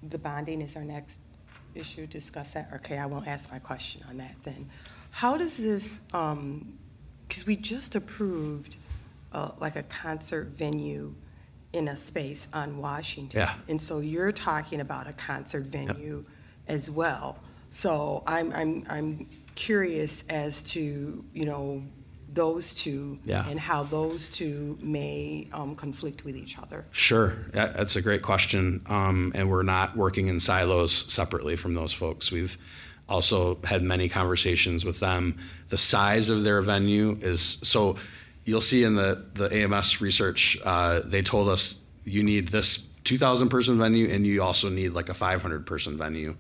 The 0.03 0.19
bonding 0.19 0.63
is 0.63 0.75
our 0.75 0.85
next 0.85 1.19
issue, 1.75 2.07
discuss 2.07 2.53
that. 2.53 2.71
Okay, 2.77 2.99
I 2.99 3.07
won't 3.07 3.27
ask 3.29 3.51
my 3.53 3.59
question 3.59 4.03
on 4.09 4.17
that 4.17 4.35
then. 4.43 4.71
How 5.11 5.37
does 5.37 5.57
this, 5.59 6.01
because 7.27 7.47
we 7.47 7.57
just 7.57 7.95
approved 7.95 8.77
uh, 9.33 9.51
like 9.59 9.77
a 9.77 9.83
concert 9.83 10.49
venue 10.49 11.15
in 11.73 11.89
a 11.89 11.97
space 11.97 12.47
on 12.53 12.79
Washington. 12.79 13.41
Yeah. 13.41 13.55
And 13.69 13.83
so 13.83 13.99
you're 13.99 14.33
talking 14.33 14.81
about 14.81 15.09
a 15.09 15.13
concert 15.13 15.65
venue 15.65 16.25
as 16.69 16.89
well. 16.89 17.39
So 17.73 18.23
I'm, 18.27 18.53
I'm, 18.53 18.87
I'm 18.89 19.29
curious 19.57 20.23
as 20.29 20.63
to, 20.63 21.25
you 21.33 21.45
know, 21.45 21.83
those 22.33 22.75
two. 22.75 23.19
Yeah. 23.25 23.49
And 23.49 23.59
how 23.59 23.85
those 23.85 24.29
two 24.29 24.79
may 24.81 25.49
um, 25.53 25.75
conflict 25.75 26.25
with 26.25 26.37
each 26.37 26.59
other. 26.59 26.85
Sure, 26.93 27.37
that's 27.53 27.97
a 27.97 28.03
great 28.03 28.23
question. 28.23 28.83
Um, 28.87 29.33
and 29.35 29.51
we're 29.51 29.63
not 29.63 29.97
working 29.97 30.29
in 30.29 30.41
silos 30.41 31.13
separately 31.13 31.57
from 31.57 31.75
those 31.75 31.93
folks. 31.93 32.31
We've 32.31 32.57
also 33.09 33.59
had 33.65 33.83
many 33.83 34.09
conversations 34.09 34.85
with 34.85 35.01
them. 35.01 35.39
The 35.69 35.79
size 35.79 36.29
of 36.29 36.45
their 36.45 36.61
venue 36.63 37.19
is 37.21 37.59
so. 37.63 37.97
You'll 38.45 38.61
see 38.61 38.85
in 38.85 38.95
the 38.95 39.25
the 39.35 39.53
AMS 39.53 40.01
research, 40.01 40.59
uh, 40.65 41.01
they 41.05 41.23
told 41.23 41.49
us 41.49 41.77
you 42.05 42.23
need 42.23 42.49
this 42.49 42.85
2,000 43.05 43.49
person 43.49 43.79
venue, 43.79 44.09
and 44.11 44.27
you 44.27 44.43
also 44.43 44.69
need 44.69 44.91
like 44.91 45.09
a 45.09 45.15
500 45.15 45.67
person 45.67 45.97
venue 45.97 46.37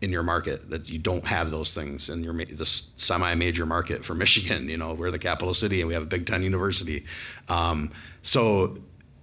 in 0.00 0.12
your 0.12 0.22
market 0.22 0.68
that 0.70 0.88
you 0.88 0.98
don't 0.98 1.24
have 1.26 1.50
those 1.50 1.72
things 1.72 2.10
in 2.10 2.22
your 2.22 2.34
this 2.44 2.84
semi-major 2.96 3.64
market 3.64 4.04
for 4.04 4.14
Michigan. 4.24 4.68
You 4.68 4.76
know, 4.76 4.92
we're 4.92 5.10
the 5.10 5.18
capital 5.18 5.54
city 5.54 5.80
and 5.80 5.88
we 5.88 5.94
have 5.94 6.02
a 6.02 6.06
Big 6.06 6.26
Ten 6.26 6.42
university. 6.42 7.06
Um, 7.48 7.90
so 8.22 8.76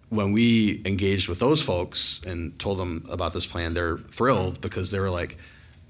when 0.09 0.31
we 0.33 0.81
engaged 0.83 1.29
with 1.29 1.39
those 1.39 1.61
folks 1.61 2.19
and 2.25 2.57
told 2.59 2.79
them 2.79 3.05
about 3.09 3.33
this 3.33 3.45
plan, 3.45 3.73
they're 3.73 3.97
thrilled 3.97 4.59
because 4.59 4.91
they 4.91 4.99
were 4.99 5.09
like, 5.09 5.37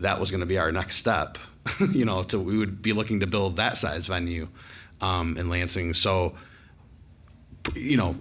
that 0.02 0.20
was 0.20 0.32
going 0.32 0.42
to 0.42 0.46
be 0.46 0.58
our 0.58 0.72
next 0.72 0.98
step. 0.98 1.38
you 1.92 2.06
know, 2.06 2.24
to 2.24 2.40
we 2.40 2.58
would 2.58 2.82
be 2.82 2.94
looking 2.94 3.20
to 3.20 3.28
build 3.28 3.58
that 3.58 3.78
size 3.78 4.08
venue 4.08 4.48
um, 5.00 5.38
in 5.38 5.50
Lansing. 5.50 5.94
So, 5.94 6.34
you 7.76 7.98
know, 7.98 8.16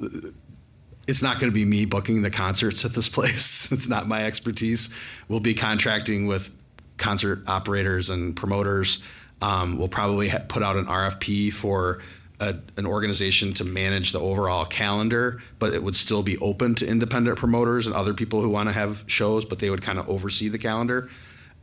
it's 1.06 1.22
not 1.22 1.40
going 1.40 1.50
to 1.50 1.54
be 1.54 1.64
me 1.64 1.84
booking 1.86 2.22
the 2.22 2.30
concerts 2.30 2.84
at 2.84 2.92
this 2.92 3.08
place. 3.08 3.70
It's 3.80 3.88
not 3.88 4.06
my 4.06 4.26
expertise. 4.26 4.90
We'll 5.28 5.40
be 5.40 5.54
contracting 5.54 6.26
with 6.26 6.50
concert 6.98 7.42
operators 7.46 8.10
and 8.10 8.36
promoters. 8.36 8.98
Um, 9.40 9.78
we'll 9.78 9.88
probably 9.88 10.28
ha- 10.28 10.42
put 10.46 10.62
out 10.62 10.76
an 10.76 10.86
RFP 10.86 11.52
for 11.52 12.00
a, 12.40 12.56
an 12.76 12.86
organization 12.86 13.54
to 13.54 13.64
manage 13.64 14.12
the 14.12 14.20
overall 14.20 14.66
calendar, 14.66 15.42
but 15.58 15.72
it 15.72 15.82
would 15.82 15.96
still 15.96 16.22
be 16.22 16.36
open 16.38 16.74
to 16.76 16.86
independent 16.86 17.38
promoters 17.38 17.86
and 17.86 17.94
other 17.94 18.12
people 18.12 18.42
who 18.42 18.48
want 18.48 18.68
to 18.68 18.72
have 18.72 19.04
shows, 19.06 19.44
but 19.44 19.58
they 19.60 19.70
would 19.70 19.82
kind 19.82 19.98
of 19.98 20.08
oversee 20.08 20.48
the 20.48 20.58
calendar. 20.58 21.08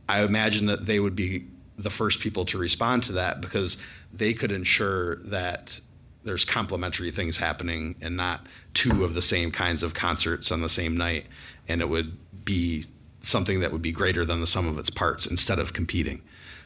I 0.08 0.22
imagine 0.22 0.66
that 0.66 0.86
they 0.86 1.00
would 1.00 1.14
be 1.16 1.46
the 1.76 1.90
first 1.90 2.20
people 2.20 2.44
to 2.46 2.58
respond 2.58 3.04
to 3.04 3.12
that 3.12 3.40
because 3.40 3.76
they 4.12 4.32
could 4.34 4.50
ensure 4.50 5.16
that 5.16 5.80
there's 6.24 6.44
complementary 6.44 7.10
things 7.12 7.36
happening 7.36 7.94
and 8.00 8.16
not 8.16 8.46
two 8.74 9.04
of 9.04 9.14
the 9.14 9.22
same 9.22 9.50
kinds 9.52 9.82
of 9.82 9.94
concerts 9.94 10.50
on 10.50 10.60
the 10.60 10.68
same 10.68 10.96
night 10.96 11.26
and 11.68 11.80
it 11.80 11.88
would 11.88 12.16
be 12.44 12.86
something 13.22 13.60
that 13.60 13.70
would 13.72 13.82
be 13.82 13.92
greater 13.92 14.24
than 14.24 14.40
the 14.40 14.46
sum 14.46 14.66
of 14.66 14.78
its 14.78 14.90
parts 14.90 15.26
instead 15.26 15.58
of 15.58 15.72
competing 15.72 16.20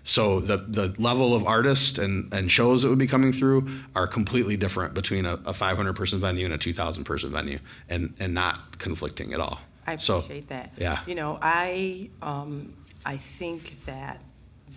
so 0.04 0.40
the 0.40 0.56
the 0.56 0.94
level 0.98 1.34
of 1.34 1.44
artists 1.46 1.98
and, 1.98 2.32
and 2.32 2.50
shows 2.50 2.82
that 2.82 2.88
would 2.88 2.98
be 2.98 3.06
coming 3.06 3.32
through 3.32 3.68
are 3.94 4.06
completely 4.06 4.56
different 4.56 4.94
between 4.94 5.26
a, 5.26 5.34
a 5.44 5.52
500 5.52 5.94
person 5.94 6.18
venue 6.18 6.44
and 6.44 6.54
a 6.54 6.58
2000 6.58 7.04
person 7.04 7.30
venue 7.30 7.58
and 7.88 8.14
and 8.18 8.32
not 8.34 8.78
conflicting 8.78 9.32
at 9.34 9.40
all 9.40 9.60
I 9.86 9.96
So, 9.96 10.18
appreciate 10.18 10.48
that. 10.48 10.72
yeah. 10.76 11.00
You 11.08 11.16
know, 11.16 11.40
I, 11.42 12.08
um, 12.22 12.72
I 13.05 13.16
think 13.16 13.84
that 13.86 14.20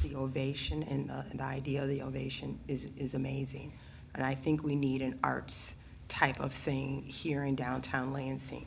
the 0.01 0.15
ovation 0.15 0.83
and 0.83 1.09
the, 1.09 1.25
the 1.35 1.43
idea 1.43 1.83
of 1.83 1.89
the 1.89 2.01
ovation 2.01 2.59
is, 2.67 2.87
is 2.97 3.13
amazing. 3.13 3.73
And 4.13 4.23
I 4.23 4.35
think 4.35 4.63
we 4.63 4.75
need 4.75 5.01
an 5.01 5.19
arts 5.23 5.75
type 6.07 6.39
of 6.39 6.53
thing 6.53 7.03
here 7.03 7.43
in 7.43 7.55
downtown 7.55 8.13
Lansing. 8.13 8.65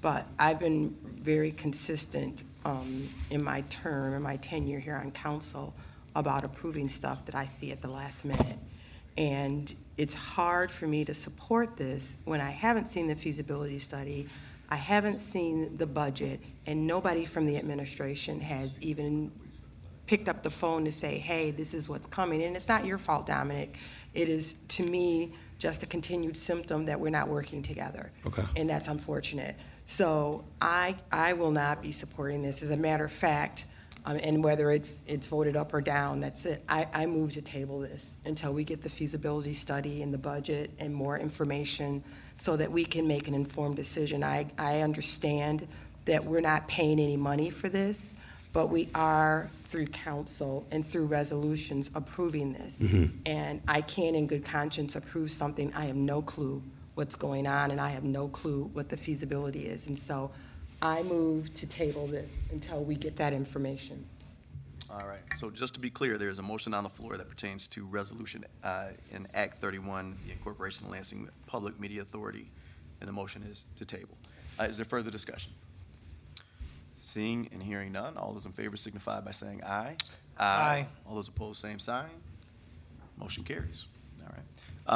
But 0.00 0.26
I've 0.38 0.58
been 0.58 0.96
very 1.04 1.52
consistent 1.52 2.42
um, 2.64 3.08
in 3.30 3.42
my 3.42 3.62
term, 3.62 4.14
in 4.14 4.22
my 4.22 4.36
tenure 4.36 4.78
here 4.78 4.96
on 4.96 5.10
council, 5.10 5.74
about 6.14 6.44
approving 6.44 6.88
stuff 6.88 7.24
that 7.26 7.34
I 7.34 7.46
see 7.46 7.70
at 7.70 7.82
the 7.82 7.88
last 7.88 8.24
minute. 8.24 8.58
And 9.16 9.74
it's 9.96 10.14
hard 10.14 10.70
for 10.70 10.86
me 10.86 11.04
to 11.04 11.14
support 11.14 11.76
this 11.76 12.16
when 12.24 12.40
I 12.40 12.50
haven't 12.50 12.88
seen 12.88 13.08
the 13.08 13.14
feasibility 13.14 13.78
study, 13.78 14.28
I 14.70 14.76
haven't 14.76 15.20
seen 15.20 15.76
the 15.76 15.86
budget, 15.86 16.40
and 16.66 16.86
nobody 16.86 17.24
from 17.24 17.46
the 17.46 17.56
administration 17.56 18.40
has 18.40 18.78
even 18.80 19.32
picked 20.06 20.28
up 20.28 20.42
the 20.42 20.50
phone 20.50 20.84
to 20.84 20.92
say, 20.92 21.18
hey, 21.18 21.50
this 21.50 21.72
is 21.72 21.88
what's 21.88 22.06
coming. 22.06 22.42
And 22.42 22.56
it's 22.56 22.68
not 22.68 22.84
your 22.84 22.98
fault, 22.98 23.26
Dominic. 23.26 23.76
It 24.12 24.28
is, 24.28 24.56
to 24.68 24.82
me, 24.82 25.34
just 25.58 25.82
a 25.82 25.86
continued 25.86 26.36
symptom 26.36 26.86
that 26.86 26.98
we're 26.98 27.10
not 27.10 27.28
working 27.28 27.62
together. 27.62 28.10
Okay. 28.26 28.42
And 28.56 28.68
that's 28.68 28.88
unfortunate. 28.88 29.56
So 29.86 30.44
I, 30.60 30.96
I 31.12 31.34
will 31.34 31.52
not 31.52 31.80
be 31.80 31.92
supporting 31.92 32.42
this. 32.42 32.62
As 32.62 32.70
a 32.70 32.76
matter 32.76 33.04
of 33.04 33.12
fact, 33.12 33.66
um, 34.04 34.18
and 34.22 34.42
whether 34.42 34.70
it's, 34.70 35.00
it's 35.06 35.26
voted 35.26 35.56
up 35.56 35.74
or 35.74 35.80
down, 35.80 36.20
that's 36.20 36.46
it. 36.46 36.64
I, 36.68 36.88
I 36.92 37.06
move 37.06 37.32
to 37.32 37.42
table 37.42 37.80
this 37.80 38.14
until 38.24 38.52
we 38.52 38.64
get 38.64 38.82
the 38.82 38.88
feasibility 38.88 39.54
study 39.54 40.02
and 40.02 40.12
the 40.12 40.18
budget 40.18 40.72
and 40.78 40.94
more 40.94 41.18
information 41.18 42.02
so 42.40 42.56
that 42.56 42.72
we 42.72 42.84
can 42.84 43.06
make 43.06 43.28
an 43.28 43.34
informed 43.34 43.76
decision. 43.76 44.24
I, 44.24 44.46
I 44.58 44.80
understand 44.80 45.68
that 46.06 46.24
we're 46.24 46.40
not 46.40 46.66
paying 46.66 46.98
any 46.98 47.16
money 47.16 47.50
for 47.50 47.68
this, 47.68 48.14
but 48.52 48.68
we 48.68 48.88
are, 48.94 49.50
through 49.64 49.86
council 49.86 50.66
and 50.70 50.84
through 50.84 51.04
resolutions, 51.04 51.90
approving 51.94 52.54
this. 52.54 52.78
Mm-hmm. 52.78 53.18
And 53.26 53.60
I 53.68 53.82
can't 53.82 54.16
in 54.16 54.26
good 54.26 54.44
conscience 54.44 54.96
approve 54.96 55.30
something 55.30 55.72
I 55.74 55.84
have 55.84 55.96
no 55.96 56.22
clue 56.22 56.62
what's 56.94 57.14
going 57.14 57.46
on, 57.46 57.70
and 57.70 57.80
I 57.80 57.90
have 57.90 58.04
no 58.04 58.28
clue 58.28 58.70
what 58.72 58.88
the 58.88 58.96
feasibility 58.96 59.66
is. 59.66 59.86
And 59.86 59.98
so 59.98 60.30
I 60.82 61.02
move 61.02 61.52
to 61.54 61.66
table 61.66 62.06
this 62.06 62.30
until 62.50 62.82
we 62.82 62.94
get 62.94 63.16
that 63.16 63.32
information. 63.32 64.06
All 64.92 65.06
right, 65.06 65.20
so 65.36 65.50
just 65.50 65.74
to 65.74 65.80
be 65.80 65.88
clear, 65.88 66.18
there 66.18 66.30
is 66.30 66.40
a 66.40 66.42
motion 66.42 66.74
on 66.74 66.82
the 66.82 66.90
floor 66.90 67.16
that 67.16 67.28
pertains 67.28 67.68
to 67.68 67.84
resolution 67.84 68.44
uh, 68.64 68.86
in 69.12 69.28
Act 69.34 69.60
31, 69.60 70.18
the 70.26 70.32
incorporation 70.32 70.86
of 70.86 70.90
Lansing 70.92 71.28
Public 71.46 71.78
Media 71.78 72.02
Authority, 72.02 72.50
and 73.00 73.06
the 73.08 73.12
motion 73.12 73.44
is 73.48 73.62
to 73.76 73.84
table. 73.84 74.18
Uh, 74.58 74.64
Is 74.64 74.76
there 74.76 74.84
further 74.84 75.10
discussion? 75.12 75.52
Seeing 77.00 77.48
and 77.52 77.62
hearing 77.62 77.92
none, 77.92 78.16
all 78.16 78.32
those 78.32 78.46
in 78.46 78.52
favor 78.52 78.76
signify 78.76 79.20
by 79.20 79.30
saying 79.30 79.62
aye. 79.64 79.96
Aye. 80.36 80.86
All 81.06 81.14
those 81.14 81.28
opposed, 81.28 81.60
same 81.60 81.78
sign. 81.78 82.10
Motion 83.16 83.44
carries. 83.44 83.86
All 84.22 84.28
right. 84.32 84.42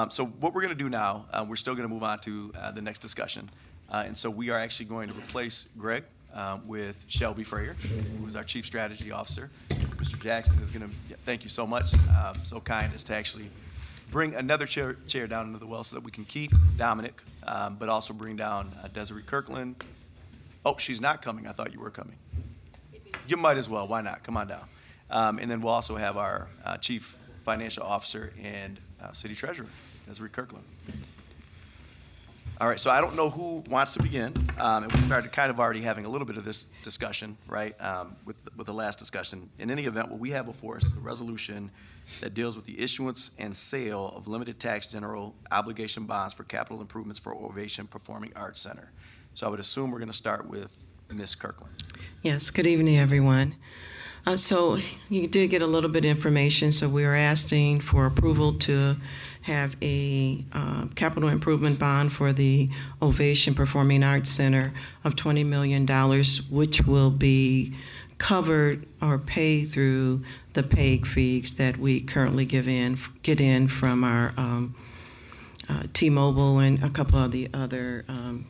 Um, 0.02 0.10
So 0.10 0.26
what 0.26 0.54
we're 0.54 0.62
going 0.62 0.76
to 0.76 0.82
do 0.84 0.90
now, 0.90 1.26
uh, 1.32 1.46
we're 1.48 1.56
still 1.56 1.74
going 1.74 1.88
to 1.88 1.92
move 1.94 2.02
on 2.02 2.18
to 2.20 2.52
uh, 2.58 2.72
the 2.72 2.82
next 2.82 2.98
discussion. 3.00 3.48
Uh, 3.88 4.02
And 4.06 4.18
so 4.18 4.28
we 4.28 4.50
are 4.50 4.58
actually 4.58 4.86
going 4.86 5.08
to 5.08 5.14
replace 5.14 5.68
Greg 5.78 6.04
uh, 6.34 6.58
with 6.66 7.04
Shelby 7.08 7.44
Freyer, 7.44 7.74
who 8.18 8.26
is 8.26 8.36
our 8.36 8.44
Chief 8.44 8.66
Strategy 8.66 9.10
Officer. 9.10 9.50
Mr. 9.70 10.20
Jackson 10.20 10.58
is 10.62 10.70
going 10.70 10.88
to, 10.88 11.16
thank 11.24 11.44
you 11.44 11.50
so 11.50 11.66
much, 11.66 11.94
um, 11.94 12.40
so 12.44 12.60
kind 12.60 12.92
as 12.94 13.04
to 13.04 13.14
actually 13.14 13.50
bring 14.10 14.34
another 14.34 14.66
chair 14.66 14.96
chair 15.06 15.26
down 15.26 15.46
into 15.46 15.58
the 15.58 15.66
well 15.66 15.82
so 15.84 15.96
that 15.96 16.04
we 16.04 16.10
can 16.10 16.24
keep 16.24 16.52
Dominic, 16.76 17.22
um, 17.44 17.76
but 17.78 17.88
also 17.88 18.12
bring 18.12 18.36
down 18.36 18.74
uh, 18.82 18.88
Desiree 18.88 19.22
Kirkland. 19.22 19.82
Oh, 20.66 20.76
she's 20.78 21.00
not 21.00 21.22
coming. 21.22 21.46
I 21.46 21.52
thought 21.52 21.72
you 21.72 21.80
were 21.80 21.90
coming. 21.90 22.16
You 23.26 23.36
might 23.36 23.56
as 23.56 23.68
well. 23.68 23.86
Why 23.88 24.02
not? 24.02 24.22
Come 24.22 24.36
on 24.36 24.48
down. 24.48 24.64
Um, 25.10 25.38
and 25.38 25.50
then 25.50 25.60
we'll 25.60 25.72
also 25.72 25.96
have 25.96 26.16
our 26.16 26.48
uh, 26.64 26.76
Chief 26.78 27.16
Financial 27.44 27.82
Officer 27.82 28.32
and 28.42 28.80
uh, 29.02 29.12
City 29.12 29.34
Treasurer, 29.34 29.66
Desiree 30.08 30.30
Kirkland. 30.30 30.64
All 32.60 32.68
right, 32.68 32.78
so 32.78 32.88
I 32.88 33.00
don't 33.00 33.16
know 33.16 33.30
who 33.30 33.64
wants 33.68 33.94
to 33.94 34.02
begin. 34.02 34.32
Um, 34.58 34.84
and 34.84 34.92
we 34.92 35.00
started 35.06 35.32
kind 35.32 35.50
of 35.50 35.58
already 35.58 35.80
having 35.80 36.04
a 36.04 36.08
little 36.08 36.26
bit 36.26 36.36
of 36.36 36.44
this 36.44 36.66
discussion, 36.84 37.36
right, 37.48 37.74
um, 37.80 38.14
with, 38.24 38.36
with 38.56 38.68
the 38.68 38.72
last 38.72 38.96
discussion. 38.96 39.50
In 39.58 39.72
any 39.72 39.86
event, 39.86 40.08
what 40.08 40.20
we 40.20 40.30
have 40.30 40.46
before 40.46 40.76
us 40.76 40.84
is 40.84 40.92
a 40.92 41.00
resolution 41.00 41.72
that 42.20 42.32
deals 42.32 42.54
with 42.54 42.64
the 42.64 42.78
issuance 42.80 43.32
and 43.38 43.56
sale 43.56 44.12
of 44.14 44.28
limited 44.28 44.60
tax 44.60 44.86
general 44.86 45.34
obligation 45.50 46.04
bonds 46.04 46.32
for 46.32 46.44
capital 46.44 46.80
improvements 46.80 47.18
for 47.18 47.34
Ovation 47.34 47.88
Performing 47.88 48.30
Arts 48.36 48.60
Center. 48.60 48.92
So 49.34 49.48
I 49.48 49.50
would 49.50 49.60
assume 49.60 49.90
we're 49.90 49.98
going 49.98 50.06
to 50.12 50.16
start 50.16 50.48
with 50.48 50.70
Ms. 51.12 51.34
Kirkland. 51.34 51.74
Yes, 52.22 52.50
good 52.50 52.68
evening, 52.68 52.96
everyone. 52.98 53.56
Uh, 54.26 54.36
So 54.38 54.78
you 55.10 55.26
did 55.26 55.50
get 55.50 55.60
a 55.60 55.66
little 55.66 55.90
bit 55.90 56.04
of 56.04 56.10
information, 56.10 56.72
so 56.72 56.88
we 56.88 57.04
are 57.04 57.14
asking 57.14 57.80
for 57.80 58.06
approval 58.06 58.54
to 58.60 58.96
have 59.42 59.76
a 59.82 60.42
uh, 60.52 60.86
capital 60.94 61.28
improvement 61.28 61.78
bond 61.78 62.12
for 62.12 62.32
the 62.32 62.70
Ovation 63.02 63.54
Performing 63.54 64.02
Arts 64.02 64.30
Center 64.30 64.72
of 65.04 65.14
$20 65.14 65.44
million, 65.44 65.86
which 66.50 66.86
will 66.86 67.10
be 67.10 67.76
covered 68.16 68.86
or 69.02 69.18
paid 69.18 69.70
through 69.70 70.22
the 70.54 70.62
PEG 70.62 71.06
fees 71.06 71.54
that 71.54 71.76
we 71.76 72.00
currently 72.00 72.46
give 72.46 72.66
in, 72.66 72.98
get 73.22 73.40
in 73.40 73.68
from 73.68 74.04
our 74.04 74.32
um, 74.38 74.74
uh, 75.68 75.82
T-Mobile 75.92 76.58
and 76.60 76.82
a 76.82 76.88
couple 76.88 77.22
of 77.22 77.32
the 77.32 77.50
other 77.52 78.06
um, 78.08 78.46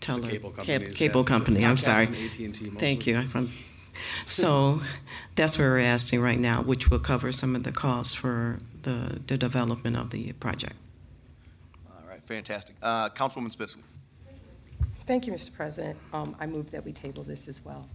tele- 0.00 0.28
cable 0.28 0.50
cab- 0.50 0.94
Cable 0.94 1.24
company, 1.24 1.64
I'm 1.64 1.76
sorry. 1.78 2.04
AT&T 2.04 2.48
Thank 2.78 3.06
you. 3.06 3.16
I'm- 3.34 3.50
So 4.26 4.80
that's 5.34 5.58
what 5.58 5.64
we're 5.64 5.78
asking 5.80 6.20
right 6.20 6.38
now, 6.38 6.62
which 6.62 6.90
will 6.90 6.98
cover 7.00 7.32
some 7.32 7.54
of 7.54 7.64
the 7.64 7.72
costs 7.72 8.14
for 8.14 8.58
the, 8.82 9.20
the 9.26 9.36
development 9.36 9.96
of 9.96 10.10
the 10.10 10.32
project. 10.32 10.74
All 11.86 12.08
right, 12.08 12.22
fantastic. 12.24 12.76
Uh, 12.82 13.10
Councilwoman 13.10 13.54
Spitzley. 13.54 13.82
Thank 15.06 15.26
you, 15.26 15.32
Mr. 15.32 15.52
President. 15.52 15.98
Um, 16.12 16.34
I 16.40 16.46
move 16.46 16.70
that 16.70 16.84
we 16.84 16.92
table 16.92 17.24
this 17.24 17.46
as 17.48 17.62
well. 17.64 17.88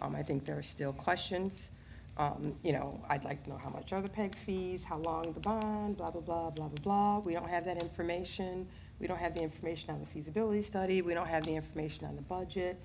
Um, 0.00 0.14
I 0.14 0.22
think 0.22 0.44
there 0.44 0.56
are 0.58 0.62
still 0.62 0.92
questions. 0.92 1.70
Um, 2.18 2.54
You 2.62 2.72
know, 2.72 3.00
I'd 3.08 3.24
like 3.24 3.42
to 3.44 3.50
know 3.50 3.58
how 3.58 3.70
much 3.70 3.92
are 3.92 4.02
the 4.02 4.08
PEG 4.10 4.34
fees, 4.36 4.84
how 4.84 4.98
long 4.98 5.32
the 5.32 5.40
bond, 5.40 5.96
blah, 5.96 6.10
blah, 6.10 6.20
blah, 6.20 6.50
blah, 6.50 6.68
blah, 6.68 6.80
blah. 6.82 7.18
We 7.20 7.32
don't 7.32 7.48
have 7.48 7.64
that 7.64 7.82
information. 7.82 8.68
We 8.98 9.06
don't 9.06 9.18
have 9.18 9.34
the 9.34 9.42
information 9.42 9.90
on 9.90 10.00
the 10.00 10.06
feasibility 10.06 10.62
study. 10.62 11.02
We 11.02 11.14
don't 11.14 11.28
have 11.28 11.44
the 11.44 11.54
information 11.54 12.04
on 12.06 12.16
the 12.16 12.22
budget. 12.22 12.80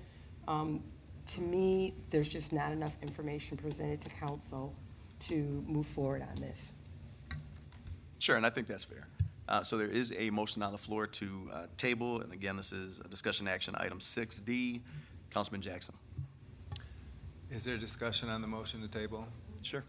Um, 0.46 0.82
To 1.28 1.40
me, 1.40 1.94
there's 2.10 2.28
just 2.28 2.52
not 2.52 2.70
enough 2.72 2.92
information 3.00 3.56
presented 3.56 4.02
to 4.02 4.10
council 4.10 4.74
to 5.20 5.64
move 5.66 5.86
forward 5.86 6.20
on 6.22 6.34
this. 6.36 6.70
Sure, 8.18 8.36
and 8.36 8.44
I 8.44 8.50
think 8.50 8.66
that's 8.66 8.84
fair. 8.84 9.08
Uh, 9.48 9.62
So 9.62 9.78
there 9.78 9.88
is 9.88 10.12
a 10.16 10.30
motion 10.30 10.62
on 10.62 10.72
the 10.72 10.78
floor 10.78 11.06
to 11.06 11.50
uh, 11.52 11.66
table, 11.78 12.20
and 12.20 12.32
again, 12.32 12.56
this 12.56 12.72
is 12.72 13.00
a 13.00 13.08
discussion 13.08 13.48
action 13.48 13.74
item 13.78 13.98
6D. 14.00 14.80
Councilman 15.30 15.62
Jackson. 15.62 15.94
Is 17.50 17.64
there 17.64 17.76
discussion 17.76 18.28
on 18.28 18.40
the 18.40 18.46
motion 18.46 18.80
to 18.82 18.88
table? 18.88 19.26
Sure. 19.62 19.82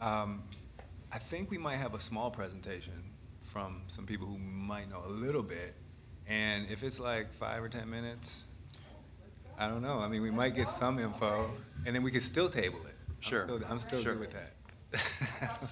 Um, 0.00 0.42
I 1.12 1.18
think 1.18 1.50
we 1.50 1.58
might 1.58 1.76
have 1.76 1.94
a 1.94 2.00
small 2.00 2.30
presentation 2.30 2.94
from 3.48 3.82
some 3.88 4.06
people 4.06 4.26
who 4.26 4.38
might 4.38 4.88
know 4.90 5.02
a 5.06 5.08
little 5.10 5.42
bit. 5.42 5.74
And 6.26 6.68
if 6.70 6.82
it's 6.82 7.00
like 7.00 7.32
five 7.34 7.62
or 7.62 7.68
10 7.68 7.88
minutes, 7.88 8.42
I 9.58 9.66
don't 9.68 9.82
know. 9.82 9.98
I 10.00 10.08
mean, 10.08 10.22
we 10.22 10.30
might 10.30 10.54
get 10.54 10.68
some 10.68 10.98
info, 10.98 11.50
and 11.86 11.94
then 11.96 12.02
we 12.02 12.10
could 12.10 12.22
still 12.22 12.48
table 12.48 12.80
it. 12.86 12.94
I'm 13.08 13.16
Sure. 13.20 13.44
still- 13.44 13.60
I'm 13.68 13.78
still 13.78 14.02
Sure. 14.02 14.14
good 14.14 14.20
with 14.20 14.32
that. 14.32 15.68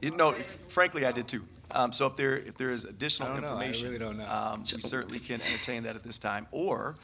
You 0.00 0.10
know, 0.10 0.32
frankly, 0.68 1.04
I 1.04 1.12
did 1.12 1.28
too. 1.28 1.46
Um, 1.70 1.92
So 1.92 2.06
if 2.06 2.16
there, 2.16 2.36
if 2.36 2.56
there 2.56 2.68
is 2.70 2.84
additional 2.84 3.30
I 3.30 3.32
don't 3.34 3.42
know. 3.42 3.48
I 3.48 3.52
information. 3.52 3.84
really 3.86 3.98
don't 3.98 4.18
know. 4.18 4.28
um, 4.30 4.60
We 4.74 4.82
certainly 4.82 5.18
can 5.18 5.40
entertain 5.42 5.82
that 5.84 5.96
at 5.96 6.02
this 6.02 6.18
time, 6.18 6.46
or, 6.50 6.96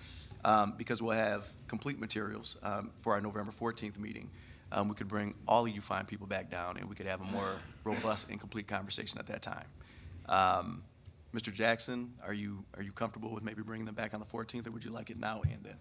um, 0.45 0.75
because 0.77 1.03
we'll 1.03 1.17
have 1.17 1.45
complete 1.67 1.99
materials 1.99 2.57
um, 2.63 2.91
for 3.01 3.15
our 3.15 3.21
November 3.21 3.53
14th 3.53 3.99
meeting, 3.99 4.31
um, 4.73 4.89
we 4.89 4.95
could 4.95 5.09
bring 5.09 5.35
all 5.49 5.67
of 5.67 5.75
you 5.75 5.81
fine 5.81 6.05
people 6.07 6.27
back 6.27 6.51
down, 6.51 6.77
and 6.77 6.89
we 6.89 6.95
could 6.95 7.07
have 7.07 7.21
a 7.21 7.25
more 7.25 7.57
robust 7.85 8.29
and 8.29 8.39
complete 8.39 8.69
conversation 8.69 9.19
at 9.19 9.27
that 9.27 9.43
time. 9.43 9.67
Um, 10.29 10.83
Mr. 11.35 11.53
Jackson, 11.53 12.13
are 12.25 12.33
you, 12.33 12.65
are 12.77 12.83
you 12.83 12.93
comfortable 12.93 13.31
with 13.31 13.45
maybe 13.45 13.63
bringing 13.63 13.87
them 13.87 13.95
back 13.95 14.15
on 14.15 14.21
the 14.21 14.27
14th, 14.27 14.67
or 14.67 14.71
would 14.73 14.85
you 14.85 14.91
like 14.91 15.11
it 15.11 15.19
now 15.19 15.41
and 15.45 15.63
then? 15.63 15.77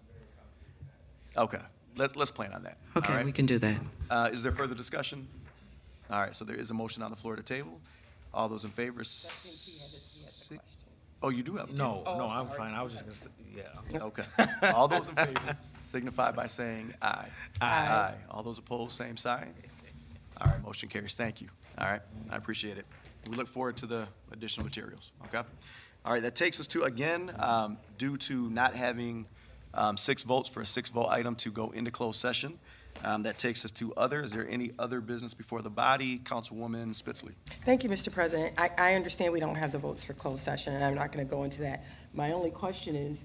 Okay, 1.36 1.58
let's, 1.96 2.14
let's 2.16 2.30
plan 2.30 2.52
on 2.52 2.62
that. 2.64 2.78
All 2.94 3.02
Okay, 3.02 3.14
right? 3.14 3.24
we 3.24 3.32
can 3.32 3.46
do 3.46 3.58
that. 3.58 3.80
Uh, 4.08 4.30
Is 4.32 4.42
there 4.42 4.52
further 4.52 4.74
discussion? 4.74 5.26
All 6.10 6.20
right, 6.20 6.34
so 6.34 6.44
there 6.44 6.56
is 6.56 6.70
a 6.70 6.74
motion 6.74 7.02
on 7.02 7.10
the 7.10 7.16
floor 7.16 7.36
to 7.36 7.42
table. 7.42 7.80
All 8.34 8.48
those 8.48 8.64
in 8.64 8.70
favor? 8.70 9.00
s- 9.00 9.28
si- 10.48 10.58
Oh, 11.22 11.28
you 11.28 11.42
do 11.42 11.56
have? 11.56 11.70
No, 11.70 12.02
no, 12.04 12.28
I'm 12.28 12.48
fine. 12.48 12.72
I 12.72 12.82
was 12.82 12.92
just 12.94 13.04
gonna 13.04 13.16
say, 13.16 13.26
yeah. 13.54 14.00
Okay. 14.00 14.22
All 14.74 14.88
those 14.88 15.06
in 15.08 15.14
favor 15.16 15.56
signify 15.82 16.30
by 16.32 16.46
saying 16.46 16.94
aye. 17.02 17.26
aye. 17.60 17.66
Aye. 17.66 18.14
All 18.30 18.42
those 18.42 18.58
opposed, 18.58 18.96
same 18.96 19.16
sign. 19.18 19.52
All 20.40 20.50
right, 20.50 20.62
motion 20.64 20.88
carries. 20.88 21.14
Thank 21.14 21.40
you. 21.42 21.48
All 21.76 21.86
right, 21.90 22.00
I 22.30 22.36
appreciate 22.36 22.78
it. 22.78 22.86
We 23.28 23.36
look 23.36 23.48
forward 23.48 23.76
to 23.78 23.86
the 23.86 24.08
additional 24.32 24.64
materials, 24.64 25.10
okay? 25.26 25.46
All 26.04 26.12
right, 26.12 26.22
that 26.22 26.34
takes 26.34 26.58
us 26.60 26.66
to, 26.68 26.84
again, 26.84 27.32
um, 27.38 27.76
due 27.98 28.16
to 28.16 28.48
not 28.50 28.74
having 28.74 29.26
um, 29.74 29.96
six 29.96 30.22
votes 30.22 30.48
for 30.48 30.62
a 30.62 30.66
six-vote 30.66 31.08
item 31.08 31.34
to 31.36 31.50
go 31.50 31.70
into 31.70 31.90
closed 31.90 32.18
session, 32.18 32.58
Um, 33.04 33.22
That 33.22 33.38
takes 33.38 33.64
us 33.64 33.70
to 33.72 33.94
other. 33.94 34.22
Is 34.24 34.32
there 34.32 34.46
any 34.48 34.72
other 34.78 35.00
business 35.00 35.32
before 35.32 35.62
the 35.62 35.70
body? 35.70 36.18
Councilwoman 36.18 36.92
Spitzley. 36.94 37.34
Thank 37.64 37.84
you, 37.84 37.88
Mr. 37.90 38.10
President. 38.12 38.54
I, 38.58 38.70
I 38.76 38.94
understand 38.94 39.32
we 39.32 39.40
don't 39.40 39.54
have 39.54 39.70
the 39.72 39.78
votes 39.78 40.02
for 40.02 40.12
closed 40.12 40.42
session, 40.42 40.74
and 40.74 40.84
I'm 40.84 40.94
not 40.96 41.12
going 41.12 41.24
to 41.24 41.30
go 41.30 41.44
into 41.44 41.60
that. 41.62 41.84
My 42.14 42.32
only 42.32 42.50
question 42.50 42.96
is, 42.96 43.18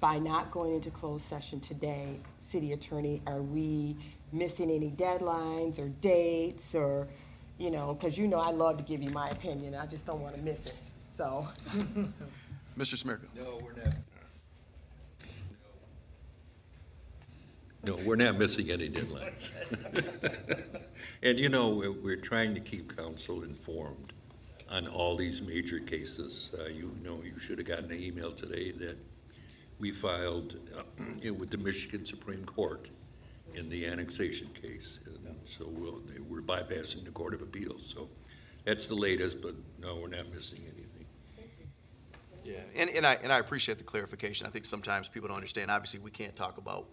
by 0.00 0.18
not 0.18 0.50
going 0.50 0.74
into 0.74 0.90
closed 0.90 1.26
session 1.28 1.60
today, 1.60 2.18
city 2.40 2.72
attorney, 2.72 3.22
are 3.26 3.40
we 3.40 3.96
missing 4.32 4.70
any 4.70 4.90
deadlines 4.90 5.78
or 5.78 5.88
dates 5.88 6.74
or, 6.74 7.06
you 7.58 7.70
know, 7.70 7.94
because 7.94 8.18
you 8.18 8.26
know 8.26 8.38
I 8.38 8.50
love 8.50 8.76
to 8.78 8.82
give 8.82 9.02
you 9.02 9.10
my 9.10 9.26
opinion. 9.26 9.74
I 9.74 9.86
just 9.86 10.06
don't 10.06 10.20
want 10.20 10.34
to 10.34 10.40
miss 10.40 10.66
it, 10.66 10.74
so. 11.16 11.48
Mr. 12.78 12.96
Smiertka. 13.00 13.26
No, 13.36 13.60
we're 13.62 13.72
not. 13.72 13.94
No, 17.84 17.96
we're 18.04 18.16
not 18.16 18.38
missing 18.38 18.70
any 18.70 18.88
deadlines. 18.88 19.52
And 21.24 21.40
you 21.40 21.48
know, 21.48 21.70
we're, 21.70 21.90
we're 21.90 22.16
trying 22.16 22.54
to 22.54 22.60
keep 22.60 22.94
council 22.94 23.44
informed 23.44 24.12
on 24.70 24.86
all 24.86 25.16
these 25.16 25.40
major 25.40 25.78
cases. 25.78 26.50
Uh, 26.58 26.68
you 26.68 26.94
know, 27.02 27.22
you 27.24 27.38
should 27.38 27.56
have 27.56 27.66
gotten 27.66 27.90
an 27.90 28.02
email 28.02 28.30
today 28.32 28.72
that 28.72 28.98
we 29.78 29.90
filed 29.90 30.56
uh, 30.76 30.82
with 31.34 31.50
the 31.50 31.56
Michigan 31.56 32.04
Supreme 32.04 32.44
Court 32.44 32.90
in 33.54 33.68
the 33.68 33.86
annexation 33.86 34.48
case. 34.60 35.00
And 35.06 35.36
so 35.44 35.66
we'll, 35.68 36.02
we're 36.28 36.42
bypassing 36.42 37.04
the 37.04 37.10
Court 37.10 37.34
of 37.34 37.42
Appeals. 37.42 37.92
So 37.94 38.08
that's 38.64 38.86
the 38.86 38.94
latest, 38.94 39.42
but 39.42 39.54
no, 39.80 39.96
we're 39.96 40.08
not 40.08 40.32
missing 40.32 40.62
anything. 40.64 41.06
Yeah, 42.44 42.60
and, 42.76 42.90
and 42.90 43.06
I, 43.06 43.14
and 43.22 43.32
I 43.32 43.38
appreciate 43.38 43.78
the 43.78 43.84
clarification. 43.84 44.46
I 44.46 44.50
think 44.50 44.66
sometimes 44.66 45.08
people 45.08 45.28
don't 45.28 45.36
understand. 45.36 45.70
Obviously, 45.70 46.00
we 46.00 46.10
can't 46.10 46.36
talk 46.36 46.58
about 46.58 46.88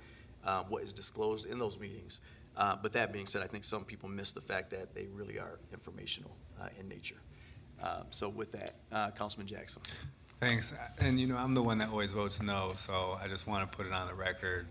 um, 0.45 0.66
what 0.70 0.84
is 0.84 0.93
disclosed 0.93 1.45
in 1.45 1.59
those 1.59 1.78
meetings. 1.78 2.22
Uh, 2.55 2.76
But 2.82 2.93
that 2.93 3.12
being 3.12 3.26
said, 3.26 3.41
I 3.43 3.47
think 3.47 3.64
some 3.64 3.84
people 3.84 4.07
miss 4.09 4.32
the 4.32 4.41
fact 4.41 4.70
that 4.72 4.93
they 4.95 5.07
really 5.07 5.39
are 5.39 5.59
informational 5.74 6.36
uh, 6.62 6.70
in 6.80 6.88
nature. 6.88 7.22
Uh, 7.84 8.03
So 8.12 8.30
with 8.30 8.51
that, 8.53 8.76
uh, 8.91 9.12
Councilman 9.12 9.47
Jackson. 9.47 9.82
Thanks. 10.39 10.74
And 10.99 11.20
you 11.20 11.28
know, 11.28 11.38
I'm 11.38 11.53
the 11.53 11.62
one 11.62 11.78
that 11.80 11.89
always 11.89 12.14
votes 12.14 12.41
no, 12.41 12.74
so 12.76 13.18
I 13.22 13.28
just 13.28 13.45
want 13.45 13.70
to 13.70 13.78
put 13.78 13.86
it 13.86 13.93
on 13.93 14.07
the 14.07 14.16
record, 14.16 14.68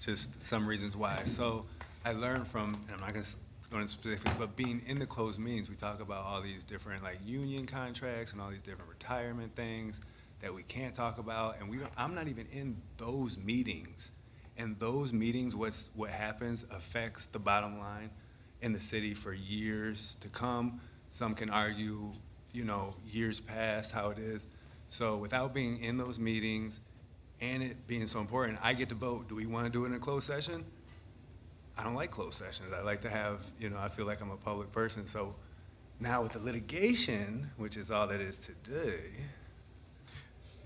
just 0.00 0.42
some 0.42 0.66
reasons 0.66 0.96
why. 0.96 1.22
So 1.24 1.66
I 2.04 2.12
learned 2.12 2.46
from, 2.48 2.74
and 2.86 2.94
I'm 2.94 3.00
not 3.00 3.12
going 3.12 3.24
to 3.24 3.30
go 3.70 3.78
into 3.78 3.92
specifics, 3.92 4.34
but 4.38 4.56
being 4.56 4.82
in 4.86 4.98
the 4.98 5.06
closed 5.06 5.38
meetings, 5.38 5.68
we 5.68 5.76
talk 5.76 6.00
about 6.00 6.24
all 6.24 6.42
these 6.42 6.64
different 6.64 7.02
like 7.02 7.18
union 7.24 7.66
contracts 7.66 8.32
and 8.32 8.40
all 8.40 8.50
these 8.50 8.62
different 8.62 8.90
retirement 8.90 9.54
things 9.56 10.00
that 10.40 10.52
we 10.52 10.62
can't 10.62 10.94
talk 10.94 11.18
about, 11.18 11.56
and 11.58 11.70
we 11.70 11.78
don't, 11.78 11.90
I'm 11.96 12.14
not 12.14 12.28
even 12.28 12.46
in 12.52 12.76
those 12.98 13.38
meetings. 13.38 14.10
And 14.56 14.78
those 14.78 15.12
meetings, 15.12 15.54
what's, 15.56 15.88
what 15.94 16.10
happens 16.10 16.64
affects 16.70 17.26
the 17.26 17.38
bottom 17.38 17.78
line 17.78 18.10
in 18.60 18.72
the 18.72 18.80
city 18.80 19.14
for 19.14 19.32
years 19.32 20.16
to 20.20 20.28
come. 20.28 20.80
Some 21.10 21.34
can 21.34 21.50
argue, 21.50 22.12
you 22.52 22.64
know, 22.64 22.94
years 23.04 23.40
past 23.40 23.92
how 23.92 24.10
it 24.10 24.18
is. 24.18 24.46
So 24.88 25.16
without 25.16 25.54
being 25.54 25.82
in 25.82 25.96
those 25.96 26.18
meetings 26.18 26.80
and 27.52 27.62
it 27.62 27.86
being 27.86 28.06
so 28.06 28.20
important, 28.20 28.58
I 28.62 28.72
get 28.74 28.88
to 28.88 28.94
vote. 28.94 29.28
Do 29.28 29.34
we 29.34 29.46
want 29.46 29.66
to 29.66 29.70
do 29.70 29.84
it 29.84 29.88
in 29.88 29.94
a 29.94 29.98
closed 29.98 30.26
session? 30.26 30.64
I 31.76 31.82
don't 31.82 31.94
like 31.94 32.10
closed 32.10 32.38
sessions. 32.38 32.72
I 32.74 32.80
like 32.82 33.00
to 33.02 33.10
have, 33.10 33.40
you 33.58 33.68
know, 33.68 33.78
I 33.78 33.88
feel 33.88 34.06
like 34.06 34.20
I'm 34.20 34.30
a 34.30 34.36
public 34.36 34.70
person. 34.72 35.06
So 35.06 35.34
now 36.00 36.22
with 36.22 36.32
the 36.32 36.38
litigation, 36.38 37.50
which 37.56 37.76
is 37.76 37.90
all 37.90 38.06
that 38.06 38.20
is 38.20 38.36
today, 38.36 39.00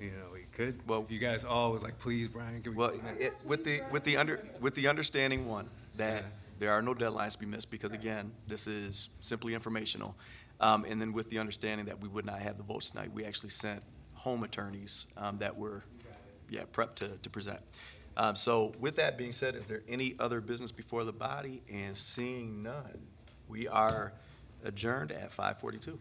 you 0.00 0.10
know, 0.10 0.30
we 0.32 0.42
could, 0.52 0.86
well, 0.86 1.04
you 1.08 1.18
guys 1.18 1.42
all 1.44 1.72
was 1.72 1.82
like, 1.82 1.98
please, 1.98 2.28
Brian, 2.28 2.62
can 2.62 2.72
we? 2.72 2.78
Well, 2.78 2.92
it- 3.18 3.34
with 3.44 3.64
the, 3.64 3.80
with 3.90 4.04
the 4.04 4.16
under, 4.16 4.46
with 4.60 4.74
the 4.74 4.86
understanding, 4.86 5.46
one, 5.48 5.68
that 5.96 6.24
there 6.60 6.72
are 6.72 6.82
no 6.82 6.94
deadlines 6.94 7.32
to 7.32 7.38
be 7.38 7.46
missed, 7.46 7.70
because 7.70 7.92
again, 7.92 8.30
this 8.46 8.66
is 8.66 9.08
simply 9.20 9.54
informational. 9.54 10.14
Um, 10.60 10.84
And 10.84 11.00
then 11.00 11.12
with 11.12 11.30
the 11.30 11.38
understanding 11.38 11.86
that 11.86 12.00
we 12.00 12.08
would 12.08 12.24
not 12.26 12.40
have 12.40 12.56
the 12.58 12.64
votes 12.64 12.90
tonight, 12.90 13.12
we 13.12 13.24
actually 13.24 13.50
sent 13.50 13.82
home 14.14 14.42
attorneys 14.44 15.06
um, 15.16 15.38
that 15.38 15.56
were, 15.56 15.84
yeah, 16.48 16.64
prep 16.72 16.94
to, 16.96 17.08
to 17.08 17.30
present. 17.30 17.60
Um, 18.16 18.34
so 18.34 18.72
with 18.80 18.96
that 18.96 19.16
being 19.16 19.32
said, 19.32 19.54
is 19.54 19.66
there 19.66 19.82
any 19.88 20.16
other 20.18 20.40
business 20.40 20.72
before 20.72 21.04
the 21.04 21.12
body? 21.12 21.62
And 21.72 21.96
seeing 21.96 22.62
none, 22.62 23.06
we 23.48 23.68
are 23.68 24.12
adjourned 24.64 25.12
at 25.12 25.32
542. 25.32 25.98